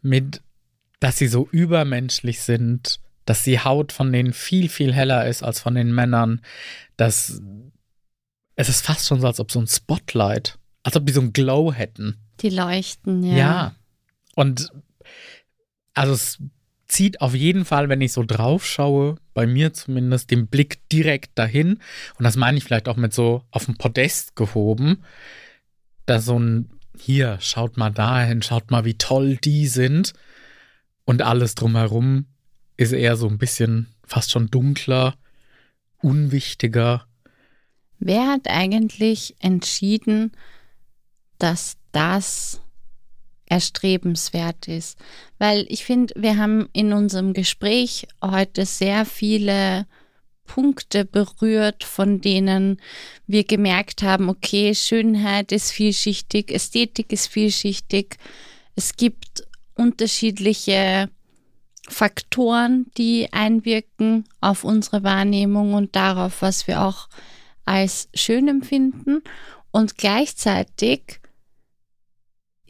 mit, 0.01 0.41
dass 1.01 1.17
sie 1.17 1.27
so 1.27 1.49
übermenschlich 1.51 2.41
sind, 2.41 3.01
dass 3.29 3.43
die 3.43 3.59
Haut 3.59 3.91
von 3.91 4.11
denen 4.11 4.33
viel, 4.33 4.69
viel 4.69 4.91
heller 4.91 5.27
ist 5.27 5.43
als 5.43 5.59
von 5.59 5.75
den 5.75 5.93
Männern, 5.93 6.41
dass 6.97 7.39
es 8.55 8.69
ist 8.69 8.83
fast 8.83 9.07
schon 9.07 9.21
so, 9.21 9.27
als 9.27 9.39
ob 9.39 9.51
so 9.51 9.59
ein 9.59 9.67
Spotlight, 9.67 10.57
als 10.81 10.95
ob 10.95 11.05
die 11.05 11.13
so 11.13 11.21
ein 11.21 11.31
Glow 11.31 11.71
hätten. 11.71 12.17
Die 12.41 12.49
leuchten, 12.49 13.21
ja. 13.23 13.37
Ja. 13.37 13.75
Und 14.33 14.71
also 15.93 16.13
es 16.13 16.39
zieht 16.87 17.21
auf 17.21 17.35
jeden 17.35 17.65
Fall, 17.65 17.87
wenn 17.87 18.01
ich 18.01 18.13
so 18.13 18.23
drauf 18.23 18.65
schaue, 18.65 19.17
bei 19.35 19.45
mir 19.45 19.73
zumindest, 19.73 20.31
den 20.31 20.47
Blick 20.47 20.89
direkt 20.89 21.37
dahin. 21.37 21.77
Und 22.17 22.23
das 22.23 22.35
meine 22.35 22.57
ich 22.57 22.63
vielleicht 22.63 22.89
auch 22.89 22.97
mit 22.97 23.13
so 23.13 23.43
auf 23.51 23.65
dem 23.65 23.77
Podest 23.77 24.35
gehoben. 24.35 25.03
Da 26.07 26.19
so 26.19 26.39
ein, 26.39 26.71
hier, 26.97 27.37
schaut 27.41 27.77
mal 27.77 27.91
dahin, 27.91 28.41
schaut 28.41 28.71
mal, 28.71 28.85
wie 28.85 28.97
toll 28.97 29.37
die 29.37 29.67
sind. 29.67 30.13
Und 31.05 31.21
alles 31.21 31.53
drumherum 31.53 32.25
ist 32.79 32.93
eher 32.93 33.17
so 33.17 33.27
ein 33.27 33.37
bisschen 33.37 33.87
fast 34.05 34.31
schon 34.31 34.47
dunkler, 34.47 35.15
unwichtiger. 36.01 37.05
Wer 37.99 38.27
hat 38.27 38.47
eigentlich 38.47 39.35
entschieden, 39.39 40.31
dass 41.39 41.75
das 41.91 42.61
erstrebenswert 43.47 44.67
ist. 44.67 44.97
Weil 45.39 45.65
ich 45.67 45.83
finde, 45.83 46.13
wir 46.15 46.37
haben 46.37 46.69
in 46.71 46.93
unserem 46.93 47.33
Gespräch 47.33 48.07
heute 48.23 48.65
sehr 48.65 49.05
viele 49.05 49.85
Punkte 50.45 51.03
berührt, 51.03 51.83
von 51.83 52.21
denen 52.21 52.79
wir 53.27 53.43
gemerkt 53.43 54.03
haben, 54.03 54.29
okay, 54.29 54.73
Schönheit 54.73 55.51
ist 55.51 55.71
vielschichtig, 55.71 56.51
Ästhetik 56.51 57.11
ist 57.11 57.27
vielschichtig. 57.27 58.17
Es 58.75 58.95
gibt 58.95 59.47
unterschiedliche 59.75 61.09
Faktoren, 61.89 62.85
die 62.97 63.31
einwirken 63.33 64.25
auf 64.41 64.63
unsere 64.63 65.03
Wahrnehmung 65.03 65.73
und 65.73 65.95
darauf, 65.95 66.41
was 66.41 66.67
wir 66.67 66.83
auch 66.83 67.09
als 67.65 68.09
schön 68.13 68.47
empfinden. 68.47 69.21
Und 69.71 69.97
gleichzeitig 69.97 71.19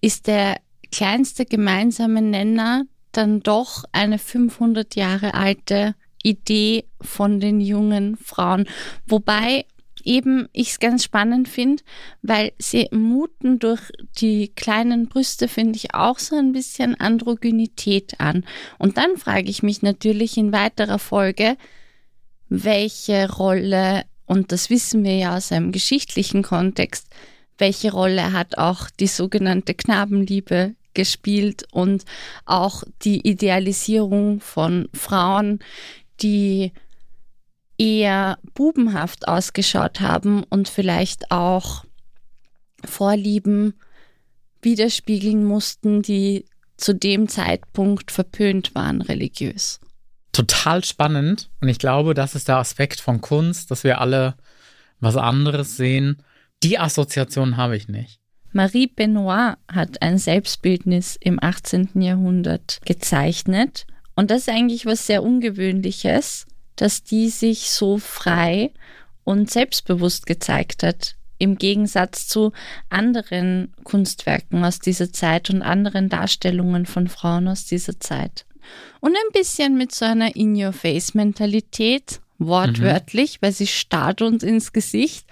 ist 0.02 0.28
der 0.28 0.60
kleinste 0.92 1.46
gemeinsame 1.46 2.22
Nenner 2.22 2.84
dann 3.12 3.42
doch 3.42 3.84
eine 3.92 4.20
500 4.20 4.96
Jahre 4.96 5.34
alte 5.34 5.96
Idee 6.24 6.86
von 7.02 7.40
den 7.40 7.62
jungen 7.62 8.18
Frauen. 8.18 8.68
Wobei 9.08 9.66
eben 10.06 10.48
ich 10.54 10.72
es 10.72 10.80
ganz 10.80 11.04
spannend 11.04 11.48
finde, 11.48 11.84
weil 12.22 12.52
sie 12.58 12.88
muten 12.92 13.60
durch 13.60 13.92
die 14.20 14.50
kleinen 14.50 15.08
Brüste, 15.08 15.48
finde 15.48 15.78
ich, 15.78 15.94
auch 15.94 16.20
so 16.20 16.36
ein 16.36 16.52
bisschen 16.52 17.00
Androgynität 17.00 18.20
an. 18.20 18.46
Und 18.78 18.98
dann 18.98 19.18
frage 19.18 19.50
ich 19.50 19.64
mich 19.64 19.82
natürlich 19.82 20.38
in 20.38 20.52
weiterer 20.52 21.00
Folge, 21.00 21.58
welche 22.50 23.32
Rolle, 23.32 24.04
und 24.26 24.52
das 24.52 24.70
wissen 24.70 25.04
wir 25.04 25.16
ja 25.16 25.38
aus 25.38 25.52
einem 25.52 25.72
geschichtlichen 25.72 26.44
Kontext, 26.44 27.08
welche 27.58 27.92
Rolle 27.92 28.34
hat 28.34 28.58
auch 28.58 28.90
die 28.90 29.08
sogenannte 29.08 29.74
Knabenliebe 29.74 30.76
gespielt 30.94 31.66
und 31.72 32.04
auch 32.46 32.84
die 33.04 33.28
Idealisierung 33.28 34.40
von 34.40 34.90
Frauen, 34.94 35.60
die 36.22 36.72
eher 37.80 38.38
bubenhaft 38.54 39.28
ausgeschaut 39.28 40.02
haben 40.02 40.44
und 40.44 40.70
vielleicht 40.70 41.32
auch 41.32 41.86
Vorlieben 42.86 43.74
widerspiegeln 44.62 45.44
mussten, 45.44 46.02
die 46.02 46.46
zu 46.78 46.94
dem 46.94 47.28
Zeitpunkt 47.28 48.12
verpönt 48.12 48.76
waren 48.76 49.02
religiös. 49.02 49.80
Total 50.32 50.84
spannend 50.84 51.50
und 51.60 51.70
ich 51.70 51.80
glaube, 51.80 52.14
das 52.14 52.36
ist 52.36 52.48
der 52.48 52.58
Aspekt 52.58 53.02
von 53.02 53.22
Kunst, 53.22 53.72
dass 53.72 53.84
wir 53.84 54.00
alle 54.00 54.36
was 55.00 55.16
anderes 55.18 55.76
sehen. 55.76 56.22
Die 56.62 56.78
Assoziation 56.78 57.58
habe 57.58 57.76
ich 57.76 57.88
nicht. 57.88 58.20
Marie 58.52 58.88
Benoit 58.88 59.56
hat 59.72 60.02
ein 60.02 60.18
Selbstbildnis 60.18 61.18
im 61.20 61.42
18. 61.42 62.02
Jahrhundert 62.02 62.80
gezeichnet. 62.86 63.86
Und 64.16 64.32
das 64.32 64.42
ist 64.42 64.50
eigentlich 64.50 64.86
was 64.86 65.06
sehr 65.06 65.24
Ungewöhnliches, 65.24 66.48
dass 66.82 67.04
die 67.04 67.30
sich 67.30 67.72
so 67.72 67.98
frei 67.98 68.72
und 69.24 69.52
selbstbewusst 69.52 70.26
gezeigt 70.26 70.82
hat. 70.84 71.16
Im 71.38 71.58
Gegensatz 71.58 72.28
zu 72.28 72.52
anderen 72.90 73.74
Kunstwerken 73.84 74.64
aus 74.64 74.80
dieser 74.80 75.12
Zeit 75.12 75.50
und 75.50 75.62
anderen 75.62 76.10
Darstellungen 76.10 76.86
von 76.86 77.08
Frauen 77.08 77.48
aus 77.48 77.66
dieser 77.66 78.00
Zeit. 78.00 78.46
Und 79.02 79.14
ein 79.14 79.34
bisschen 79.34 79.78
mit 79.78 79.94
so 79.94 80.06
einer 80.06 80.36
In-Your-Face-Mentalität, 80.36 82.22
wortwörtlich, 82.38 83.36
mhm. 83.36 83.46
weil 83.46 83.52
sie 83.52 83.68
starrt 83.68 84.22
uns 84.22 84.44
ins 84.44 84.72
Gesicht 84.72 85.26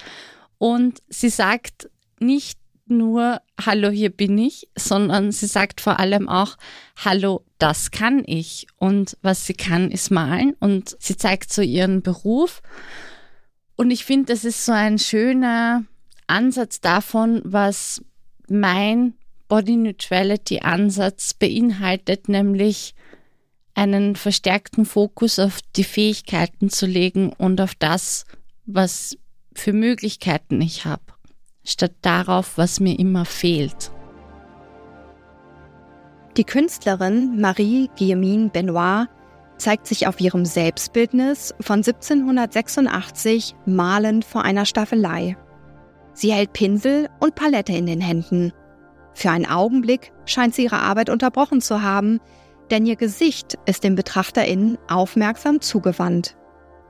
und 0.57 1.01
sie 1.07 1.29
sagt 1.29 1.89
nicht 2.19 2.59
nur 2.87 3.41
Hallo, 3.63 3.89
hier 3.89 4.09
bin 4.09 4.37
ich, 4.37 4.69
sondern 4.77 5.31
sie 5.31 5.47
sagt 5.47 5.81
vor 5.81 5.99
allem 5.99 6.29
auch 6.29 6.57
Hallo, 7.03 7.43
das 7.57 7.91
kann 7.91 8.23
ich. 8.25 8.67
Und 8.77 9.17
was 9.21 9.45
sie 9.45 9.53
kann, 9.53 9.91
ist 9.91 10.11
malen. 10.11 10.55
Und 10.59 10.95
sie 10.99 11.17
zeigt 11.17 11.51
so 11.51 11.61
ihren 11.61 12.01
Beruf. 12.01 12.61
Und 13.75 13.91
ich 13.91 14.05
finde, 14.05 14.33
das 14.33 14.45
ist 14.45 14.65
so 14.65 14.71
ein 14.71 14.99
schöner 14.99 15.83
Ansatz 16.27 16.81
davon, 16.81 17.41
was 17.43 18.03
mein 18.49 19.13
Body 19.47 19.75
Neutrality 19.77 20.59
Ansatz 20.59 21.33
beinhaltet, 21.33 22.27
nämlich 22.27 22.95
einen 23.75 24.15
verstärkten 24.15 24.85
Fokus 24.85 25.39
auf 25.39 25.59
die 25.75 25.83
Fähigkeiten 25.83 26.69
zu 26.69 26.85
legen 26.85 27.31
und 27.33 27.61
auf 27.61 27.75
das, 27.75 28.25
was 28.65 29.17
für 29.53 29.73
Möglichkeiten 29.73 30.61
ich 30.61 30.85
habe 30.85 31.03
statt 31.63 31.93
darauf, 32.01 32.57
was 32.57 32.79
mir 32.79 32.97
immer 32.97 33.25
fehlt. 33.25 33.91
Die 36.37 36.43
Künstlerin 36.43 37.41
Marie 37.41 37.89
Guillemine 37.97 38.49
Benoit 38.49 39.07
zeigt 39.57 39.87
sich 39.87 40.05
auf 40.05 40.21
ihrem 40.21 40.45
Selbstbildnis 40.45 41.55
von 41.59 41.77
1786 41.77 43.55
malend 43.65 44.23
vor 44.23 44.43
einer 44.43 44.67
Staffelei. 44.67 45.35
Sie 46.13 46.31
hält 46.31 46.53
Pinsel 46.53 47.09
und 47.19 47.33
Palette 47.33 47.73
in 47.73 47.87
den 47.87 48.01
Händen. 48.01 48.53
Für 49.15 49.31
einen 49.31 49.47
Augenblick 49.47 50.13
scheint 50.25 50.53
sie 50.53 50.65
ihre 50.65 50.77
Arbeit 50.77 51.09
unterbrochen 51.09 51.59
zu 51.59 51.81
haben, 51.81 52.19
denn 52.69 52.85
ihr 52.85 52.97
Gesicht 52.97 53.57
ist 53.65 53.83
den 53.83 53.95
BetrachterInnen 53.95 54.77
aufmerksam 54.87 55.59
zugewandt. 55.59 56.37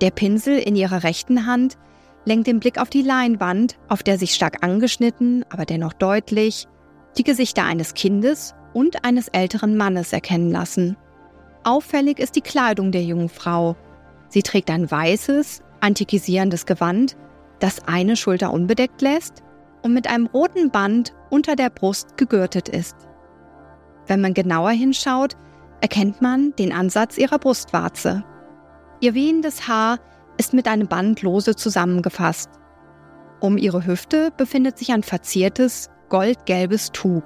Der 0.01 0.11
Pinsel 0.11 0.57
in 0.57 0.75
ihrer 0.75 1.03
rechten 1.03 1.45
Hand 1.45 1.77
lenkt 2.25 2.47
den 2.47 2.59
Blick 2.59 2.81
auf 2.81 2.89
die 2.89 3.01
Leinwand, 3.01 3.77
auf 3.87 4.03
der 4.03 4.17
sich 4.17 4.33
stark 4.33 4.61
angeschnitten, 4.61 5.45
aber 5.49 5.63
dennoch 5.63 5.93
deutlich, 5.93 6.67
die 7.17 7.23
Gesichter 7.23 7.63
eines 7.63 7.93
Kindes 7.93 8.53
und 8.78 9.03
eines 9.03 9.28
älteren 9.30 9.75
Mannes 9.75 10.13
erkennen 10.13 10.51
lassen. 10.51 10.97
Auffällig 11.63 12.19
ist 12.19 12.36
die 12.36 12.41
Kleidung 12.41 12.91
der 12.91 13.01
jungen 13.01 13.28
Frau. 13.28 13.75
Sie 14.30 14.43
trägt 14.43 14.69
ein 14.69 14.91
weißes, 14.91 15.63
antikisierendes 15.80 16.67
Gewand, 16.67 17.17
das 17.57 17.88
eine 17.88 18.15
Schulter 18.15 18.53
unbedeckt 18.53 19.01
lässt 19.01 19.41
und 19.82 19.95
mit 19.95 20.07
einem 20.07 20.28
roten 20.28 20.69
Band 20.69 21.15
unter 21.32 21.55
der 21.55 21.71
Brust 21.71 22.17
gegürtet 22.17 22.69
ist. 22.69 22.95
Wenn 24.05 24.21
man 24.21 24.36
genauer 24.36 24.69
hinschaut, 24.69 25.36
erkennt 25.82 26.21
man 26.21 26.53
den 26.57 26.71
Ansatz 26.71 27.17
ihrer 27.17 27.39
Brustwarze. 27.39 28.23
Ihr 28.99 29.15
wehendes 29.15 29.67
Haar 29.67 29.97
ist 30.38 30.53
mit 30.53 30.67
einem 30.67 30.88
Band 30.88 31.23
lose 31.23 31.55
zusammengefasst. 31.55 32.51
Um 33.39 33.57
ihre 33.57 33.88
Hüfte 33.88 34.32
befindet 34.38 34.78
sich 34.78 34.91
ein 34.91 35.01
verziertes, 35.01 35.89
goldgelbes 36.09 36.91
Tuch. 36.91 37.23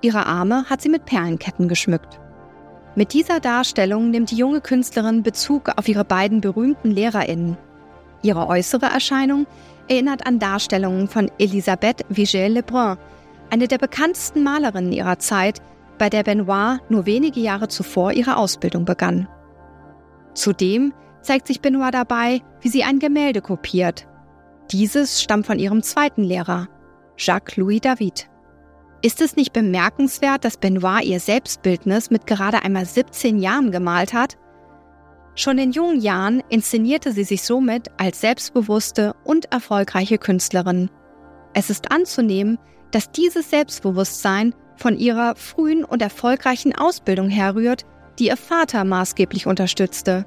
Ihre 0.00 0.26
Arme 0.26 0.64
hat 0.70 0.80
sie 0.80 0.88
mit 0.88 1.04
Perlenketten 1.04 1.68
geschmückt. 1.68 2.20
Mit 2.94 3.12
dieser 3.12 3.40
Darstellung 3.40 4.10
nimmt 4.10 4.30
die 4.30 4.36
junge 4.36 4.60
Künstlerin 4.60 5.22
Bezug 5.22 5.70
auf 5.76 5.88
ihre 5.88 6.04
beiden 6.04 6.40
berühmten 6.40 6.90
LehrerInnen. 6.90 7.56
Ihre 8.22 8.48
äußere 8.48 8.86
Erscheinung 8.86 9.46
erinnert 9.88 10.26
an 10.26 10.38
Darstellungen 10.38 11.08
von 11.08 11.30
Elisabeth 11.38 12.04
Vigée-Lebrun, 12.10 12.96
eine 13.50 13.68
der 13.68 13.78
bekanntesten 13.78 14.42
Malerinnen 14.42 14.92
ihrer 14.92 15.18
Zeit, 15.18 15.62
bei 15.96 16.10
der 16.10 16.22
Benoit 16.22 16.80
nur 16.88 17.06
wenige 17.06 17.40
Jahre 17.40 17.68
zuvor 17.68 18.12
ihre 18.12 18.36
Ausbildung 18.36 18.84
begann. 18.84 19.28
Zudem 20.34 20.92
zeigt 21.22 21.46
sich 21.46 21.60
Benoit 21.60 21.92
dabei, 21.92 22.42
wie 22.60 22.68
sie 22.68 22.84
ein 22.84 23.00
Gemälde 23.00 23.40
kopiert. 23.40 24.06
Dieses 24.70 25.22
stammt 25.22 25.46
von 25.46 25.58
ihrem 25.58 25.82
zweiten 25.82 26.22
Lehrer, 26.22 26.68
Jacques-Louis 27.16 27.80
David. 27.80 28.28
Ist 29.00 29.20
es 29.20 29.36
nicht 29.36 29.52
bemerkenswert, 29.52 30.44
dass 30.44 30.56
Benoit 30.56 31.04
ihr 31.04 31.20
Selbstbildnis 31.20 32.10
mit 32.10 32.26
gerade 32.26 32.62
einmal 32.64 32.84
17 32.84 33.38
Jahren 33.38 33.70
gemalt 33.70 34.12
hat? 34.12 34.36
Schon 35.36 35.58
in 35.58 35.70
jungen 35.70 36.00
Jahren 36.00 36.42
inszenierte 36.48 37.12
sie 37.12 37.22
sich 37.22 37.42
somit 37.42 37.92
als 37.96 38.20
selbstbewusste 38.20 39.14
und 39.22 39.52
erfolgreiche 39.52 40.18
Künstlerin. 40.18 40.90
Es 41.54 41.70
ist 41.70 41.92
anzunehmen, 41.92 42.58
dass 42.90 43.12
dieses 43.12 43.50
Selbstbewusstsein 43.50 44.52
von 44.74 44.98
ihrer 44.98 45.36
frühen 45.36 45.84
und 45.84 46.02
erfolgreichen 46.02 46.74
Ausbildung 46.74 47.28
herrührt, 47.28 47.84
die 48.18 48.26
ihr 48.26 48.36
Vater 48.36 48.82
maßgeblich 48.82 49.46
unterstützte. 49.46 50.26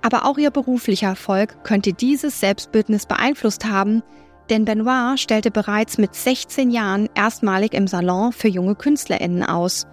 Aber 0.00 0.24
auch 0.24 0.38
ihr 0.38 0.50
beruflicher 0.50 1.08
Erfolg 1.08 1.64
könnte 1.64 1.92
dieses 1.92 2.40
Selbstbildnis 2.40 3.04
beeinflusst 3.04 3.66
haben, 3.66 4.02
denn 4.50 4.64
Benoit 4.64 5.18
stellte 5.18 5.50
bereits 5.50 5.98
mit 5.98 6.14
16 6.14 6.70
Jahren 6.70 7.08
erstmalig 7.14 7.74
im 7.74 7.86
Salon 7.86 8.32
für 8.32 8.48
junge 8.48 8.74
KünstlerInnen 8.74 9.42
aus. 9.42 9.86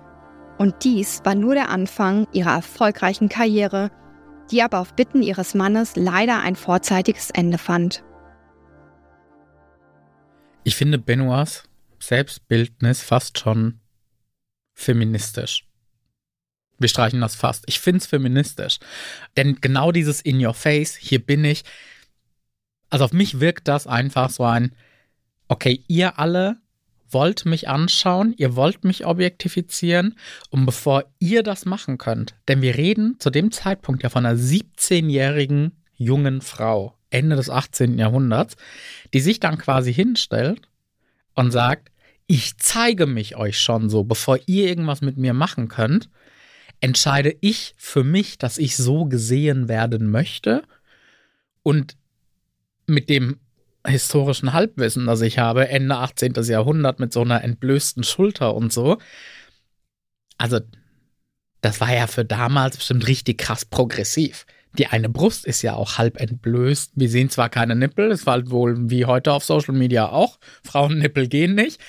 Und 0.58 0.84
dies 0.84 1.22
war 1.24 1.36
nur 1.36 1.56
der 1.56 1.70
Anfang 1.70 2.28
ihrer 2.32 2.56
erfolgreichen 2.56 3.30
Karriere, 3.30 3.92
die 4.52 4.62
aber 4.62 4.80
auf 4.80 4.94
Bitten 4.96 5.22
ihres 5.24 5.56
Mannes 5.56 5.96
leider 5.96 6.42
ein 6.42 6.56
vorzeitiges 6.56 7.32
Ende 7.32 7.58
fand. 7.58 8.04
Ich 10.64 10.76
finde 10.76 10.98
Benoits 10.98 11.64
Selbstbildnis 12.00 13.02
fast 13.02 13.40
schon 13.40 13.80
feministisch. 14.74 15.66
Wir 16.80 16.90
streichen 16.90 17.22
das 17.22 17.36
fast. 17.36 17.64
Ich 17.68 17.80
finde 17.80 18.00
es 18.00 18.08
feministisch. 18.08 18.80
Denn 19.38 19.62
genau 19.62 19.92
dieses 19.92 20.22
In 20.22 20.44
Your 20.44 20.54
Face, 20.54 20.96
hier 20.96 21.20
bin 21.20 21.46
ich. 21.46 21.64
Also 22.94 23.06
auf 23.06 23.14
mich 23.14 23.40
wirkt 23.40 23.68
das 23.68 23.88
einfach 23.88 24.30
so 24.30 24.44
ein, 24.44 24.76
okay, 25.48 25.84
ihr 25.88 26.20
alle 26.20 26.58
wollt 27.10 27.44
mich 27.44 27.68
anschauen, 27.68 28.36
ihr 28.38 28.56
wollt 28.56 28.84
mich 28.84 29.08
objektifizieren 29.08 30.16
und 30.52 30.68
bevor 30.68 31.06
ihr 31.18 31.42
das 31.42 31.66
machen 31.66 31.98
könnt, 31.98 32.36
denn 32.48 32.62
wir 32.62 32.76
reden 32.76 33.16
zu 33.18 33.32
dem 33.32 33.52
Zeitpunkt 33.52 34.04
ja 34.04 34.10
von 34.10 34.28
einer 34.28 34.38
17-jährigen 34.38 35.72
jungen 35.96 36.42
Frau, 36.42 36.96
Ende 37.10 37.36
des 37.36 37.50
18. 37.50 37.98
Jahrhunderts, 37.98 38.58
die 39.12 39.22
sich 39.22 39.40
dann 39.40 39.58
quasi 39.58 39.92
hinstellt 39.92 40.62
und 41.34 41.50
sagt, 41.50 41.90
ich 42.28 42.58
zeige 42.58 43.08
mich 43.08 43.36
euch 43.36 43.60
schon 43.60 43.90
so, 43.90 44.04
bevor 44.04 44.38
ihr 44.46 44.68
irgendwas 44.68 45.02
mit 45.02 45.18
mir 45.18 45.34
machen 45.34 45.68
könnt, 45.68 46.12
entscheide 46.80 47.36
ich 47.42 47.74
für 47.76 48.04
mich, 48.04 48.38
dass 48.38 48.60
ich 48.60 48.78
so 48.78 49.06
gesehen 49.06 49.68
werden 49.68 50.12
möchte 50.12 50.62
und 51.64 51.98
mit 52.86 53.10
dem 53.10 53.40
historischen 53.86 54.54
Halbwissen, 54.54 55.06
das 55.06 55.22
ich 55.22 55.40
habe, 55.40 55.68
Ende 55.68 55.96
18. 55.96 56.34
Jahrhundert 56.44 57.00
mit 57.00 57.12
so 57.12 57.22
einer 57.22 57.44
entblößten 57.44 58.04
Schulter 58.04 58.56
und 58.56 58.72
so. 58.72 58.98
Also, 60.38 60.60
das 61.62 61.80
war 61.82 61.94
ja 61.94 62.08
für 62.08 62.26
damals 62.26 62.78
bestimmt 62.78 63.08
richtig 63.08 63.38
krass 63.38 63.66
progressiv. 63.66 64.46
Die 64.78 64.88
eine 64.88 65.08
Brust 65.08 65.46
ist 65.46 65.62
ja 65.62 65.76
auch 65.76 65.98
halb 65.98 66.20
entblößt. 66.20 66.94
Wir 66.96 67.10
sehen 67.10 67.30
zwar 67.30 67.50
keine 67.50 67.76
Nippel, 67.76 68.12
es 68.12 68.26
war 68.26 68.34
halt 68.34 68.50
wohl 68.50 68.90
wie 68.90 69.06
heute 69.06 69.32
auf 69.32 69.44
Social 69.44 69.76
Media 69.76 70.10
auch. 70.10 70.40
Frauennippel 70.64 71.28
gehen 71.28 71.54
nicht. 71.54 71.80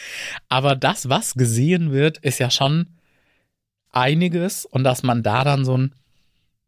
Aber 0.49 0.77
das, 0.77 1.09
was 1.09 1.35
gesehen 1.35 1.93
wird, 1.93 2.19
ist 2.19 2.39
ja 2.39 2.51
schon 2.51 2.89
einiges. 3.91 4.67
Und 4.67 4.85
dass 4.85 5.03
man 5.03 5.23
da 5.23 5.45
dann 5.45 5.65
so 5.65 5.79
ein. 5.79 5.95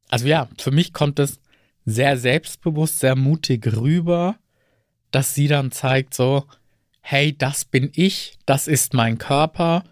Also 0.08 0.26
ja, 0.26 0.48
für 0.58 0.70
mich 0.70 0.92
kommt 0.92 1.18
es 1.18 1.38
sehr 1.86 2.18
selbstbewusst, 2.18 3.00
sehr 3.00 3.16
mutig 3.16 3.66
rüber 3.74 4.36
dass 5.16 5.34
sie 5.34 5.48
dann 5.48 5.72
zeigt 5.72 6.12
so, 6.12 6.44
hey, 7.00 7.36
das 7.36 7.64
bin 7.64 7.90
ich, 7.94 8.36
das 8.44 8.68
ist 8.68 8.92
mein 8.92 9.16
Körper 9.16 9.84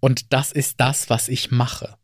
und 0.00 0.32
das 0.32 0.50
ist 0.50 0.80
das, 0.80 1.10
was 1.10 1.28
ich 1.28 1.52
mache. 1.52 1.96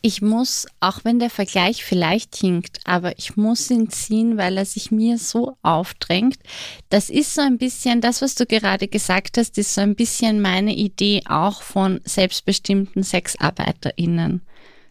Ich 0.00 0.22
muss, 0.22 0.66
auch 0.78 1.00
wenn 1.02 1.18
der 1.18 1.28
Vergleich 1.28 1.84
vielleicht 1.84 2.36
hinkt, 2.36 2.80
aber 2.84 3.18
ich 3.18 3.36
muss 3.36 3.68
ihn 3.68 3.90
ziehen, 3.90 4.38
weil 4.38 4.56
er 4.56 4.64
sich 4.64 4.90
mir 4.90 5.18
so 5.18 5.58
aufdrängt. 5.62 6.38
Das 6.88 7.10
ist 7.10 7.34
so 7.34 7.42
ein 7.42 7.58
bisschen, 7.58 8.00
das, 8.00 8.22
was 8.22 8.36
du 8.36 8.46
gerade 8.46 8.88
gesagt 8.88 9.36
hast, 9.36 9.58
ist 9.58 9.74
so 9.74 9.80
ein 9.80 9.96
bisschen 9.96 10.40
meine 10.40 10.74
Idee 10.74 11.22
auch 11.28 11.60
von 11.62 12.00
selbstbestimmten 12.04 13.02
SexarbeiterInnen. 13.02 14.40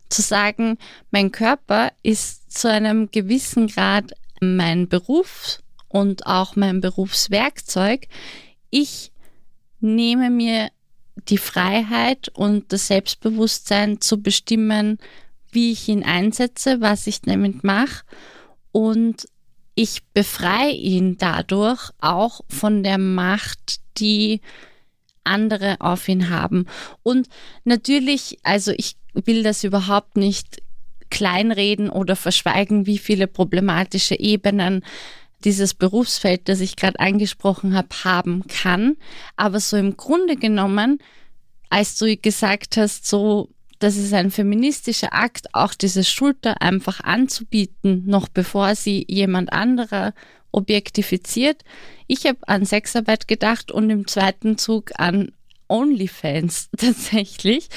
Zu 0.10 0.22
sagen, 0.22 0.78
mein 1.12 1.32
Körper 1.32 1.92
ist 2.04 2.52
zu 2.52 2.70
einem 2.70 3.12
gewissen 3.12 3.68
Grad 3.68 4.14
mein 4.40 4.88
Beruf, 4.88 5.62
und 5.90 6.26
auch 6.26 6.56
mein 6.56 6.82
Berufswerkzeug. 6.82 8.08
Ich 8.70 9.12
nehme 9.80 10.30
mir 10.30 10.70
die 11.30 11.38
Freiheit 11.38 12.30
und 12.30 12.72
das 12.72 12.88
Selbstbewusstsein 12.88 14.02
zu 14.02 14.22
bestimmen, 14.22 15.00
wie 15.52 15.72
ich 15.72 15.88
ihn 15.88 16.04
einsetze, 16.04 16.82
was 16.82 17.08
ich 17.08 17.22
damit 17.22 17.64
mache 17.64 18.04
und 18.72 19.28
ich 19.76 20.04
befreie 20.14 20.72
ihn 20.72 21.18
dadurch 21.18 21.92
auch 22.02 22.42
von 22.50 22.84
der 22.84 22.98
Macht, 22.98 23.80
die 23.98 24.42
andere 25.28 25.78
auf 25.80 26.08
ihn 26.08 26.30
haben. 26.30 26.66
Und 27.04 27.28
natürlich, 27.64 28.40
also 28.44 28.72
ich 28.76 28.96
will 29.14 29.44
das 29.44 29.64
überhaupt 29.64 30.18
nicht 30.18 30.62
kleinreden 31.10 31.90
oder 31.90 32.16
verschweigen, 32.16 32.86
wie 32.86 32.98
viele 32.98 33.28
problematische 33.28 34.20
Ebenen 34.20 34.84
dieses 35.44 35.74
Berufsfeld, 35.74 36.50
das 36.50 36.60
ich 36.62 36.76
gerade 36.76 37.00
angesprochen 37.00 37.76
habe, 37.76 37.90
haben 38.04 38.44
kann. 38.48 38.98
Aber 39.36 39.60
so 39.60 39.78
im 39.78 39.96
Grunde 39.96 40.36
genommen, 40.36 41.00
als 41.70 41.98
du 41.98 42.16
gesagt 42.18 42.78
hast, 42.78 43.08
so, 43.08 43.50
das 43.80 43.98
ist 43.98 44.14
ein 44.14 44.32
feministischer 44.32 45.14
Akt, 45.14 45.54
auch 45.54 45.74
diese 45.74 46.04
Schulter 46.04 46.62
einfach 46.62 47.02
anzubieten, 47.02 48.04
noch 48.06 48.28
bevor 48.28 48.76
sie 48.76 49.06
jemand 49.08 49.52
anderer 49.54 50.14
objektifiziert. 50.52 51.64
Ich 52.08 52.26
habe 52.26 52.40
an 52.48 52.66
Sexarbeit 52.66 53.28
gedacht 53.28 53.72
und 53.72 53.90
im 53.90 54.08
zweiten 54.08 54.58
Zug 54.58 54.92
an 54.98 55.32
OnlyFans 55.68 56.70
tatsächlich, 56.78 57.70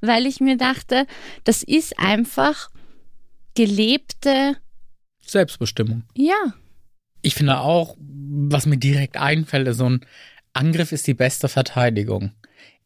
weil 0.00 0.26
ich 0.26 0.40
mir 0.40 0.56
dachte, 0.56 1.06
das 1.44 1.62
ist 1.62 1.98
einfach 1.98 2.70
gelebte 3.54 4.56
Selbstbestimmung. 5.20 6.04
Ja, 6.14 6.54
ich 7.22 7.34
finde 7.34 7.60
auch, 7.60 7.96
was 7.98 8.66
mir 8.66 8.78
direkt 8.78 9.16
einfällt, 9.16 9.68
ist 9.68 9.78
so 9.78 9.88
ein 9.88 10.06
Angriff 10.52 10.92
ist 10.92 11.06
die 11.06 11.14
beste 11.14 11.48
Verteidigung. 11.48 12.32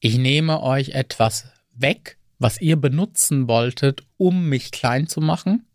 Ich 0.00 0.18
nehme 0.18 0.62
euch 0.62 0.90
etwas 0.90 1.46
weg, 1.74 2.18
was 2.42 2.60
ihr 2.60 2.76
benutzen 2.76 3.48
wolltet, 3.48 4.04
um 4.16 4.48
mich 4.48 4.70
klein 4.70 5.06
zu 5.06 5.20
machen. 5.20 5.66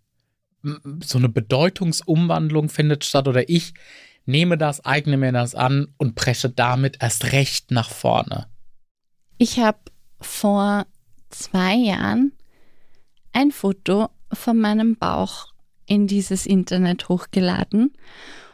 So 1.04 1.18
eine 1.18 1.30
Bedeutungsumwandlung 1.30 2.70
findet 2.70 3.06
statt 3.06 3.28
oder 3.28 3.50
ich 3.50 3.74
nehme 4.26 4.58
das, 4.58 4.86
eigne 4.86 5.18
mir 5.18 5.32
das 5.32 5.56
an 5.56 5.94
und 5.98 6.16
presche 6.16 6.50
damit 6.50 6.98
erst 7.02 7.32
recht 7.32 7.72
nach 7.72 7.90
vorne. 7.90 8.48
Ich 9.38 9.60
habe 9.60 9.80
vor 10.20 10.86
zwei 11.30 11.76
Jahren 11.76 12.34
ein 13.34 13.52
Foto 13.52 14.10
von 14.34 14.58
meinem 14.58 14.96
Bauch 14.96 15.54
in 15.86 16.08
dieses 16.08 16.46
Internet 16.46 17.08
hochgeladen 17.08 17.94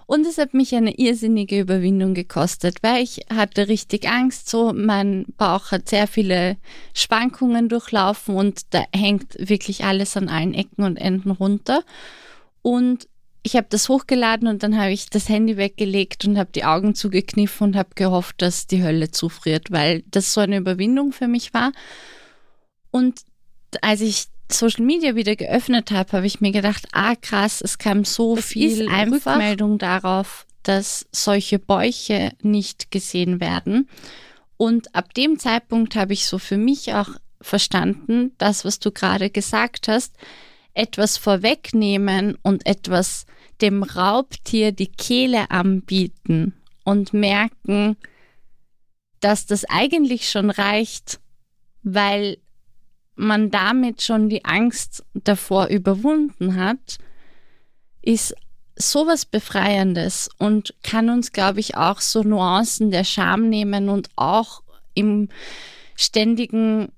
und 0.06 0.26
es 0.26 0.38
hat 0.38 0.54
mich 0.54 0.76
eine 0.76 0.98
irrsinnige 0.98 1.60
Überwindung 1.60 2.14
gekostet, 2.14 2.78
weil 2.82 3.04
ich 3.04 3.26
hatte 3.34 3.68
richtig 3.68 4.08
Angst. 4.10 4.50
So, 4.50 4.74
mein 4.74 5.26
Bauch 5.38 5.72
hat 5.72 5.90
sehr 5.90 6.08
viele 6.08 6.58
Schwankungen 6.94 7.70
durchlaufen 7.70 8.36
und 8.36 8.62
da 8.74 8.84
hängt 8.94 9.36
wirklich 9.40 9.86
alles 9.86 10.18
an 10.18 10.30
allen 10.30 10.54
Ecken 10.54 10.84
und 10.84 10.98
Enden 10.98 11.32
runter. 11.32 11.84
Und 12.62 13.08
ich 13.44 13.56
habe 13.56 13.68
das 13.70 13.90
hochgeladen 13.90 14.48
und 14.48 14.64
dann 14.64 14.78
habe 14.78 14.92
ich 14.92 15.10
das 15.10 15.28
Handy 15.28 15.58
weggelegt 15.58 16.26
und 16.26 16.38
habe 16.38 16.50
die 16.54 16.64
Augen 16.64 16.96
zugekniffen 16.96 17.68
und 17.68 17.76
habe 17.76 17.90
gehofft, 17.96 18.42
dass 18.42 18.68
die 18.68 18.84
Hölle 18.84 19.12
zufriert, 19.12 19.70
weil 19.72 20.04
das 20.10 20.34
so 20.34 20.42
eine 20.42 20.58
Überwindung 20.58 21.12
für 21.12 21.28
mich 21.28 21.54
war. 21.54 21.74
Und 22.90 23.22
als 23.82 24.02
ich 24.02 24.28
Social 24.52 24.86
Media 24.86 25.16
wieder 25.16 25.36
geöffnet 25.36 25.92
habe, 25.92 26.12
habe 26.12 26.28
ich 26.28 26.42
mir 26.42 26.52
gedacht, 26.52 26.88
ah 26.92 27.16
krass, 27.16 27.62
es 27.62 27.78
kam 27.78 28.06
so 28.06 28.38
es 28.38 28.46
viel 28.46 28.88
Rückmeldung 28.90 29.78
darauf, 29.78 30.46
dass 30.64 31.06
solche 31.12 31.60
Bäuche 31.60 32.34
nicht 32.42 32.92
gesehen 32.92 33.40
werden. 33.40 33.90
Und 34.58 34.96
ab 34.96 35.14
dem 35.14 35.40
Zeitpunkt 35.40 35.96
habe 35.96 36.14
ich 36.14 36.26
so 36.26 36.38
für 36.38 36.58
mich 36.58 36.94
auch 36.94 37.10
verstanden, 37.42 38.32
das, 38.38 38.64
was 38.64 38.80
du 38.80 38.92
gerade 38.92 39.30
gesagt 39.30 39.88
hast, 39.88 40.16
etwas 40.74 41.18
vorwegnehmen 41.18 42.38
und 42.42 42.66
etwas 42.66 43.26
dem 43.62 43.84
Raubtier 43.84 44.72
die 44.72 44.92
Kehle 44.92 45.52
anbieten 45.52 46.54
und 46.84 47.14
merken, 47.14 47.98
dass 49.20 49.46
das 49.46 49.66
eigentlich 49.66 50.30
schon 50.30 50.50
reicht, 50.50 51.20
weil 51.84 52.38
man 53.16 53.52
damit 53.52 54.02
schon 54.02 54.30
die 54.30 54.46
Angst 54.46 55.04
davor 55.14 55.68
überwunden 55.68 56.56
hat, 56.56 56.98
ist 58.02 58.36
sowas 58.76 59.26
Befreiendes 59.26 60.30
und 60.38 60.74
kann 60.84 61.10
uns, 61.10 61.32
glaube 61.32 61.60
ich, 61.60 61.78
auch 61.78 62.02
so 62.02 62.24
Nuancen 62.24 62.92
der 62.92 63.04
Scham 63.04 63.50
nehmen 63.50 63.90
und 63.90 64.10
auch 64.16 64.64
im 64.96 65.30
ständigen 65.96 66.92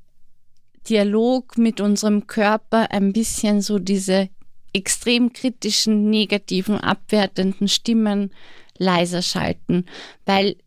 Dialog 0.89 1.57
mit 1.57 1.81
unserem 1.81 2.27
Körper 2.27 2.91
ein 2.91 3.11
bisschen 3.11 3.61
so 3.61 3.79
diese 3.79 4.29
extrem 4.73 5.33
kritischen, 5.33 6.09
negativen, 6.09 6.79
abwertenden 6.79 7.67
Stimmen 7.67 8.31
leiser 8.77 9.21
schalten, 9.21 9.85
weil 10.25 10.57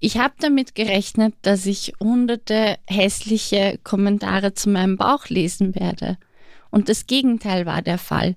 ich 0.00 0.18
habe 0.18 0.34
damit 0.38 0.74
gerechnet, 0.74 1.34
dass 1.42 1.66
ich 1.66 1.94
hunderte 2.00 2.78
hässliche 2.86 3.78
Kommentare 3.84 4.54
zu 4.54 4.68
meinem 4.68 4.96
Bauch 4.96 5.28
lesen 5.28 5.74
werde. 5.74 6.18
Und 6.70 6.88
das 6.88 7.06
Gegenteil 7.06 7.66
war 7.66 7.82
der 7.82 7.98
Fall. 7.98 8.34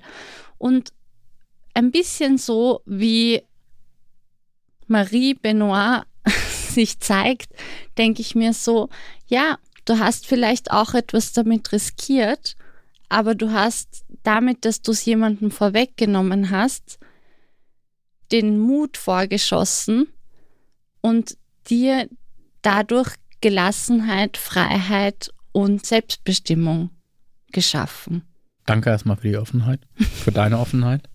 Und 0.57 0.93
ein 1.73 1.91
bisschen 1.91 2.37
so 2.37 2.81
wie 2.85 3.43
Marie 4.87 5.33
Benoit 5.33 6.03
sich 6.49 6.99
zeigt, 6.99 7.49
denke 7.97 8.21
ich 8.21 8.35
mir 8.35 8.53
so, 8.53 8.89
ja, 9.27 9.57
du 9.85 9.99
hast 9.99 10.25
vielleicht 10.25 10.71
auch 10.71 10.93
etwas 10.93 11.33
damit 11.33 11.71
riskiert, 11.71 12.55
aber 13.09 13.35
du 13.35 13.51
hast 13.51 14.05
damit, 14.23 14.65
dass 14.65 14.81
du 14.81 14.91
es 14.91 15.05
jemandem 15.05 15.51
vorweggenommen 15.51 16.49
hast, 16.49 16.99
den 18.31 18.59
Mut 18.59 18.97
vorgeschossen 18.97 20.07
und 21.01 21.37
dir 21.69 22.09
dadurch 22.61 23.15
Gelassenheit, 23.41 24.37
Freiheit 24.37 25.31
und 25.51 25.85
Selbstbestimmung 25.85 26.89
geschaffen. 27.51 28.23
Danke 28.65 28.89
erstmal 28.89 29.17
für 29.17 29.29
die 29.29 29.37
Offenheit, 29.37 29.81
für 29.95 30.31
deine 30.31 30.59
Offenheit. 30.59 31.09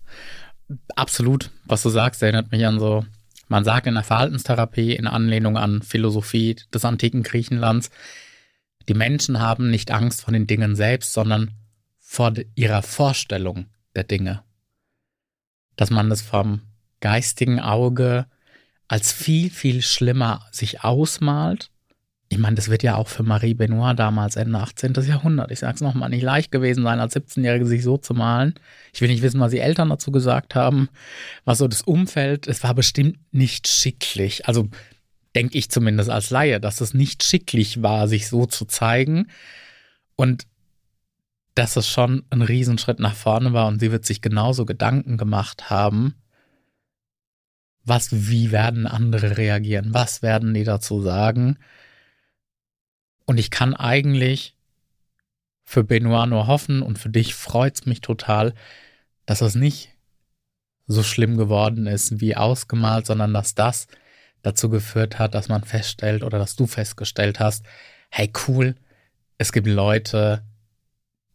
Absolut, 0.95 1.51
was 1.65 1.83
du 1.83 1.89
sagst, 1.89 2.23
erinnert 2.23 2.51
mich 2.51 2.65
an 2.65 2.79
so, 2.79 3.05
man 3.47 3.63
sagt 3.63 3.85
in 3.85 3.93
der 3.93 4.03
Verhaltenstherapie 4.03 4.95
in 4.95 5.05
Anlehnung 5.05 5.57
an 5.57 5.81
Philosophie 5.81 6.55
des 6.73 6.85
antiken 6.85 7.23
Griechenlands, 7.23 7.91
die 8.89 8.95
Menschen 8.95 9.39
haben 9.39 9.69
nicht 9.69 9.91
Angst 9.91 10.23
vor 10.23 10.33
den 10.33 10.47
Dingen 10.47 10.75
selbst, 10.75 11.13
sondern 11.13 11.51
vor 11.99 12.33
ihrer 12.55 12.81
Vorstellung 12.81 13.67
der 13.95 14.03
Dinge. 14.03 14.43
Dass 15.75 15.89
man 15.89 16.09
das 16.09 16.21
vom 16.21 16.61
geistigen 16.99 17.59
Auge 17.59 18.25
als 18.93 19.11
viel, 19.11 19.49
viel 19.49 19.81
schlimmer 19.81 20.45
sich 20.51 20.83
ausmalt. 20.83 21.71
Ich 22.29 22.37
meine, 22.37 22.55
das 22.55 22.69
wird 22.69 22.83
ja 22.83 22.95
auch 22.95 23.07
für 23.07 23.23
Marie 23.23 23.55
Benoit 23.55 23.97
damals 23.97 24.35
Ende 24.35 24.59
18. 24.59 24.93
Jahrhundert, 25.07 25.49
ich 25.49 25.57
sag's 25.57 25.81
nochmal, 25.81 26.09
nicht 26.09 26.21
leicht 26.21 26.51
gewesen 26.51 26.83
sein, 26.83 26.99
als 26.99 27.15
17-Jährige 27.15 27.65
sich 27.65 27.81
so 27.81 27.97
zu 27.97 28.13
malen. 28.13 28.53
Ich 28.93 29.01
will 29.01 29.07
nicht 29.07 29.23
wissen, 29.23 29.39
was 29.39 29.49
die 29.49 29.61
Eltern 29.61 29.89
dazu 29.89 30.11
gesagt 30.11 30.53
haben, 30.53 30.89
was 31.43 31.57
so 31.57 31.67
das 31.67 31.81
Umfeld, 31.81 32.45
es 32.45 32.61
war 32.61 32.75
bestimmt 32.75 33.17
nicht 33.31 33.67
schicklich. 33.67 34.47
Also 34.47 34.69
denke 35.35 35.57
ich 35.57 35.71
zumindest 35.71 36.11
als 36.11 36.29
Laie, 36.29 36.59
dass 36.59 36.79
es 36.79 36.93
nicht 36.93 37.23
schicklich 37.23 37.81
war, 37.81 38.07
sich 38.07 38.27
so 38.27 38.45
zu 38.45 38.65
zeigen. 38.65 39.25
Und 40.15 40.45
dass 41.55 41.77
es 41.77 41.89
schon 41.89 42.25
ein 42.29 42.43
Riesenschritt 42.43 42.99
nach 42.99 43.15
vorne 43.15 43.53
war 43.53 43.65
und 43.65 43.79
sie 43.79 43.91
wird 43.91 44.05
sich 44.05 44.21
genauso 44.21 44.65
Gedanken 44.67 45.17
gemacht 45.17 45.71
haben, 45.71 46.13
was, 47.83 48.29
wie 48.29 48.51
werden 48.51 48.87
andere 48.87 49.37
reagieren? 49.37 49.93
Was 49.93 50.21
werden 50.21 50.53
die 50.53 50.63
dazu 50.63 51.01
sagen? 51.01 51.57
Und 53.25 53.37
ich 53.37 53.51
kann 53.51 53.73
eigentlich 53.73 54.55
für 55.63 55.83
Benoit 55.83 56.29
nur 56.29 56.47
hoffen 56.47 56.81
und 56.81 56.99
für 56.99 57.09
dich 57.09 57.35
freut 57.35 57.75
es 57.75 57.85
mich 57.85 58.01
total, 58.01 58.53
dass 59.25 59.41
es 59.41 59.55
nicht 59.55 59.89
so 60.87 61.03
schlimm 61.03 61.37
geworden 61.37 61.87
ist 61.87 62.19
wie 62.19 62.35
ausgemalt, 62.35 63.05
sondern 63.05 63.33
dass 63.33 63.55
das 63.55 63.87
dazu 64.41 64.69
geführt 64.69 65.19
hat, 65.19 65.33
dass 65.33 65.47
man 65.47 65.63
feststellt 65.63 66.23
oder 66.23 66.37
dass 66.37 66.55
du 66.55 66.67
festgestellt 66.67 67.39
hast, 67.39 67.65
hey 68.09 68.31
cool, 68.47 68.75
es 69.37 69.53
gibt 69.53 69.67
Leute, 69.67 70.43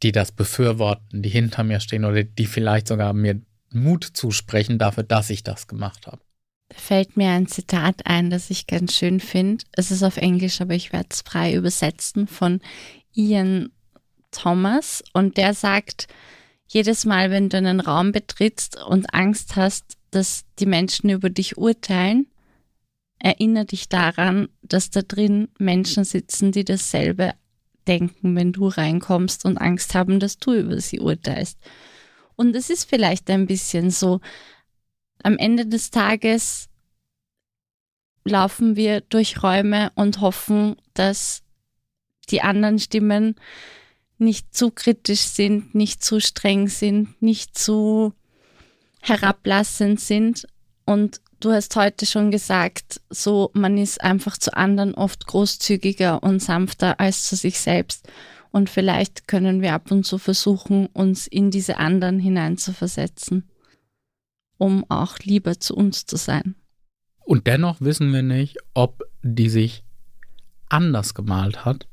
die 0.03 0.13
das 0.13 0.31
befürworten, 0.31 1.23
die 1.23 1.31
hinter 1.31 1.65
mir 1.65 1.81
stehen 1.81 2.05
oder 2.05 2.23
die 2.23 2.47
vielleicht 2.47 2.89
sogar 2.89 3.13
mir 3.15 3.41
Mut 3.73 4.05
zusprechen 4.05 4.79
dafür, 4.79 5.03
dass 5.03 5.31
ich 5.31 5.43
das 5.43 5.67
gemacht 5.67 6.07
habe. 6.07 6.21
Fällt 6.71 7.17
mir 7.17 7.31
ein 7.31 7.47
Zitat 7.47 8.07
ein, 8.07 8.31
das 8.31 8.51
ich 8.51 8.67
ganz 8.67 8.95
schön 8.95 9.21
finde. 9.21 9.65
Es 9.73 9.91
ist 9.91 10.03
auf 10.03 10.19
Englisch, 10.19 10.61
aber 10.61 10.75
ich 10.75 10.93
werde 10.93 11.09
es 11.11 11.23
frei 11.23 11.55
übersetzen 11.55 12.27
von 12.27 12.61
Ian 13.15 13.71
Thomas. 14.31 15.03
Und 15.15 15.39
der 15.39 15.55
sagt, 15.55 16.09
jedes 16.67 17.07
Mal, 17.07 17.31
wenn 17.31 17.49
du 17.49 17.57
einen 17.57 17.81
Raum 17.81 18.13
betrittst 18.13 18.83
und 18.83 19.15
Angst 19.15 19.57
hast, 19.57 19.97
dass 20.11 20.45
die 20.59 20.67
Menschen 20.67 21.09
über 21.11 21.31
dich 21.31 21.57
urteilen, 21.57 22.27
erinnere 23.19 23.65
dich 23.65 23.89
daran, 23.89 24.49
dass 24.63 24.91
da 24.91 25.03
drin 25.03 25.49
Menschen 25.59 26.05
sitzen, 26.05 26.53
die 26.53 26.65
dasselbe 26.65 27.35
denken, 27.87 28.37
wenn 28.37 28.53
du 28.53 28.69
reinkommst 28.69 29.45
und 29.45 29.59
Angst 29.59 29.95
haben, 29.95 30.21
dass 30.21 30.39
du 30.39 30.53
über 30.53 30.81
sie 30.81 31.01
urteilst. 31.01 31.59
Und 32.37 32.55
es 32.55 32.71
ist 32.71 32.89
vielleicht 32.89 33.31
ein 33.31 33.47
bisschen 33.47 33.91
so, 33.91 34.21
am 35.23 35.37
Ende 35.39 35.67
des 35.67 35.91
Tages 35.91 36.69
laufen 38.25 38.77
wir 38.77 39.01
durch 39.01 39.43
Räume 39.43 39.91
und 39.95 40.21
hoffen, 40.21 40.77
dass 40.95 41.43
die 42.31 42.43
anderen 42.43 42.79
Stimmen 42.79 43.37
nicht 44.19 44.55
zu 44.55 44.71
kritisch 44.71 45.21
sind, 45.21 45.75
nicht 45.75 46.05
zu 46.05 46.21
streng 46.21 46.69
sind, 46.69 47.21
nicht 47.23 47.57
zu 47.57 48.13
herablassend 49.01 50.01
sind. 50.01 50.47
Und 50.85 51.21
du 51.41 51.53
hast 51.53 51.75
heute 51.77 52.05
schon 52.05 52.31
gesagt, 52.31 53.01
so 53.11 53.51
man 53.55 53.79
ist 53.79 54.01
einfach 54.03 54.37
zu 54.37 54.57
anderen 54.57 54.95
oft 54.95 55.27
großzügiger 55.27 56.23
und 56.23 56.41
sanfter 56.41 57.01
als 57.01 57.29
zu 57.29 57.37
sich 57.37 57.61
selbst. 57.61 58.09
Und 58.51 58.71
vielleicht 58.71 59.29
können 59.29 59.63
wir 59.63 59.75
ab 59.75 59.91
und 59.91 60.05
zu 60.05 60.19
versuchen, 60.19 60.87
uns 60.87 61.27
in 61.27 61.51
diese 61.51 61.77
anderen 61.77 62.19
hineinzuversetzen 62.19 63.49
um 64.59 64.85
auch 64.91 65.19
lieber 65.21 65.59
zu 65.59 65.75
uns 65.75 66.05
zu 66.07 66.17
sein. 66.17 66.55
Und 67.25 67.47
dennoch 67.47 67.81
wissen 67.81 68.13
wir 68.13 68.23
nicht, 68.23 68.59
ob 68.75 69.05
die 69.23 69.49
sich 69.49 69.85
anders 70.69 71.15
gemalt 71.15 71.65
hat, 71.65 71.87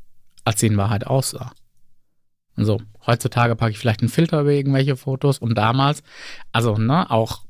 als 0.44 0.60
sie 0.60 0.68
in 0.68 0.78
Wahrheit 0.78 1.08
aussah. 1.08 1.54
Also 2.56 2.82
heutzutage 3.06 3.56
packe 3.56 3.72
ich 3.72 3.78
vielleicht 3.78 4.02
einen 4.02 4.10
Filter 4.10 4.42
über 4.42 4.52
irgendwelche 4.52 4.96
Fotos 4.96 5.40
und 5.40 5.56
damals, 5.56 6.04
also 6.52 6.78
ne, 6.78 7.10
auch 7.12 7.44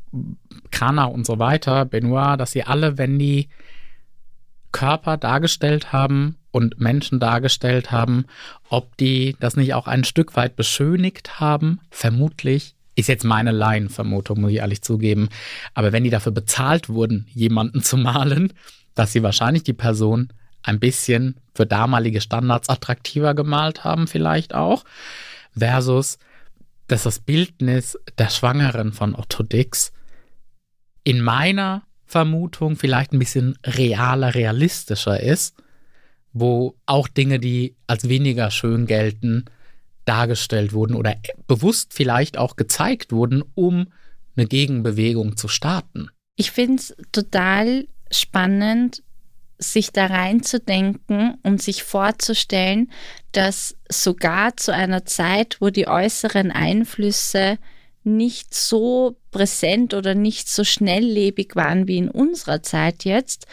Kana 0.72 1.06
und 1.06 1.26
so 1.26 1.40
weiter, 1.40 1.86
Benoit, 1.86 2.40
dass 2.40 2.52
sie 2.52 2.64
alle, 2.64 2.98
wenn 2.98 3.20
die 3.20 3.50
Körper 4.72 5.18
dargestellt 5.18 5.94
haben 5.94 6.38
und 6.52 6.80
Menschen 6.80 7.20
dargestellt 7.20 7.92
haben, 7.92 8.26
ob 8.70 8.98
die 8.98 9.36
das 9.40 9.56
nicht 9.56 9.74
auch 9.74 9.88
ein 9.88 10.04
Stück 10.04 10.36
weit 10.36 10.56
beschönigt 10.56 11.40
haben, 11.40 11.80
vermutlich 11.90 12.75
ist 12.96 13.10
jetzt 13.10 13.26
meine 13.26 13.52
Laienvermutung, 13.52 14.42
muss 14.42 14.52
ich 14.52 14.58
ehrlich 14.58 14.82
zugeben. 14.82 15.30
Aber 15.74 15.92
wenn 15.92 16.04
die 16.04 16.10
dafür 16.10 16.32
bezahlt 16.32 16.90
wurden, 16.90 17.28
jemanden 17.34 17.82
zu 17.82 17.98
malen, 17.98 18.54
dass 18.94 19.12
sie 19.12 19.24
wahrscheinlich 19.24 19.64
die 19.64 19.74
Person 19.74 20.30
ein 20.64 20.80
bisschen 20.80 21.36
für 21.54 21.66
damalige 21.66 22.22
Standards 22.22 22.70
attraktiver 22.70 23.36
gemalt 23.36 23.84
haben, 23.84 24.08
vielleicht 24.08 24.56
auch, 24.56 24.84
versus 25.58 26.18
dass 26.88 27.04
das 27.04 27.20
Bildnis 27.20 27.98
der 28.18 28.30
Schwangeren 28.30 28.94
von 28.94 29.16
Otto 29.16 29.44
Dix 29.44 29.92
in 31.04 31.22
meiner 31.22 31.84
Vermutung 32.06 32.76
vielleicht 32.76 33.14
ein 33.14 33.20
bisschen 33.20 33.58
realer, 33.66 34.36
realistischer 34.36 35.20
ist, 35.20 35.56
wo 36.34 36.76
auch 36.86 37.08
Dinge, 37.08 37.40
die 37.40 37.76
als 37.88 38.08
weniger 38.10 38.52
schön 38.52 38.86
gelten, 38.86 39.46
dargestellt 40.06 40.74
wurden 40.74 40.96
oder 40.96 41.16
bewusst 41.48 41.94
vielleicht 41.94 42.38
auch 42.38 42.56
gezeigt 42.56 43.12
wurden, 43.12 43.44
um 43.56 43.88
eine 44.36 44.48
Gegenbewegung 44.48 45.38
zu 45.38 45.48
starten. 45.48 46.10
Ich 46.36 46.52
finde 46.52 46.76
es 46.76 46.96
total 47.12 47.88
spannend, 48.12 49.02
sich 49.58 49.92
da 49.92 50.08
reinzudenken 50.08 51.36
und 51.44 51.62
sich 51.62 51.84
vorzustellen, 51.84 52.92
dass 53.32 53.78
sogar 53.90 54.58
zu 54.58 54.74
einer 54.74 55.06
Zeit, 55.06 55.58
wo 55.62 55.70
die 55.70 55.88
äußeren 55.88 56.52
Einflüsse 56.52 57.58
nicht 58.04 58.54
so 58.54 59.18
präsent 59.32 59.94
oder 59.94 60.14
nicht 60.14 60.50
so 60.50 60.64
schnelllebig 60.64 61.56
waren 61.56 61.88
wie 61.88 61.98
in 61.98 62.10
unserer 62.10 62.62
Zeit 62.62 63.06
jetzt, 63.06 63.48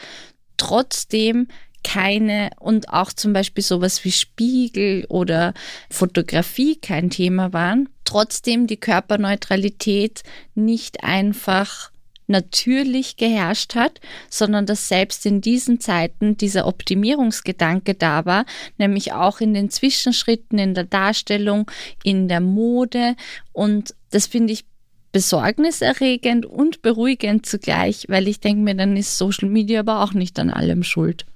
trotzdem 0.57 1.49
keine 1.83 2.51
und 2.59 2.89
auch 2.89 3.13
zum 3.13 3.33
Beispiel 3.33 3.65
sowas 3.65 4.05
wie 4.05 4.13
Spiegel 4.13 5.05
oder 5.09 5.55
Fotografie 5.91 6.77
kein 6.77 7.11
Thema 7.11 7.53
waren, 7.53 7.89
trotzdem 8.05 8.67
die 8.67 8.79
Körperneutralität 8.79 10.23
nicht 10.55 11.05
einfach 11.05 11.93
natürlich 12.27 13.17
geherrscht 13.17 13.75
hat, 13.75 14.01
sondern 14.31 14.67
dass 14.67 14.89
selbst 14.89 15.27
in 15.27 15.41
diesen 15.41 15.81
Zeiten 15.81 16.37
dieser 16.37 16.67
Optimierungsgedanke 16.67 17.95
da 17.95 18.25
war, 18.25 18.47
nämlich 18.79 19.13
auch 19.13 19.41
in 19.41 19.55
den 19.55 19.71
Zwischenschritten, 19.71 20.59
in 20.59 20.75
der 20.75 20.85
Darstellung, 20.85 21.71
in 22.03 22.29
der 22.29 22.41
Mode. 22.41 23.17
Und 23.53 23.95
das 24.11 24.27
finde 24.27 24.53
ich 24.53 24.65
besorgniserregend 25.13 26.47
und 26.47 26.83
beruhigend 26.83 27.45
zugleich, 27.45 28.07
weil 28.09 28.27
ich 28.27 28.41
denke 28.41 28.63
mir, 28.63 28.75
dann 28.75 28.97
ist 28.97 29.19
Social 29.19 29.49
Media 29.49 29.81
aber 29.81 30.03
auch 30.03 30.15
nicht 30.15 30.39
an 30.39 30.51
allem 30.51 30.83
schuld. 30.83 31.27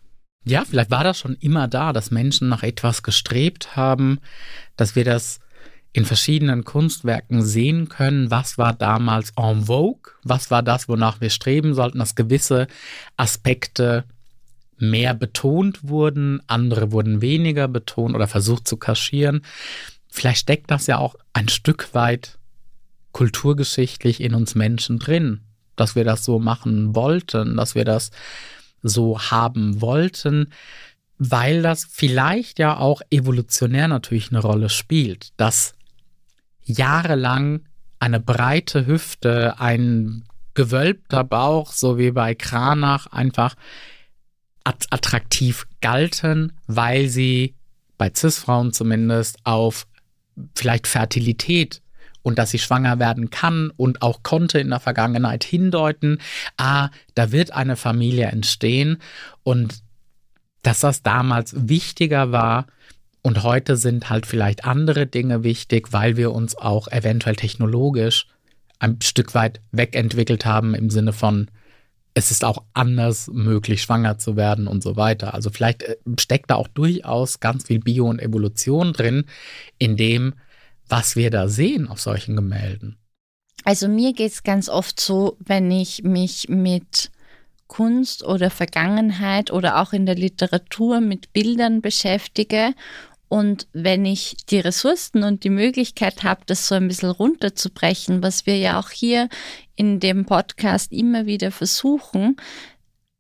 Ja, 0.47 0.65
vielleicht 0.65 0.93
war 0.93 1.03
das 1.03 1.19
schon 1.19 1.35
immer 1.41 1.67
da, 1.67 1.93
dass 1.93 2.13
Menschen 2.13 2.49
nach 2.49 2.63
etwas 2.63 3.03
gestrebt 3.03 3.75
haben, 3.75 4.21
dass 4.77 4.95
wir 4.95 5.05
das 5.05 5.41
in 5.93 6.05
verschiedenen 6.05 6.63
Kunstwerken 6.63 7.45
sehen 7.45 7.89
können, 7.89 8.31
was 8.31 8.57
war 8.57 8.73
damals 8.73 9.33
en 9.37 9.65
vogue, 9.65 10.13
was 10.23 10.51
war 10.51 10.63
das, 10.63 10.89
wonach 10.89 11.21
wir 11.21 11.31
streben 11.31 11.75
sollten, 11.75 11.99
dass 11.99 12.15
gewisse 12.15 12.69
Aspekte 13.17 14.05
mehr 14.79 15.15
betont 15.15 15.89
wurden, 15.89 16.41
andere 16.47 16.93
wurden 16.93 17.23
weniger 17.23 17.67
betont 17.67 18.15
oder 18.15 18.29
versucht 18.29 18.69
zu 18.69 18.77
kaschieren. 18.77 19.43
Vielleicht 20.09 20.41
steckt 20.41 20.71
das 20.71 20.87
ja 20.87 20.99
auch 20.99 21.17
ein 21.33 21.49
Stück 21.49 21.93
weit 21.93 22.39
kulturgeschichtlich 23.11 24.21
in 24.21 24.35
uns 24.35 24.55
Menschen 24.55 25.01
drin, 25.01 25.41
dass 25.75 25.97
wir 25.97 26.05
das 26.05 26.25
so 26.25 26.39
machen 26.39 26.95
wollten, 26.95 27.57
dass 27.57 27.75
wir 27.75 27.85
das 27.85 28.13
so 28.89 29.19
haben 29.21 29.81
wollten. 29.81 30.53
weil 31.19 31.63
das 31.63 31.87
vielleicht 31.91 32.59
ja 32.59 32.77
auch 32.77 33.01
evolutionär 33.11 33.89
natürlich 33.89 34.31
eine 34.31 34.41
Rolle 34.41 34.69
spielt, 34.69 35.31
dass 35.39 35.75
jahrelang 36.63 37.65
eine 37.99 38.21
breite 38.21 38.87
Hüfte, 38.87 39.59
ein 39.59 40.25
gewölbter 40.53 41.25
Bauch, 41.25 41.73
so 41.73 41.97
wie 41.99 42.11
bei 42.11 42.35
Kranach, 42.35 43.07
einfach 43.07 43.55
attraktiv 44.65 45.67
galten, 45.81 46.53
weil 46.67 47.09
sie 47.09 47.55
bei 47.99 48.11
CIS-Frauen 48.15 48.73
zumindest 48.73 49.39
auf 49.45 49.87
vielleicht 50.55 50.87
Fertilität 50.87 51.83
und 52.27 52.41
dass 52.41 52.51
sie 52.51 52.59
schwanger 52.59 52.99
werden 52.99 53.31
kann 53.31 53.71
und 53.77 54.03
auch 54.03 54.25
konnte 54.25 54.59
in 54.59 54.71
der 54.71 54.81
Vergangenheit 54.81 55.45
hindeuten, 55.45 56.19
ah, 56.57 56.89
da 57.15 57.31
wird 57.31 57.53
eine 57.53 57.77
Familie 57.77 58.27
entstehen 58.27 58.99
und 59.45 59.79
dass 60.65 60.81
das 60.81 61.05
damals 61.05 61.69
wichtiger 61.69 62.33
war 62.33 62.67
und 63.23 63.45
heute 63.45 63.77
sind 63.77 64.11
halt 64.11 64.27
vielleicht 64.27 64.65
andere 64.65 65.07
Dinge 65.07 65.45
wichtig, 65.45 65.93
weil 65.93 66.17
wir 66.17 66.33
uns 66.33 66.57
auch 66.57 66.89
eventuell 66.89 67.37
technologisch 67.37 68.27
ein 68.81 68.99
Stück 69.05 69.37
weit 69.37 69.61
wegentwickelt 69.71 70.45
haben 70.45 70.75
im 70.75 70.91
Sinne 70.91 71.13
von, 71.13 71.49
es 72.15 72.33
ist 72.33 72.45
auch 72.45 72.65
anders 72.75 73.31
möglich, 73.33 73.83
schwanger 73.83 74.19
zu 74.19 74.35
werden 74.35 74.67
und 74.67 74.83
so 74.83 74.97
weiter. 74.97 75.33
Also 75.33 75.51
vielleicht 75.51 75.85
äh, 75.85 75.97
steckt 76.19 76.51
da 76.51 76.57
auch 76.57 76.67
durchaus 76.67 77.39
ganz 77.39 77.67
viel 77.69 77.79
Bio 77.79 78.09
und 78.09 78.21
Evolution 78.21 78.93
drin, 78.93 79.27
in 79.79 79.97
dem, 79.97 80.35
was 80.89 81.17
wir 81.17 81.31
da 81.31 81.49
sehen 81.49 81.89
auf 81.89 82.01
solchen 82.01 82.37
Gemälden. 82.37 82.99
Also 83.65 83.89
mir 83.89 84.13
geht 84.13 84.33
es 84.33 84.43
ganz 84.43 84.69
oft 84.69 85.01
so, 85.01 85.37
wenn 85.41 85.71
ich 85.71 86.03
mich 86.05 86.49
mit 86.49 87.11
Kunst 87.67 88.23
oder 88.23 88.51
Vergangenheit 88.51 89.51
oder 89.51 89.81
auch 89.81 89.93
in 89.93 90.07
der 90.07 90.15
Literatur 90.15 91.01
mit 91.01 91.33
Bildern 91.33 91.81
beschäftige 91.81 92.75
und 93.29 93.67
wenn 93.73 94.05
ich 94.05 94.37
die 94.49 94.61
Ressourcen 94.61 95.25
und 95.25 95.43
die 95.43 95.51
Möglichkeit 95.51 96.23
habe, 96.23 96.43
das 96.47 96.69
so 96.69 96.77
ein 96.77 96.87
bisschen 96.87 97.11
runterzubrechen, 97.11 98.23
was 98.23 98.47
wir 98.47 98.57
ja 98.57 98.79
auch 98.79 98.91
hier 98.91 99.29
in 99.75 99.99
dem 99.99 100.27
Podcast 100.27 100.93
immer 100.93 101.27
wieder 101.27 101.51
versuchen, 101.51 102.37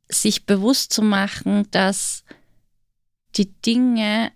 sich 0.08 0.46
bewusst 0.46 0.92
zu 0.92 1.02
machen, 1.02 1.66
dass 1.72 2.22
die 3.36 3.52
Dinge 3.62 4.30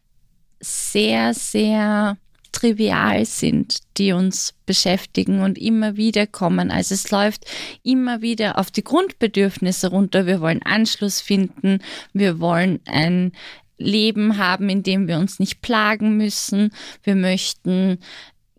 sehr, 0.59 1.35
sehr 1.35 2.19
trivial 2.53 3.25
sind, 3.25 3.79
die 3.97 4.13
uns 4.13 4.55
beschäftigen 4.67 5.43
und 5.43 5.59
immer 5.59 5.97
wieder 5.97 6.27
kommen. 6.27 6.71
Also 6.71 6.95
es 6.95 7.11
läuft 7.11 7.45
immer 7.83 8.23
wieder 8.23 8.59
auf 8.59 8.71
die 8.71 8.85
Grundbedürfnisse 8.85 9.91
runter. 9.91 10.27
Wir 10.27 10.41
wollen 10.41 10.63
Anschluss 10.63 11.21
finden, 11.21 11.81
wir 12.13 12.41
wollen 12.41 12.81
ein 12.87 13.33
Leben 13.79 14.37
haben, 14.37 14.69
in 14.69 14.83
dem 14.83 15.09
wir 15.09 15.19
uns 15.19 15.39
nicht 15.39 15.63
plagen 15.63 16.17
müssen. 16.17 16.71
Wir 17.03 17.17
möchten 17.17 17.99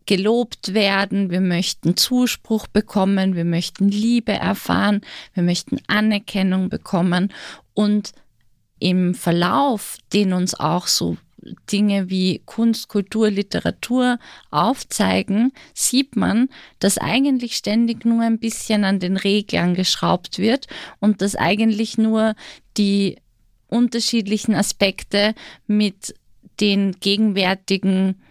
gelobt 0.06 0.74
werden, 0.74 1.30
wir 1.30 1.42
möchten 1.42 1.96
Zuspruch 1.96 2.68
bekommen, 2.68 3.36
wir 3.36 3.46
möchten 3.46 3.88
Liebe 3.88 4.34
erfahren, 4.34 5.02
wir 5.34 5.44
möchten 5.44 5.78
Anerkennung 5.88 6.70
bekommen 6.70 7.32
und 7.74 8.12
im 8.80 9.14
Verlauf, 9.14 9.98
den 10.12 10.34
uns 10.34 10.60
auch 10.60 10.88
so 10.88 11.18
Dinge 11.72 12.10
wie 12.10 12.42
Kunst, 12.46 12.88
Kultur, 12.88 13.30
Literatur 13.30 14.20
aufzeigen, 14.52 15.52
sieht 15.74 16.16
man, 16.16 16.50
dass 16.80 16.98
eigentlich 16.98 17.56
ständig 17.56 18.06
nur 18.06 18.22
ein 18.22 18.40
bisschen 18.40 18.84
an 18.84 19.00
den 19.00 19.18
Reglern 19.18 19.74
geschraubt 19.74 20.38
wird 20.38 20.68
und 21.00 21.22
dass 21.22 21.36
eigentlich 21.36 21.98
nur 21.98 22.36
die 22.78 23.18
unterschiedlichen 23.68 24.54
Aspekte 24.54 25.34
mit 25.68 26.14
den 26.60 26.94
gegenwärtigen 27.00 28.22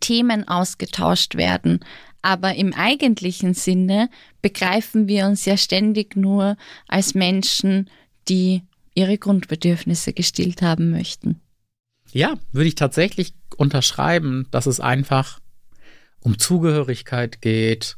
Themen 0.00 0.46
ausgetauscht 0.46 1.36
werden. 1.36 1.80
Aber 2.22 2.54
im 2.54 2.74
eigentlichen 2.74 3.54
Sinne 3.54 4.10
begreifen 4.42 5.08
wir 5.08 5.26
uns 5.26 5.44
ja 5.46 5.56
ständig 5.56 6.16
nur 6.16 6.56
als 6.86 7.14
Menschen, 7.14 7.88
die 8.28 8.62
ihre 8.94 9.18
Grundbedürfnisse 9.18 10.12
gestillt 10.12 10.62
haben 10.62 10.90
möchten. 10.90 11.40
Ja, 12.12 12.34
würde 12.52 12.68
ich 12.68 12.74
tatsächlich 12.74 13.34
unterschreiben, 13.56 14.46
dass 14.50 14.66
es 14.66 14.80
einfach 14.80 15.40
um 16.20 16.38
Zugehörigkeit 16.38 17.40
geht, 17.40 17.96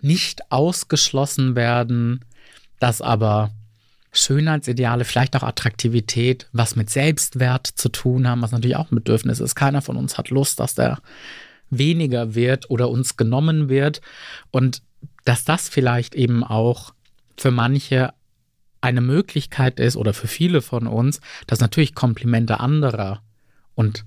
nicht 0.00 0.52
ausgeschlossen 0.52 1.56
werden, 1.56 2.24
dass 2.78 3.00
aber 3.00 3.50
Schönheitsideale, 4.12 5.04
vielleicht 5.04 5.36
auch 5.36 5.42
Attraktivität, 5.42 6.48
was 6.52 6.76
mit 6.76 6.88
Selbstwert 6.90 7.66
zu 7.66 7.88
tun 7.88 8.26
haben, 8.26 8.42
was 8.42 8.52
natürlich 8.52 8.76
auch 8.76 8.90
ein 8.90 8.96
Bedürfnis 8.96 9.40
ist. 9.40 9.54
Keiner 9.54 9.82
von 9.82 9.96
uns 9.96 10.16
hat 10.16 10.30
Lust, 10.30 10.60
dass 10.60 10.74
der 10.74 10.98
weniger 11.70 12.34
wird 12.34 12.70
oder 12.70 12.88
uns 12.88 13.16
genommen 13.16 13.68
wird. 13.68 14.00
Und 14.50 14.82
dass 15.24 15.44
das 15.44 15.68
vielleicht 15.68 16.14
eben 16.14 16.44
auch 16.44 16.94
für 17.36 17.50
manche 17.50 18.12
eine 18.80 19.00
Möglichkeit 19.00 19.80
ist 19.80 19.96
oder 19.96 20.14
für 20.14 20.28
viele 20.28 20.62
von 20.62 20.86
uns, 20.86 21.20
dass 21.46 21.60
natürlich 21.60 21.94
Komplimente 21.94 22.60
anderer 22.60 23.22
und 23.74 24.04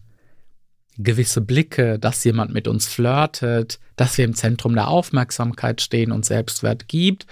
gewisse 0.97 1.41
Blicke, 1.41 1.97
dass 1.97 2.23
jemand 2.23 2.53
mit 2.53 2.67
uns 2.67 2.87
flirtet, 2.87 3.79
dass 3.95 4.17
wir 4.17 4.25
im 4.25 4.33
Zentrum 4.33 4.75
der 4.75 4.89
Aufmerksamkeit 4.89 5.81
stehen 5.81 6.11
und 6.11 6.25
Selbstwert 6.25 6.87
gibt 6.87 7.25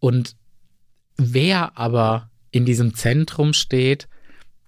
und 0.00 0.36
Wer 1.16 1.76
aber 1.78 2.30
in 2.50 2.64
diesem 2.64 2.94
Zentrum 2.94 3.52
steht, 3.52 4.08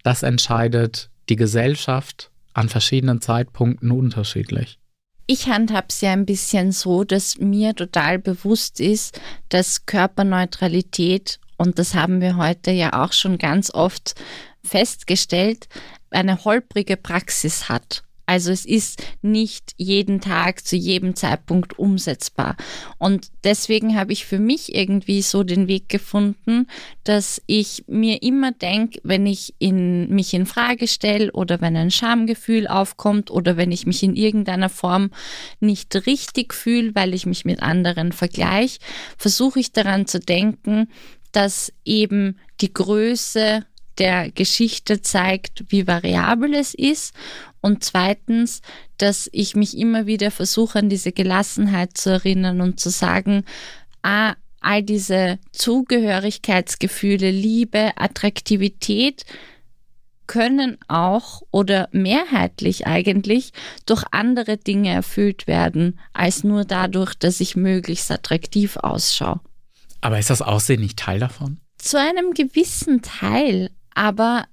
das 0.03 0.23
entscheidet 0.23 1.11
die 1.29 1.37
Gesellschaft 1.37 2.31
an 2.55 2.69
verschiedenen 2.69 3.21
Zeitpunkten 3.21 3.91
unterschiedlich. 3.91 4.79
Ich 5.27 5.49
handhabe 5.49 5.89
es 5.91 6.01
ja 6.01 6.13
ein 6.13 6.25
bisschen 6.25 6.73
so, 6.73 7.05
dass 7.05 7.39
mir 7.39 7.75
total 7.75 8.19
bewusst 8.19 8.81
ist, 8.81 9.21
dass 9.51 9.85
Körperneutralität, 9.85 11.39
und 11.59 11.79
das 11.79 11.95
haben 11.95 12.23
wir 12.23 12.37
heute 12.37 12.71
ja 12.71 13.05
auch 13.05 13.13
schon 13.13 13.37
ganz 13.37 13.73
oft 13.75 14.15
festgestellt, 14.65 15.69
eine 16.11 16.45
holprige 16.45 16.97
Praxis 16.97 17.69
hat. 17.69 18.03
Also 18.29 18.53
es 18.53 18.67
ist 18.67 19.03
nicht 19.23 19.73
jeden 19.79 20.21
Tag 20.21 20.67
zu 20.67 20.77
jedem 20.77 21.17
Zeitpunkt 21.17 21.79
umsetzbar. 21.79 22.57
Und 22.99 23.29
deswegen 23.43 23.97
habe 23.97 24.13
ich 24.13 24.27
für 24.27 24.39
mich 24.39 24.75
irgendwie 24.75 25.23
so 25.23 25.45
den 25.45 25.67
Weg 25.67 25.89
gefunden, 25.89 26.67
dass 27.05 27.41
ich 27.47 27.85
mir 27.87 28.23
immer 28.23 28.53
denke, 28.53 29.01
wenn 29.03 29.25
ich 29.25 29.55
in, 29.59 30.11
mich 30.11 30.35
in 30.35 30.45
Frage 30.45 30.89
stelle 30.89 31.33
oder 31.33 31.63
wenn 31.63 31.75
ein 31.75 31.91
Schamgefühl 31.91 32.69
aufkommt 32.69 33.31
oder 33.31 33.57
wenn 33.57 33.73
ich 33.73 33.87
mich 33.87 34.03
in 34.03 34.15
irgendeiner 34.15 34.69
Form 34.69 35.11
nicht 35.59 35.97
richtig 36.05 36.53
fühle, 36.53 36.95
weil 36.95 37.15
ich 37.15 37.25
mich 37.25 37.47
mit 37.47 37.63
anderen 37.63 38.13
vergleiche, 38.13 38.79
versuche 39.17 39.59
ich 39.59 39.73
daran 39.73 40.07
zu 40.07 40.21
denken, 40.21 40.89
dass 41.39 41.73
eben 41.85 42.37
die 42.61 42.73
Größe 42.73 43.65
der 43.99 44.33
Geschichte 44.33 45.03
zeigt, 45.03 45.67
wie 45.69 45.87
variabel 45.87 46.53
es 46.53 46.75
ist. 46.75 47.15
Und 47.61 47.85
zweitens, 47.85 48.61
dass 48.97 49.29
ich 49.31 49.55
mich 49.55 49.79
immer 49.79 50.07
wieder 50.07 50.33
versuche, 50.33 50.81
an 50.81 50.89
diese 50.89 51.13
Gelassenheit 51.13 51.97
zu 51.97 52.11
erinnern 52.11 52.61
und 52.61 52.81
zu 52.81 52.91
sagen, 52.91 53.45
ah, 54.03 54.35
all 54.61 54.83
diese 54.83 55.39
Zugehörigkeitsgefühle, 55.53 57.31
Liebe, 57.31 57.93
Attraktivität 57.95 59.25
können 60.27 60.77
auch 60.89 61.43
oder 61.53 61.89
mehrheitlich 61.93 62.89
eigentlich 62.89 63.53
durch 63.87 64.03
andere 64.11 64.57
Dinge 64.57 64.91
erfüllt 64.91 65.47
werden, 65.47 66.01
als 66.13 66.43
nur 66.43 66.65
dadurch, 66.65 67.15
dass 67.15 67.39
ich 67.39 67.55
möglichst 67.55 68.11
attraktiv 68.11 68.77
ausschaue. 68.77 69.39
Aber 70.01 70.19
ist 70.19 70.31
das 70.31 70.43
Aussehen 70.43 70.81
nicht 70.81 70.99
Teil 70.99 71.19
davon? 71.19 71.61
Zu 71.79 71.99
einem 71.99 72.35
gewissen 72.35 73.03
Teil, 73.03 73.71
aber 73.95 74.47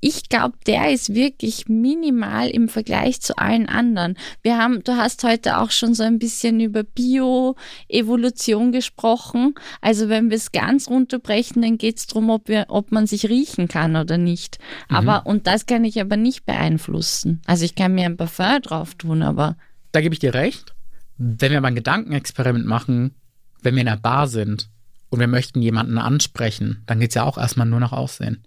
ich 0.00 0.28
glaube, 0.28 0.56
der 0.66 0.92
ist 0.92 1.14
wirklich 1.14 1.68
minimal 1.68 2.48
im 2.48 2.68
Vergleich 2.68 3.20
zu 3.20 3.36
allen 3.38 3.68
anderen. 3.68 4.16
Wir 4.42 4.58
haben, 4.58 4.84
du 4.84 4.96
hast 4.96 5.24
heute 5.24 5.58
auch 5.58 5.70
schon 5.70 5.94
so 5.94 6.02
ein 6.02 6.18
bisschen 6.18 6.60
über 6.60 6.84
Bio-Evolution 6.84 8.72
gesprochen. 8.72 9.54
Also 9.80 10.08
wenn 10.08 10.30
wir 10.30 10.36
es 10.36 10.52
ganz 10.52 10.88
runterbrechen, 10.88 11.62
dann 11.62 11.78
geht 11.78 11.98
es 11.98 12.06
darum, 12.06 12.30
ob, 12.30 12.48
wir, 12.48 12.66
ob 12.68 12.92
man 12.92 13.06
sich 13.06 13.28
riechen 13.28 13.68
kann 13.68 13.96
oder 13.96 14.18
nicht. 14.18 14.58
Mhm. 14.90 14.96
Aber, 14.96 15.26
und 15.26 15.46
das 15.46 15.66
kann 15.66 15.84
ich 15.84 16.00
aber 16.00 16.16
nicht 16.16 16.44
beeinflussen. 16.44 17.40
Also 17.46 17.64
ich 17.64 17.74
kann 17.74 17.94
mir 17.94 18.04
ein 18.04 18.16
Parfum 18.16 18.62
drauf 18.62 18.94
tun, 18.94 19.22
aber. 19.22 19.56
Da 19.92 20.00
gebe 20.02 20.14
ich 20.14 20.20
dir 20.20 20.34
recht. 20.34 20.74
Wenn 21.16 21.52
wir 21.52 21.60
mal 21.60 21.68
ein 21.68 21.74
Gedankenexperiment 21.74 22.66
machen, 22.66 23.14
wenn 23.62 23.74
wir 23.74 23.82
in 23.82 23.88
einer 23.88 23.96
Bar 23.96 24.28
sind 24.28 24.68
und 25.08 25.20
wir 25.20 25.28
möchten 25.28 25.62
jemanden 25.62 25.98
ansprechen, 25.98 26.82
dann 26.86 27.00
geht 27.00 27.10
es 27.10 27.14
ja 27.14 27.24
auch 27.24 27.38
erstmal 27.38 27.66
nur 27.66 27.80
nach 27.80 27.92
Aussehen 27.92 28.46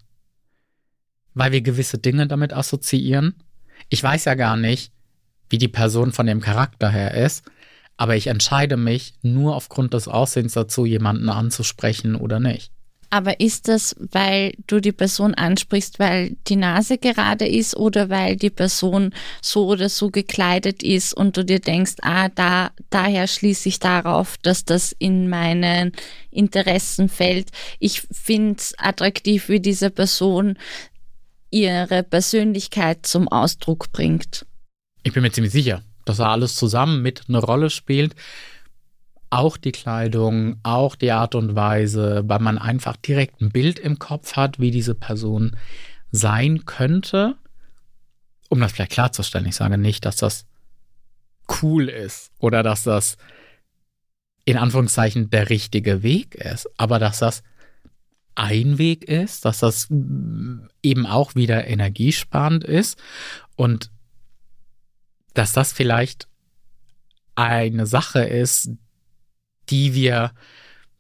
weil 1.34 1.52
wir 1.52 1.62
gewisse 1.62 1.98
Dinge 1.98 2.28
damit 2.28 2.54
assoziieren. 2.54 3.36
Ich 3.90 4.04
weiß 4.04 4.26
ja 4.26 4.36
gar 4.36 4.58
nicht, 4.58 4.92
wie 5.50 5.58
die 5.58 5.68
Person 5.68 6.12
von 6.12 6.28
dem 6.28 6.42
Charakter 6.42 6.90
her 6.90 7.14
ist, 7.14 7.50
aber 7.98 8.16
ich 8.16 8.28
entscheide 8.28 8.78
mich 8.78 9.16
nur 9.22 9.56
aufgrund 9.56 9.94
des 9.94 10.08
Aussehens 10.08 10.54
dazu, 10.54 10.86
jemanden 10.86 11.30
anzusprechen 11.30 12.16
oder 12.16 12.40
nicht. 12.40 12.72
Aber 13.12 13.40
ist 13.40 13.68
das, 13.68 13.96
weil 14.12 14.54
du 14.68 14.80
die 14.80 14.92
Person 14.92 15.34
ansprichst, 15.34 15.98
weil 15.98 16.36
die 16.48 16.56
Nase 16.56 17.00
gerade 17.00 17.48
ist 17.48 17.76
oder 17.76 18.10
weil 18.10 18.36
die 18.36 18.52
Person 18.52 19.14
so 19.42 19.66
oder 19.66 19.90
so 19.90 20.12
gekleidet 20.12 20.84
ist 20.84 21.14
und 21.14 21.36
du 21.36 21.44
dir 21.44 21.60
denkst, 21.60 21.96
ah, 22.02 22.30
da, 22.30 22.72
daher 22.92 23.28
schließe 23.28 23.70
ich 23.70 23.80
darauf, 23.80 24.38
dass 24.38 24.64
das 24.64 24.96
in 25.00 25.28
meinen 25.28 25.92
Interessen 26.30 27.10
fällt. 27.10 27.50
Ich 27.80 28.04
finde 28.12 28.58
es 28.60 28.76
attraktiv, 28.78 29.50
wie 29.50 29.60
diese 29.60 29.90
Person 29.90 30.58
ihre 31.50 32.04
Persönlichkeit 32.04 33.08
zum 33.08 33.28
Ausdruck 33.28 33.92
bringt. 33.92 34.46
Ich 35.02 35.14
bin 35.14 35.24
mir 35.24 35.32
ziemlich 35.32 35.54
sicher, 35.54 35.82
dass 36.06 36.18
da 36.18 36.32
alles 36.32 36.56
zusammen 36.56 37.02
mit 37.02 37.24
eine 37.28 37.40
Rolle 37.40 37.72
spielt 37.72 38.16
auch 39.30 39.58
die 39.58 39.72
Kleidung, 39.72 40.60
auch 40.64 40.96
die 40.96 41.12
Art 41.12 41.36
und 41.36 41.56
Weise, 41.56 42.24
weil 42.26 42.40
man 42.40 42.58
einfach 42.58 42.96
direkt 42.98 43.42
ein 43.42 43.52
Bild 43.52 43.80
im 43.80 44.00
Kopf 44.00 44.36
hat, 44.36 44.60
wie 44.60 44.72
diese 44.72 44.96
Person 44.96 45.56
sein 46.12 46.66
könnte. 46.66 47.36
Um 48.50 48.60
das 48.60 48.72
vielleicht 48.72 48.92
klarzustellen, 48.92 49.46
ich 49.46 49.56
sage 49.56 49.78
nicht, 49.78 50.06
dass 50.06 50.16
das 50.16 50.46
cool 51.62 51.90
ist 51.90 52.32
oder 52.40 52.64
dass 52.64 52.84
das 52.84 53.18
in 54.46 54.58
Anführungszeichen 54.58 55.30
der 55.30 55.50
richtige 55.50 56.02
Weg 56.02 56.34
ist, 56.36 56.68
aber 56.78 56.98
dass 56.98 57.20
das 57.20 57.44
ein 58.34 58.78
Weg 58.78 59.04
ist, 59.04 59.46
dass 59.46 59.60
das 59.60 59.90
eben 60.82 61.06
auch 61.06 61.36
wieder 61.36 61.68
energiesparend 61.68 62.64
ist 62.64 63.00
und 63.56 63.92
dass 65.34 65.52
das 65.52 65.72
vielleicht 65.72 66.28
eine 67.36 67.86
Sache 67.86 68.22
ist, 68.22 68.72
die 69.70 69.94
wir 69.94 70.32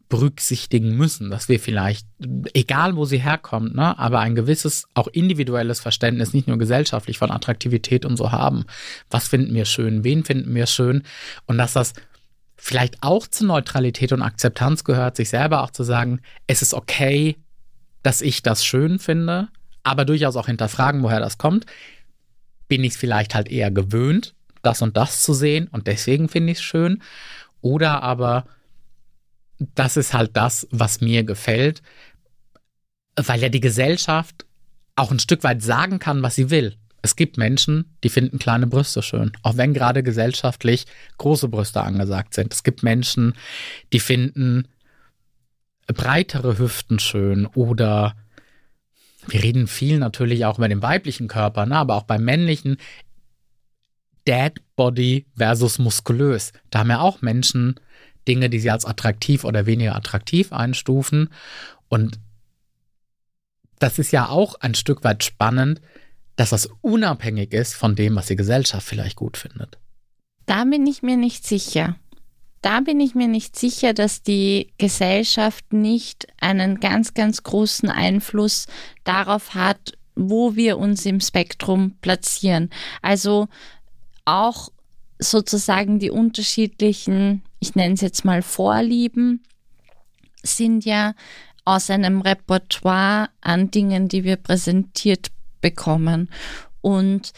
berücksichtigen 0.09 0.97
müssen, 0.97 1.29
dass 1.29 1.49
wir 1.49 1.59
vielleicht, 1.59 2.07
egal 2.53 2.95
wo 2.95 3.05
sie 3.05 3.19
herkommt, 3.19 3.75
ne, 3.75 3.97
aber 3.97 4.19
ein 4.19 4.33
gewisses, 4.33 4.87
auch 4.95 5.07
individuelles 5.07 5.79
Verständnis, 5.79 6.33
nicht 6.33 6.47
nur 6.47 6.57
gesellschaftlich 6.57 7.19
von 7.19 7.29
Attraktivität 7.29 8.05
und 8.05 8.17
so 8.17 8.31
haben. 8.31 8.65
Was 9.11 9.27
finden 9.27 9.53
wir 9.53 9.65
schön? 9.65 10.03
Wen 10.03 10.25
finden 10.25 10.53
wir 10.55 10.65
schön? 10.65 11.03
Und 11.45 11.59
dass 11.59 11.73
das 11.73 11.93
vielleicht 12.57 12.97
auch 13.01 13.27
zur 13.27 13.47
Neutralität 13.47 14.11
und 14.11 14.23
Akzeptanz 14.23 14.83
gehört, 14.83 15.15
sich 15.15 15.29
selber 15.29 15.63
auch 15.63 15.69
zu 15.69 15.83
sagen, 15.83 16.21
es 16.47 16.63
ist 16.63 16.73
okay, 16.73 17.37
dass 18.01 18.21
ich 18.21 18.41
das 18.41 18.65
schön 18.65 18.97
finde, 18.97 19.49
aber 19.83 20.05
durchaus 20.05 20.35
auch 20.35 20.47
hinterfragen, 20.47 21.03
woher 21.03 21.19
das 21.19 21.37
kommt. 21.37 21.67
Bin 22.67 22.83
ich 22.83 22.93
es 22.93 22.97
vielleicht 22.97 23.35
halt 23.35 23.49
eher 23.49 23.69
gewöhnt, 23.69 24.33
das 24.63 24.81
und 24.81 24.97
das 24.97 25.21
zu 25.21 25.33
sehen 25.33 25.67
und 25.71 25.85
deswegen 25.85 26.29
finde 26.29 26.51
ich 26.51 26.57
es 26.57 26.63
schön? 26.63 27.01
Oder 27.61 28.01
aber 28.01 28.45
das 29.59 29.97
ist 29.97 30.13
halt 30.13 30.35
das, 30.35 30.67
was 30.71 31.01
mir 31.01 31.23
gefällt, 31.23 31.81
weil 33.15 33.41
ja 33.41 33.49
die 33.49 33.59
Gesellschaft 33.59 34.45
auch 34.95 35.11
ein 35.11 35.19
Stück 35.19 35.43
weit 35.43 35.61
sagen 35.61 35.99
kann, 35.99 36.23
was 36.23 36.35
sie 36.35 36.49
will. 36.49 36.75
Es 37.01 37.15
gibt 37.15 37.37
Menschen, 37.37 37.95
die 38.03 38.09
finden 38.09 38.39
kleine 38.39 38.67
Brüste 38.67 39.01
schön, 39.01 39.31
auch 39.41 39.55
wenn 39.55 39.73
gerade 39.73 40.03
gesellschaftlich 40.03 40.85
große 41.17 41.47
Brüste 41.47 41.81
angesagt 41.81 42.33
sind. 42.33 42.53
Es 42.53 42.63
gibt 42.63 42.83
Menschen, 42.83 43.35
die 43.93 44.01
finden 44.01 44.67
breitere 45.87 46.57
Hüften 46.57 46.99
schön 46.99 47.45
oder 47.45 48.15
wir 49.27 49.43
reden 49.43 49.67
viel 49.67 49.99
natürlich 49.99 50.45
auch 50.45 50.57
über 50.57 50.67
den 50.67 50.81
weiblichen 50.81 51.27
Körper, 51.27 51.65
ne, 51.65 51.75
aber 51.75 51.95
auch 51.95 52.03
beim 52.03 52.23
männlichen 52.23 52.77
Dad 54.25 54.59
Body 54.75 55.25
versus 55.35 55.79
muskulös. 55.79 56.51
Da 56.69 56.79
haben 56.79 56.89
ja 56.89 56.99
auch 56.99 57.21
Menschen 57.21 57.79
Dinge, 58.29 58.49
die 58.49 58.59
sie 58.59 58.69
als 58.69 58.85
attraktiv 58.85 59.43
oder 59.43 59.65
weniger 59.65 59.95
attraktiv 59.95 60.53
einstufen. 60.53 61.29
Und 61.89 62.19
das 63.79 63.99
ist 63.99 64.11
ja 64.11 64.29
auch 64.29 64.55
ein 64.55 64.75
Stück 64.75 65.03
weit 65.03 65.23
spannend, 65.23 65.81
dass 66.35 66.51
das 66.51 66.69
unabhängig 66.81 67.53
ist 67.53 67.73
von 67.73 67.95
dem, 67.95 68.15
was 68.15 68.27
die 68.27 68.35
Gesellschaft 68.35 68.87
vielleicht 68.87 69.17
gut 69.17 69.35
findet. 69.35 69.77
Da 70.45 70.63
bin 70.63 70.85
ich 70.87 71.01
mir 71.03 71.17
nicht 71.17 71.45
sicher. 71.45 71.95
Da 72.61 72.81
bin 72.81 72.99
ich 72.99 73.15
mir 73.15 73.27
nicht 73.27 73.57
sicher, 73.57 73.93
dass 73.93 74.21
die 74.21 74.73
Gesellschaft 74.77 75.73
nicht 75.73 76.27
einen 76.39 76.79
ganz, 76.79 77.13
ganz 77.13 77.43
großen 77.43 77.89
Einfluss 77.89 78.67
darauf 79.03 79.55
hat, 79.55 79.93
wo 80.15 80.55
wir 80.55 80.77
uns 80.77 81.05
im 81.05 81.21
Spektrum 81.21 81.95
platzieren. 82.01 82.69
Also 83.01 83.47
auch 84.25 84.69
sozusagen 85.19 85.99
die 85.99 86.11
unterschiedlichen, 86.11 87.43
ich 87.59 87.75
nenne 87.75 87.93
es 87.93 88.01
jetzt 88.01 88.25
mal 88.25 88.41
Vorlieben, 88.41 89.43
sind 90.43 90.85
ja 90.85 91.13
aus 91.65 91.89
einem 91.89 92.21
Repertoire 92.21 93.29
an 93.41 93.71
Dingen, 93.71 94.07
die 94.07 94.23
wir 94.23 94.37
präsentiert 94.37 95.27
bekommen. 95.61 96.29
Und 96.81 97.33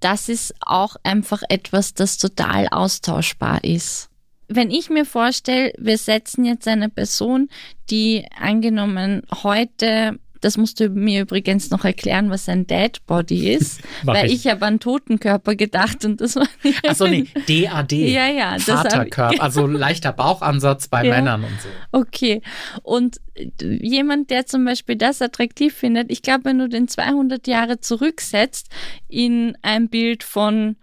das 0.00 0.28
ist 0.28 0.54
auch 0.60 0.96
einfach 1.02 1.42
etwas, 1.48 1.94
das 1.94 2.18
total 2.18 2.68
austauschbar 2.68 3.64
ist. 3.64 4.08
Wenn 4.48 4.70
ich 4.70 4.90
mir 4.90 5.04
vorstelle, 5.04 5.72
wir 5.76 5.98
setzen 5.98 6.44
jetzt 6.44 6.68
eine 6.68 6.88
Person, 6.88 7.48
die 7.90 8.26
angenommen 8.38 9.22
heute 9.42 10.18
das 10.40 10.56
musst 10.56 10.80
du 10.80 10.88
mir 10.88 11.22
übrigens 11.22 11.70
noch 11.70 11.84
erklären, 11.84 12.30
was 12.30 12.48
ein 12.48 12.66
Dead 12.66 13.04
Body 13.06 13.52
ist, 13.52 13.80
weil 14.04 14.26
ich, 14.26 14.46
ich 14.46 14.52
habe 14.52 14.66
an 14.66 14.80
Totenkörper 14.80 15.54
gedacht 15.54 16.04
und 16.04 16.20
das 16.20 16.36
war. 16.36 16.48
Achso, 16.86 17.06
nee, 17.06 17.26
DAD. 17.46 17.92
Ja, 17.92 18.26
ja. 18.28 18.58
Vaterkörper, 18.58 19.42
also 19.42 19.66
leichter 19.66 20.12
Bauchansatz 20.12 20.88
bei 20.88 21.04
ja. 21.04 21.14
Männern 21.14 21.44
und 21.44 21.60
so. 21.60 21.68
Okay. 21.92 22.42
Und 22.82 23.20
jemand, 23.60 24.30
der 24.30 24.46
zum 24.46 24.64
Beispiel 24.64 24.96
das 24.96 25.22
attraktiv 25.22 25.74
findet, 25.74 26.10
ich 26.10 26.22
glaube, 26.22 26.46
wenn 26.46 26.58
du 26.58 26.68
den 26.68 26.88
200 26.88 27.46
Jahre 27.46 27.80
zurücksetzt 27.80 28.68
in 29.08 29.56
ein 29.62 29.88
Bild 29.88 30.22
von 30.22 30.76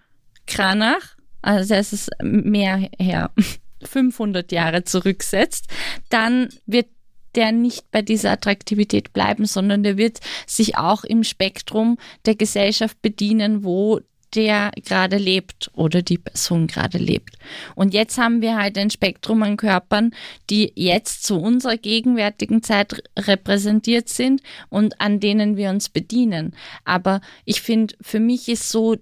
Kranach, 0.45 1.15
also 1.41 1.73
es 1.73 1.93
ist 1.93 2.09
mehr 2.21 2.89
her, 2.99 3.31
500 3.83 4.51
Jahre 4.51 4.83
zurücksetzt, 4.83 5.67
dann 6.09 6.49
wird 6.65 6.87
der 7.35 7.51
nicht 7.51 7.91
bei 7.91 8.01
dieser 8.01 8.31
Attraktivität 8.31 9.13
bleiben, 9.13 9.45
sondern 9.45 9.83
der 9.83 9.97
wird 9.97 10.19
sich 10.47 10.77
auch 10.77 11.03
im 11.03 11.23
Spektrum 11.23 11.97
der 12.25 12.35
Gesellschaft 12.35 13.01
bedienen, 13.01 13.63
wo 13.63 13.99
der 14.35 14.71
gerade 14.83 15.17
lebt 15.17 15.69
oder 15.73 16.01
die 16.01 16.17
Person 16.17 16.67
gerade 16.67 16.97
lebt. 16.97 17.37
Und 17.75 17.93
jetzt 17.93 18.17
haben 18.17 18.41
wir 18.41 18.57
halt 18.57 18.77
ein 18.77 18.89
Spektrum 18.89 19.43
an 19.43 19.57
Körpern, 19.57 20.11
die 20.49 20.71
jetzt 20.75 21.23
zu 21.23 21.39
unserer 21.39 21.77
gegenwärtigen 21.77 22.63
Zeit 22.63 23.03
repräsentiert 23.17 24.09
sind 24.09 24.41
und 24.69 24.99
an 24.99 25.19
denen 25.19 25.57
wir 25.57 25.69
uns 25.69 25.89
bedienen. 25.89 26.55
Aber 26.85 27.21
ich 27.45 27.61
finde, 27.61 27.95
für 28.01 28.19
mich 28.19 28.49
ist 28.49 28.69
so 28.69 28.95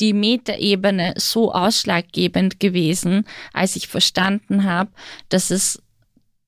die 0.00 0.12
Metaebene 0.12 1.14
so 1.16 1.52
ausschlaggebend 1.52 2.58
gewesen, 2.58 3.24
als 3.52 3.76
ich 3.76 3.86
verstanden 3.86 4.64
habe, 4.64 4.90
dass 5.28 5.50
es 5.50 5.80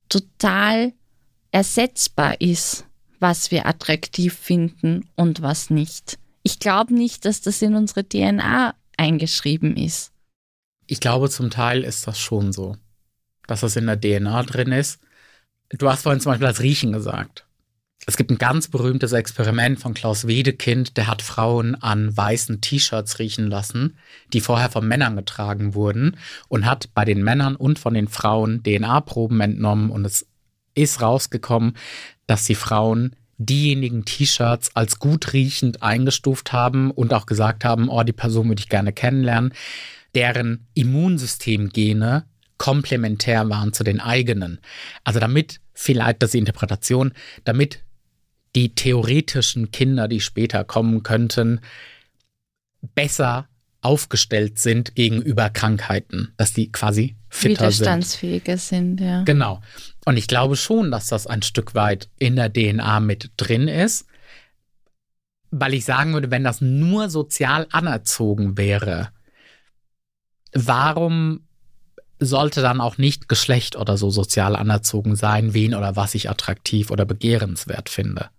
total 0.09 0.93
ersetzbar 1.51 2.41
ist, 2.41 2.85
was 3.19 3.51
wir 3.51 3.67
attraktiv 3.67 4.35
finden 4.35 5.09
und 5.17 5.43
was 5.43 5.71
nicht. 5.71 6.19
Ich 6.43 6.59
glaube 6.59 6.95
nicht, 6.95 7.25
dass 7.25 7.41
das 7.41 7.63
in 7.63 7.75
unsere 7.75 8.07
DNA 8.07 8.75
eingeschrieben 8.97 9.77
ist. 9.77 10.13
Ich 10.87 11.01
glaube, 11.01 11.29
zum 11.31 11.51
Teil 11.51 11.83
ist 11.83 12.07
das 12.07 12.19
schon 12.19 12.53
so, 12.53 12.77
dass 13.47 13.61
das 13.61 13.77
in 13.77 13.87
der 13.87 14.01
DNA 14.01 14.43
drin 14.45 14.73
ist. 14.73 15.01
Du 15.71 15.89
hast 15.89 16.03
vorhin 16.03 16.21
zum 16.21 16.33
Beispiel 16.33 16.47
das 16.47 16.61
Riechen 16.61 16.93
gesagt. 16.93 17.46
Es 18.09 18.17
gibt 18.17 18.31
ein 18.31 18.39
ganz 18.39 18.69
berühmtes 18.69 19.13
Experiment 19.13 19.81
von 19.81 19.93
Klaus 19.93 20.29
Wedekind, 20.29 20.97
der 20.97 21.09
hat 21.09 21.23
Frauen 21.23 21.75
an 21.75 22.17
weißen 22.17 22.61
T-Shirts 22.61 23.19
riechen 23.19 23.49
lassen, 23.49 23.99
die 24.33 24.41
vorher 24.41 24.71
von 24.71 24.87
Männern 24.87 25.17
getragen 25.17 25.75
wurden 25.75 26.17
und 26.47 26.67
hat 26.67 26.95
bei 26.95 27.05
den 27.05 27.25
Männern 27.25 27.57
und 27.57 27.81
von 27.81 27.95
den 27.95 28.07
Frauen 28.07 28.63
DNA-Proben 28.63 29.41
entnommen 29.41 29.91
und 29.91 30.05
es 30.05 30.25
ist 30.77 31.03
rausgekommen, 31.03 31.77
dass 32.29 32.45
die 32.45 32.55
Frauen 32.55 33.17
diejenigen 33.39 34.05
T-Shirts 34.05 34.77
als 34.77 35.01
gut 35.01 35.33
riechend 35.33 35.83
eingestuft 35.83 36.53
haben 36.53 36.93
und 36.93 37.13
auch 37.13 37.27
gesagt 37.27 37.65
haben, 37.65 37.89
oh, 37.89 38.05
die 38.05 38.13
Person 38.13 38.49
würde 38.49 38.61
ich 38.61 38.69
gerne 38.69 38.93
kennenlernen, 38.93 39.53
deren 40.15 40.69
Immunsystemgene 40.75 42.25
komplementär 42.57 43.51
waren 43.51 43.73
zu 43.73 43.83
den 43.83 44.01
eigenen. 44.01 44.61
Also 45.03 45.19
damit 45.19 45.61
vielleicht, 45.75 46.23
das 46.23 46.35
Interpretation, 46.35 47.13
damit 47.45 47.81
die 48.57 48.75
theoretischen 48.75 49.71
Kinder, 49.71 50.09
die 50.09 50.21
später 50.21 50.65
kommen 50.65 51.03
könnten, 51.03 51.61
besser 52.95 53.49
aufgestellt 53.83 54.59
sind 54.59 54.95
gegenüber 54.95 55.51
Krankheiten, 55.51 56.33
dass 56.39 56.53
die 56.53 56.73
quasi 56.73 57.17
fitter 57.29 57.67
Widerstandsfähiger 57.67 58.57
sind. 58.57 58.99
sind, 58.99 59.01
ja. 59.07 59.23
Genau. 59.23 59.61
Und 60.07 60.17
ich 60.17 60.27
glaube 60.27 60.57
schon, 60.57 60.91
dass 60.91 61.07
das 61.07 61.27
ein 61.27 61.43
Stück 61.43 61.75
weit 61.75 62.09
in 62.19 62.35
der 62.35 62.53
DNA 62.53 63.01
mit 63.01 63.31
drin 63.37 63.69
ist, 63.69 64.07
weil 65.51 65.75
ich 65.75 65.85
sagen 65.85 66.15
würde, 66.15 66.31
wenn 66.31 66.43
das 66.43 66.61
nur 66.61 67.11
sozial 67.11 67.69
anerzogen 67.71 68.57
wäre, 68.57 69.11
warum 70.53 71.47
sollte 72.19 72.63
dann 72.63 72.81
auch 72.81 72.97
nicht 72.97 73.29
Geschlecht 73.29 73.77
oder 73.77 73.99
so 73.99 74.11
sozial 74.11 74.57
anerzogen 74.57 75.17
sein, 75.17 75.53
wen 75.53 75.75
oder 75.75 75.97
was 75.97 76.15
ich 76.15 76.31
attraktiv 76.31 76.91
oder 76.91 77.05
begehrenswert 77.05 77.91
finde. 77.91 78.31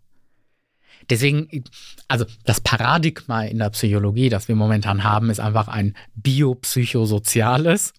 Deswegen, 1.09 1.63
also 2.07 2.25
das 2.43 2.61
Paradigma 2.61 3.43
in 3.43 3.59
der 3.59 3.69
Psychologie, 3.69 4.29
das 4.29 4.47
wir 4.47 4.55
momentan 4.55 5.03
haben, 5.03 5.29
ist 5.29 5.39
einfach 5.39 5.67
ein 5.67 5.95
biopsychosoziales. 6.15 7.93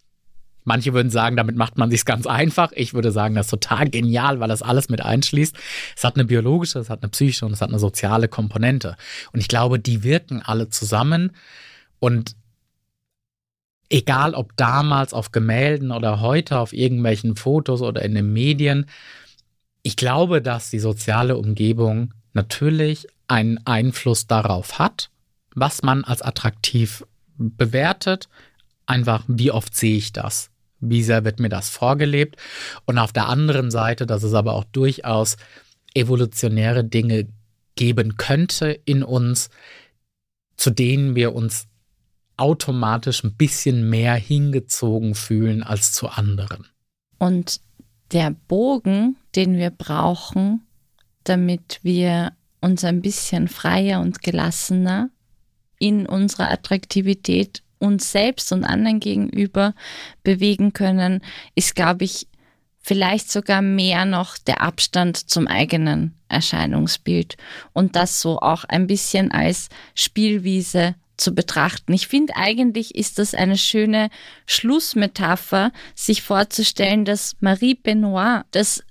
Manche 0.65 0.93
würden 0.93 1.11
sagen, 1.11 1.37
damit 1.37 1.57
macht 1.57 1.79
man 1.79 1.91
sich 1.91 2.05
ganz 2.05 2.27
einfach. 2.27 2.73
Ich 2.73 2.93
würde 2.93 3.11
sagen, 3.11 3.35
das 3.35 3.47
ist 3.47 3.51
total 3.51 3.89
genial, 3.89 4.41
weil 4.41 4.49
das 4.49 4.61
alles 4.61 4.91
mit 4.91 5.01
einschließt. 5.01 5.57
Es 5.97 6.05
hat 6.05 6.17
eine 6.17 6.27
biologische, 6.27 6.79
es 6.79 6.91
hat 6.91 7.03
eine 7.03 7.09
psychische 7.09 7.47
und 7.47 7.53
es 7.53 7.63
hat 7.63 7.71
eine 7.71 7.79
soziale 7.79 8.29
Komponente. 8.29 8.97
Und 9.33 9.41
ich 9.41 9.49
glaube, 9.49 9.79
die 9.79 10.03
wirken 10.03 10.43
alle 10.43 10.69
zusammen. 10.69 11.33
Und 12.01 12.37
egal 13.89 14.35
ob 14.35 14.55
damals 14.57 15.15
auf 15.15 15.33
Gemälden 15.33 15.91
oder 15.91 16.21
heute 16.21 16.59
auf 16.59 16.75
irgendwelchen 16.75 17.37
Fotos 17.37 17.81
oder 17.81 18.03
in 18.03 18.15
den 18.15 18.33
Medien, 18.35 18.85
ich 19.83 19.97
glaube, 19.97 20.43
dass 20.43 20.69
die 20.69 20.81
soziale 20.81 21.39
Umgebung 21.39 22.13
natürlich 22.33 23.07
einen 23.27 23.59
Einfluss 23.67 24.27
darauf 24.27 24.79
hat, 24.79 25.11
was 25.55 25.83
man 25.83 26.05
als 26.05 26.23
attraktiv 26.23 27.05
bewertet. 27.37 28.29
Einfach, 28.87 29.25
wie 29.29 29.51
oft 29.51 29.75
sehe 29.75 29.97
ich 29.97 30.13
das? 30.13 30.51
Wie 30.81 31.03
sehr 31.03 31.25
wird 31.25 31.41
mir 31.41 31.49
das 31.49 31.69
vorgelebt? 31.69 32.37
Und 32.87 32.99
auf 32.99 33.13
der 33.13 33.29
anderen 33.29 33.71
Seite, 33.71 34.07
dass 34.07 34.23
es 34.23 34.35
aber 34.35 34.55
auch 34.55 34.65
durchaus 34.65 35.37
evolutionäre 35.95 36.85
Dinge 36.85 37.29
geben 37.75 38.17
könnte 38.17 38.71
in 38.85 39.03
uns, 39.03 39.51
zu 40.57 40.71
denen 40.71 41.15
wir 41.15 41.35
uns 41.35 41.67
automatisch 42.37 43.25
ein 43.25 43.35
bisschen 43.35 43.89
mehr 43.91 44.15
hingezogen 44.15 45.15
fühlen 45.15 45.63
als 45.63 45.93
zu 45.93 46.09
anderen. 46.09 46.69
Und 47.19 47.61
der 48.13 48.31
Bogen, 48.31 49.17
den 49.35 49.57
wir 49.57 49.71
brauchen, 49.71 50.63
damit 51.29 51.81
wir 51.83 52.33
uns 52.61 52.85
ein 52.85 53.03
bisschen 53.03 53.49
freier 53.49 54.01
und 54.01 54.23
gelassener 54.23 55.11
in 55.79 56.07
unserer 56.07 56.51
Attraktivität 56.51 57.63
uns 57.79 58.11
selbst 58.11 58.53
und 58.53 58.65
anderen 58.65 58.99
gegenüber 58.99 59.75
bewegen 60.25 60.73
können, 60.73 61.23
ist, 61.55 61.77
glaube 61.77 62.05
ich, 62.05 62.27
vielleicht 62.81 63.31
sogar 63.31 63.63
mehr 63.63 64.05
noch 64.05 64.39
der 64.39 64.63
Abstand 64.63 65.17
zum 65.17 65.47
eigenen 65.47 66.15
Erscheinungsbild 66.29 67.37
und 67.73 67.97
das 67.97 68.21
so 68.21 68.41
auch 68.41 68.65
ein 68.65 68.87
bisschen 68.87 69.31
als 69.31 69.69
Spielwiese 69.95 70.95
zu 71.19 71.35
betrachten. 71.35 71.93
Ich 71.93 72.09
finde 72.09 72.37
eigentlich 72.37 72.95
ist 72.95 73.19
das 73.19 73.35
eine 73.35 73.59
schöne 73.59 74.09
Schlussmetapher, 74.47 75.73
sich 75.95 76.23
vorzustellen, 76.23 77.05
dass 77.05 77.37
Marie 77.41 77.75
Benoit 77.75 78.45
das 78.53 78.83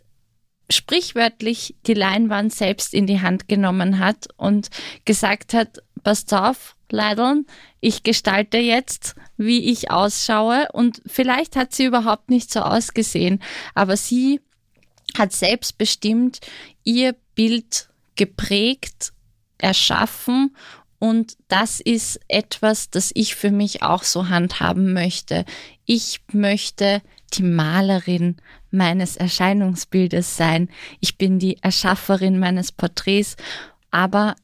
sprichwörtlich 0.69 1.75
die 1.85 1.93
Leinwand 1.93 2.53
selbst 2.53 2.93
in 2.93 3.07
die 3.07 3.21
Hand 3.21 3.47
genommen 3.47 3.99
hat 3.99 4.27
und 4.37 4.69
gesagt 5.05 5.53
hat, 5.53 5.81
passt 6.03 6.33
auf, 6.33 6.75
Leideln, 6.89 7.45
ich 7.81 8.03
gestalte 8.03 8.57
jetzt, 8.57 9.15
wie 9.35 9.71
ich 9.71 9.91
ausschaue 9.91 10.67
und 10.71 11.01
vielleicht 11.05 11.55
hat 11.55 11.73
sie 11.73 11.85
überhaupt 11.85 12.29
nicht 12.29 12.51
so 12.51 12.61
ausgesehen, 12.61 13.41
aber 13.75 13.97
sie 13.97 14.41
hat 15.17 15.33
selbstbestimmt 15.33 16.39
ihr 16.83 17.15
Bild 17.35 17.89
geprägt, 18.15 19.11
erschaffen 19.57 20.55
und 20.99 21.37
das 21.47 21.79
ist 21.79 22.19
etwas, 22.27 22.89
das 22.89 23.11
ich 23.13 23.35
für 23.35 23.51
mich 23.51 23.83
auch 23.83 24.03
so 24.03 24.29
handhaben 24.29 24.93
möchte. 24.93 25.45
Ich 25.85 26.21
möchte 26.31 27.01
die 27.33 27.43
Malerin 27.43 28.37
meines 28.71 29.15
Erscheinungsbildes 29.17 30.37
sein. 30.37 30.69
Ich 30.99 31.17
bin 31.17 31.39
die 31.39 31.57
Erschafferin 31.61 32.39
meines 32.39 32.71
Porträts, 32.71 33.35
aber 33.91 34.35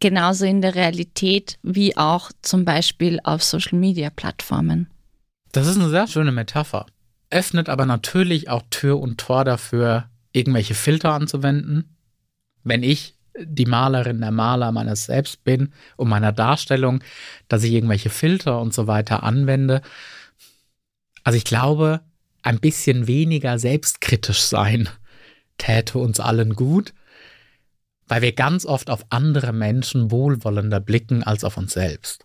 genauso 0.00 0.44
in 0.44 0.62
der 0.62 0.74
Realität 0.74 1.58
wie 1.62 1.96
auch 1.96 2.30
zum 2.42 2.64
Beispiel 2.64 3.20
auf 3.24 3.42
Social-Media-Plattformen. 3.42 4.88
Das 5.52 5.66
ist 5.66 5.76
eine 5.76 5.88
sehr 5.88 6.06
schöne 6.06 6.32
Metapher. 6.32 6.86
Öffnet 7.30 7.68
aber 7.68 7.84
natürlich 7.84 8.48
auch 8.48 8.62
Tür 8.70 9.00
und 9.00 9.18
Tor 9.18 9.44
dafür, 9.44 10.08
irgendwelche 10.32 10.74
Filter 10.74 11.12
anzuwenden. 11.12 11.96
Wenn 12.64 12.82
ich 12.82 13.18
die 13.40 13.66
Malerin, 13.66 14.20
der 14.20 14.30
Maler 14.30 14.72
meines 14.72 15.04
Selbst 15.04 15.44
bin 15.44 15.72
und 15.96 16.08
meiner 16.08 16.32
Darstellung, 16.32 17.02
dass 17.48 17.62
ich 17.62 17.72
irgendwelche 17.72 18.10
Filter 18.10 18.60
und 18.60 18.74
so 18.74 18.86
weiter 18.86 19.22
anwende. 19.22 19.82
Also 21.22 21.36
ich 21.36 21.44
glaube, 21.44 22.00
ein 22.48 22.60
bisschen 22.60 23.06
weniger 23.06 23.58
selbstkritisch 23.58 24.40
sein 24.40 24.88
täte 25.58 25.98
uns 25.98 26.18
allen 26.18 26.54
gut, 26.54 26.94
weil 28.06 28.22
wir 28.22 28.32
ganz 28.32 28.64
oft 28.64 28.88
auf 28.88 29.04
andere 29.10 29.52
Menschen 29.52 30.10
wohlwollender 30.10 30.80
blicken 30.80 31.22
als 31.22 31.44
auf 31.44 31.58
uns 31.58 31.72
selbst. 31.74 32.24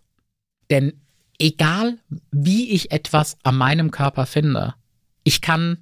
Denn 0.70 1.02
egal 1.40 1.98
wie 2.32 2.72
ich 2.72 2.92
etwas 2.92 3.38
an 3.44 3.58
meinem 3.58 3.92
Körper 3.92 4.26
finde, 4.26 4.76
ich 5.24 5.42
kann 5.42 5.78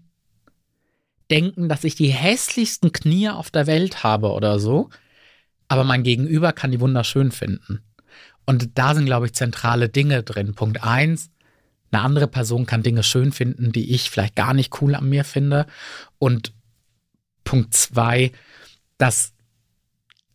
denken, 1.30 1.70
dass 1.70 1.84
ich 1.84 1.96
die 1.96 2.10
hässlichsten 2.10 2.92
Knie 2.92 3.30
auf 3.30 3.52
der 3.52 3.68
Welt 3.68 4.04
habe 4.04 4.32
oder 4.32 4.60
so, 4.60 4.90
aber 5.68 5.84
mein 5.84 6.04
Gegenüber 6.04 6.52
kann 6.52 6.72
die 6.72 6.80
wunderschön 6.80 7.32
finden. 7.32 7.84
Und 8.46 8.78
da 8.78 8.96
sind, 8.96 9.06
glaube 9.06 9.28
ich, 9.28 9.34
zentrale 9.34 9.88
Dinge 9.88 10.24
drin. 10.24 10.56
Punkt 10.56 10.84
eins, 10.84 11.30
eine 11.92 12.04
andere 12.04 12.28
Person 12.28 12.66
kann 12.66 12.84
Dinge 12.84 13.04
schön 13.04 13.32
finden, 13.32 13.72
die 13.72 13.94
ich 13.94 14.10
vielleicht 14.10 14.36
gar 14.36 14.54
nicht 14.54 14.82
cool 14.82 14.96
an 14.96 15.10
mir 15.10 15.24
finde. 15.24 15.66
Und 16.20 16.54
Punkt 17.44 17.74
zwei, 17.74 18.32
dass 18.98 19.34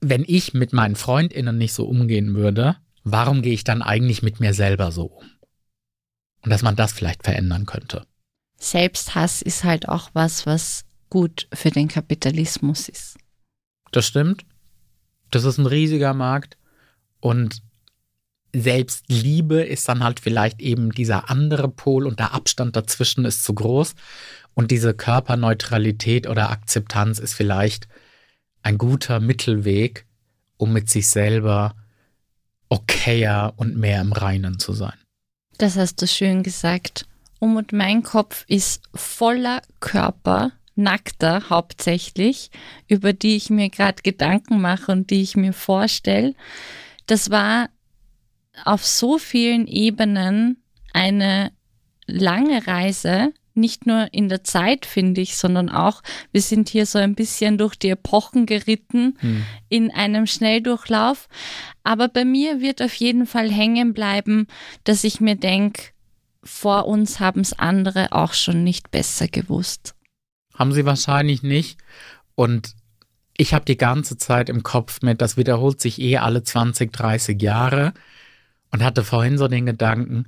wenn 0.00 0.24
ich 0.26 0.54
mit 0.54 0.72
meinen 0.72 0.96
Freundinnen 0.96 1.56
nicht 1.56 1.72
so 1.72 1.86
umgehen 1.86 2.34
würde, 2.34 2.76
warum 3.04 3.42
gehe 3.42 3.54
ich 3.54 3.64
dann 3.64 3.82
eigentlich 3.82 4.22
mit 4.22 4.40
mir 4.40 4.52
selber 4.52 4.92
so 4.92 5.06
um? 5.06 5.24
Und 6.42 6.50
dass 6.50 6.62
man 6.62 6.76
das 6.76 6.92
vielleicht 6.92 7.24
verändern 7.24 7.66
könnte. 7.66 8.06
Selbsthass 8.58 9.42
ist 9.42 9.64
halt 9.64 9.88
auch 9.88 10.10
was, 10.12 10.46
was 10.46 10.84
gut 11.10 11.48
für 11.52 11.70
den 11.70 11.88
Kapitalismus 11.88 12.88
ist. 12.88 13.16
Das 13.92 14.06
stimmt. 14.06 14.44
Das 15.30 15.44
ist 15.44 15.58
ein 15.58 15.66
riesiger 15.66 16.14
Markt 16.14 16.56
und 17.20 17.62
Selbstliebe 18.60 19.62
ist 19.62 19.88
dann 19.88 20.02
halt 20.02 20.20
vielleicht 20.20 20.60
eben 20.60 20.92
dieser 20.92 21.30
andere 21.30 21.68
Pol 21.68 22.06
und 22.06 22.18
der 22.18 22.32
Abstand 22.32 22.76
dazwischen 22.76 23.24
ist 23.24 23.44
zu 23.44 23.54
groß 23.54 23.94
und 24.54 24.70
diese 24.70 24.94
Körperneutralität 24.94 26.26
oder 26.26 26.50
Akzeptanz 26.50 27.18
ist 27.18 27.34
vielleicht 27.34 27.88
ein 28.62 28.78
guter 28.78 29.20
Mittelweg, 29.20 30.06
um 30.56 30.72
mit 30.72 30.88
sich 30.90 31.08
selber 31.08 31.74
okayer 32.68 33.52
und 33.56 33.76
mehr 33.76 34.00
im 34.00 34.12
Reinen 34.12 34.58
zu 34.58 34.72
sein. 34.72 34.96
Das 35.58 35.76
hast 35.76 36.02
du 36.02 36.06
schön 36.06 36.42
gesagt. 36.42 37.06
Um 37.38 37.56
und 37.56 37.72
mein 37.72 38.02
Kopf 38.02 38.44
ist 38.48 38.82
voller 38.94 39.62
Körper, 39.80 40.52
nackter 40.74 41.48
hauptsächlich, 41.50 42.50
über 42.88 43.12
die 43.12 43.36
ich 43.36 43.50
mir 43.50 43.68
gerade 43.68 44.02
Gedanken 44.02 44.60
mache 44.60 44.90
und 44.90 45.10
die 45.10 45.22
ich 45.22 45.36
mir 45.36 45.52
vorstelle. 45.52 46.34
Das 47.06 47.30
war 47.30 47.68
auf 48.64 48.86
so 48.86 49.18
vielen 49.18 49.66
Ebenen 49.66 50.62
eine 50.92 51.52
lange 52.06 52.66
Reise, 52.66 53.32
nicht 53.54 53.86
nur 53.86 54.12
in 54.12 54.28
der 54.28 54.44
Zeit, 54.44 54.86
finde 54.86 55.20
ich, 55.20 55.36
sondern 55.36 55.70
auch, 55.70 56.02
wir 56.30 56.42
sind 56.42 56.68
hier 56.68 56.86
so 56.86 56.98
ein 56.98 57.14
bisschen 57.14 57.58
durch 57.58 57.74
die 57.74 57.88
Epochen 57.88 58.46
geritten 58.46 59.16
hm. 59.18 59.44
in 59.68 59.90
einem 59.90 60.26
Schnelldurchlauf. 60.26 61.28
Aber 61.82 62.08
bei 62.08 62.24
mir 62.24 62.60
wird 62.60 62.82
auf 62.82 62.94
jeden 62.94 63.26
Fall 63.26 63.50
hängen 63.50 63.94
bleiben, 63.94 64.46
dass 64.84 65.04
ich 65.04 65.20
mir 65.20 65.36
denke, 65.36 65.82
vor 66.42 66.86
uns 66.86 67.18
haben 67.18 67.40
es 67.40 67.58
andere 67.58 68.12
auch 68.12 68.34
schon 68.34 68.62
nicht 68.62 68.90
besser 68.90 69.26
gewusst. 69.26 69.94
Haben 70.54 70.72
sie 70.72 70.84
wahrscheinlich 70.84 71.42
nicht. 71.42 71.78
Und 72.34 72.74
ich 73.36 73.52
habe 73.52 73.64
die 73.64 73.76
ganze 73.76 74.16
Zeit 74.16 74.48
im 74.48 74.62
Kopf 74.62 75.02
mit, 75.02 75.20
das 75.20 75.36
wiederholt 75.36 75.80
sich 75.80 76.00
eh 76.00 76.18
alle 76.18 76.42
20, 76.42 76.92
30 76.92 77.40
Jahre. 77.42 77.92
Und 78.70 78.82
hatte 78.82 79.04
vorhin 79.04 79.38
so 79.38 79.48
den 79.48 79.66
Gedanken, 79.66 80.26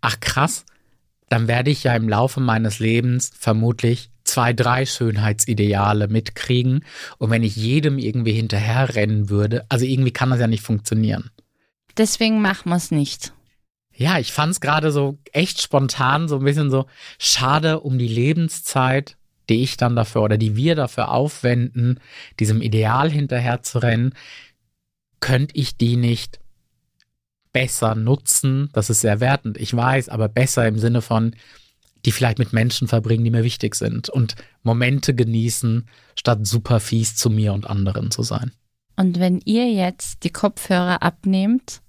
ach 0.00 0.20
krass, 0.20 0.64
dann 1.28 1.48
werde 1.48 1.70
ich 1.70 1.84
ja 1.84 1.94
im 1.94 2.08
Laufe 2.08 2.40
meines 2.40 2.78
Lebens 2.78 3.30
vermutlich 3.38 4.10
zwei, 4.24 4.52
drei 4.52 4.86
Schönheitsideale 4.86 6.08
mitkriegen. 6.08 6.84
Und 7.18 7.30
wenn 7.30 7.42
ich 7.42 7.56
jedem 7.56 7.98
irgendwie 7.98 8.32
hinterherrennen 8.32 9.28
würde, 9.28 9.64
also 9.68 9.84
irgendwie 9.84 10.12
kann 10.12 10.30
das 10.30 10.40
ja 10.40 10.46
nicht 10.46 10.62
funktionieren. 10.62 11.30
Deswegen 11.96 12.40
machen 12.40 12.70
wir 12.70 12.76
es 12.76 12.90
nicht. 12.90 13.32
Ja, 13.96 14.18
ich 14.18 14.32
fand 14.32 14.52
es 14.52 14.60
gerade 14.60 14.90
so 14.90 15.18
echt 15.32 15.62
spontan, 15.62 16.26
so 16.26 16.38
ein 16.38 16.44
bisschen 16.44 16.70
so 16.70 16.86
schade 17.18 17.80
um 17.80 17.98
die 17.98 18.08
Lebenszeit 18.08 19.16
die 19.48 19.62
ich 19.62 19.76
dann 19.76 19.96
dafür 19.96 20.22
oder 20.22 20.38
die 20.38 20.56
wir 20.56 20.74
dafür 20.74 21.10
aufwenden, 21.10 22.00
diesem 22.40 22.62
Ideal 22.62 23.10
hinterher 23.10 23.62
zu 23.62 23.78
rennen, 23.78 24.14
könnte 25.20 25.56
ich 25.56 25.76
die 25.76 25.96
nicht 25.96 26.40
besser 27.54 27.94
nutzen? 27.94 28.68
Das 28.74 28.90
ist 28.90 29.00
sehr 29.00 29.20
wertend, 29.20 29.56
ich 29.56 29.74
weiß, 29.74 30.10
aber 30.10 30.28
besser 30.28 30.68
im 30.68 30.78
Sinne 30.78 31.00
von, 31.00 31.34
die 32.04 32.12
vielleicht 32.12 32.38
mit 32.38 32.52
Menschen 32.52 32.88
verbringen, 32.88 33.24
die 33.24 33.30
mir 33.30 33.44
wichtig 33.44 33.76
sind 33.76 34.10
und 34.10 34.34
Momente 34.62 35.14
genießen, 35.14 35.88
statt 36.18 36.46
super 36.46 36.80
fies 36.80 37.16
zu 37.16 37.30
mir 37.30 37.54
und 37.54 37.66
anderen 37.66 38.10
zu 38.10 38.22
sein. 38.22 38.52
Und 38.96 39.18
wenn 39.18 39.40
ihr 39.44 39.72
jetzt 39.72 40.24
die 40.24 40.30
Kopfhörer 40.30 41.02
abnehmt, 41.02 41.80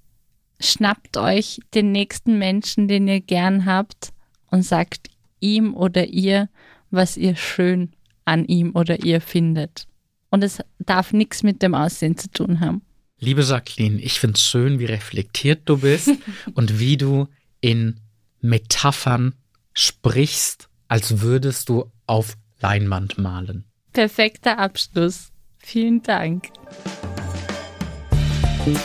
schnappt 0.61 1.17
euch 1.17 1.59
den 1.73 1.91
nächsten 1.91 2.39
Menschen, 2.39 2.87
den 2.87 3.07
ihr 3.07 3.19
gern 3.19 3.65
habt 3.65 4.13
und 4.49 4.63
sagt 4.63 5.09
ihm 5.41 5.73
oder 5.73 6.05
ihr, 6.05 6.47
was 6.91 7.17
ihr 7.17 7.35
schön 7.35 7.91
an 8.23 8.45
ihm 8.45 8.71
oder 8.73 9.03
ihr 9.03 9.19
findet. 9.19 9.87
Und 10.29 10.43
es 10.43 10.59
darf 10.79 11.11
nichts 11.13 11.43
mit 11.43 11.61
dem 11.61 11.75
Aussehen 11.75 12.17
zu 12.17 12.29
tun 12.29 12.59
haben. 12.59 12.81
Liebe 13.25 13.41
Jacqueline, 13.41 13.99
ich 13.99 14.19
finde 14.19 14.35
es 14.35 14.43
schön, 14.43 14.77
wie 14.77 14.85
reflektiert 14.85 15.63
du 15.65 15.79
bist 15.79 16.11
und 16.53 16.79
wie 16.79 16.95
du 16.95 17.27
in 17.59 17.99
Metaphern 18.39 19.33
sprichst, 19.73 20.69
als 20.87 21.21
würdest 21.21 21.69
du 21.69 21.91
auf 22.05 22.37
Leinwand 22.59 23.17
malen. 23.17 23.65
Perfekter 23.93 24.59
Abschluss. 24.59 25.31
Vielen 25.57 26.03
Dank. 26.03 26.51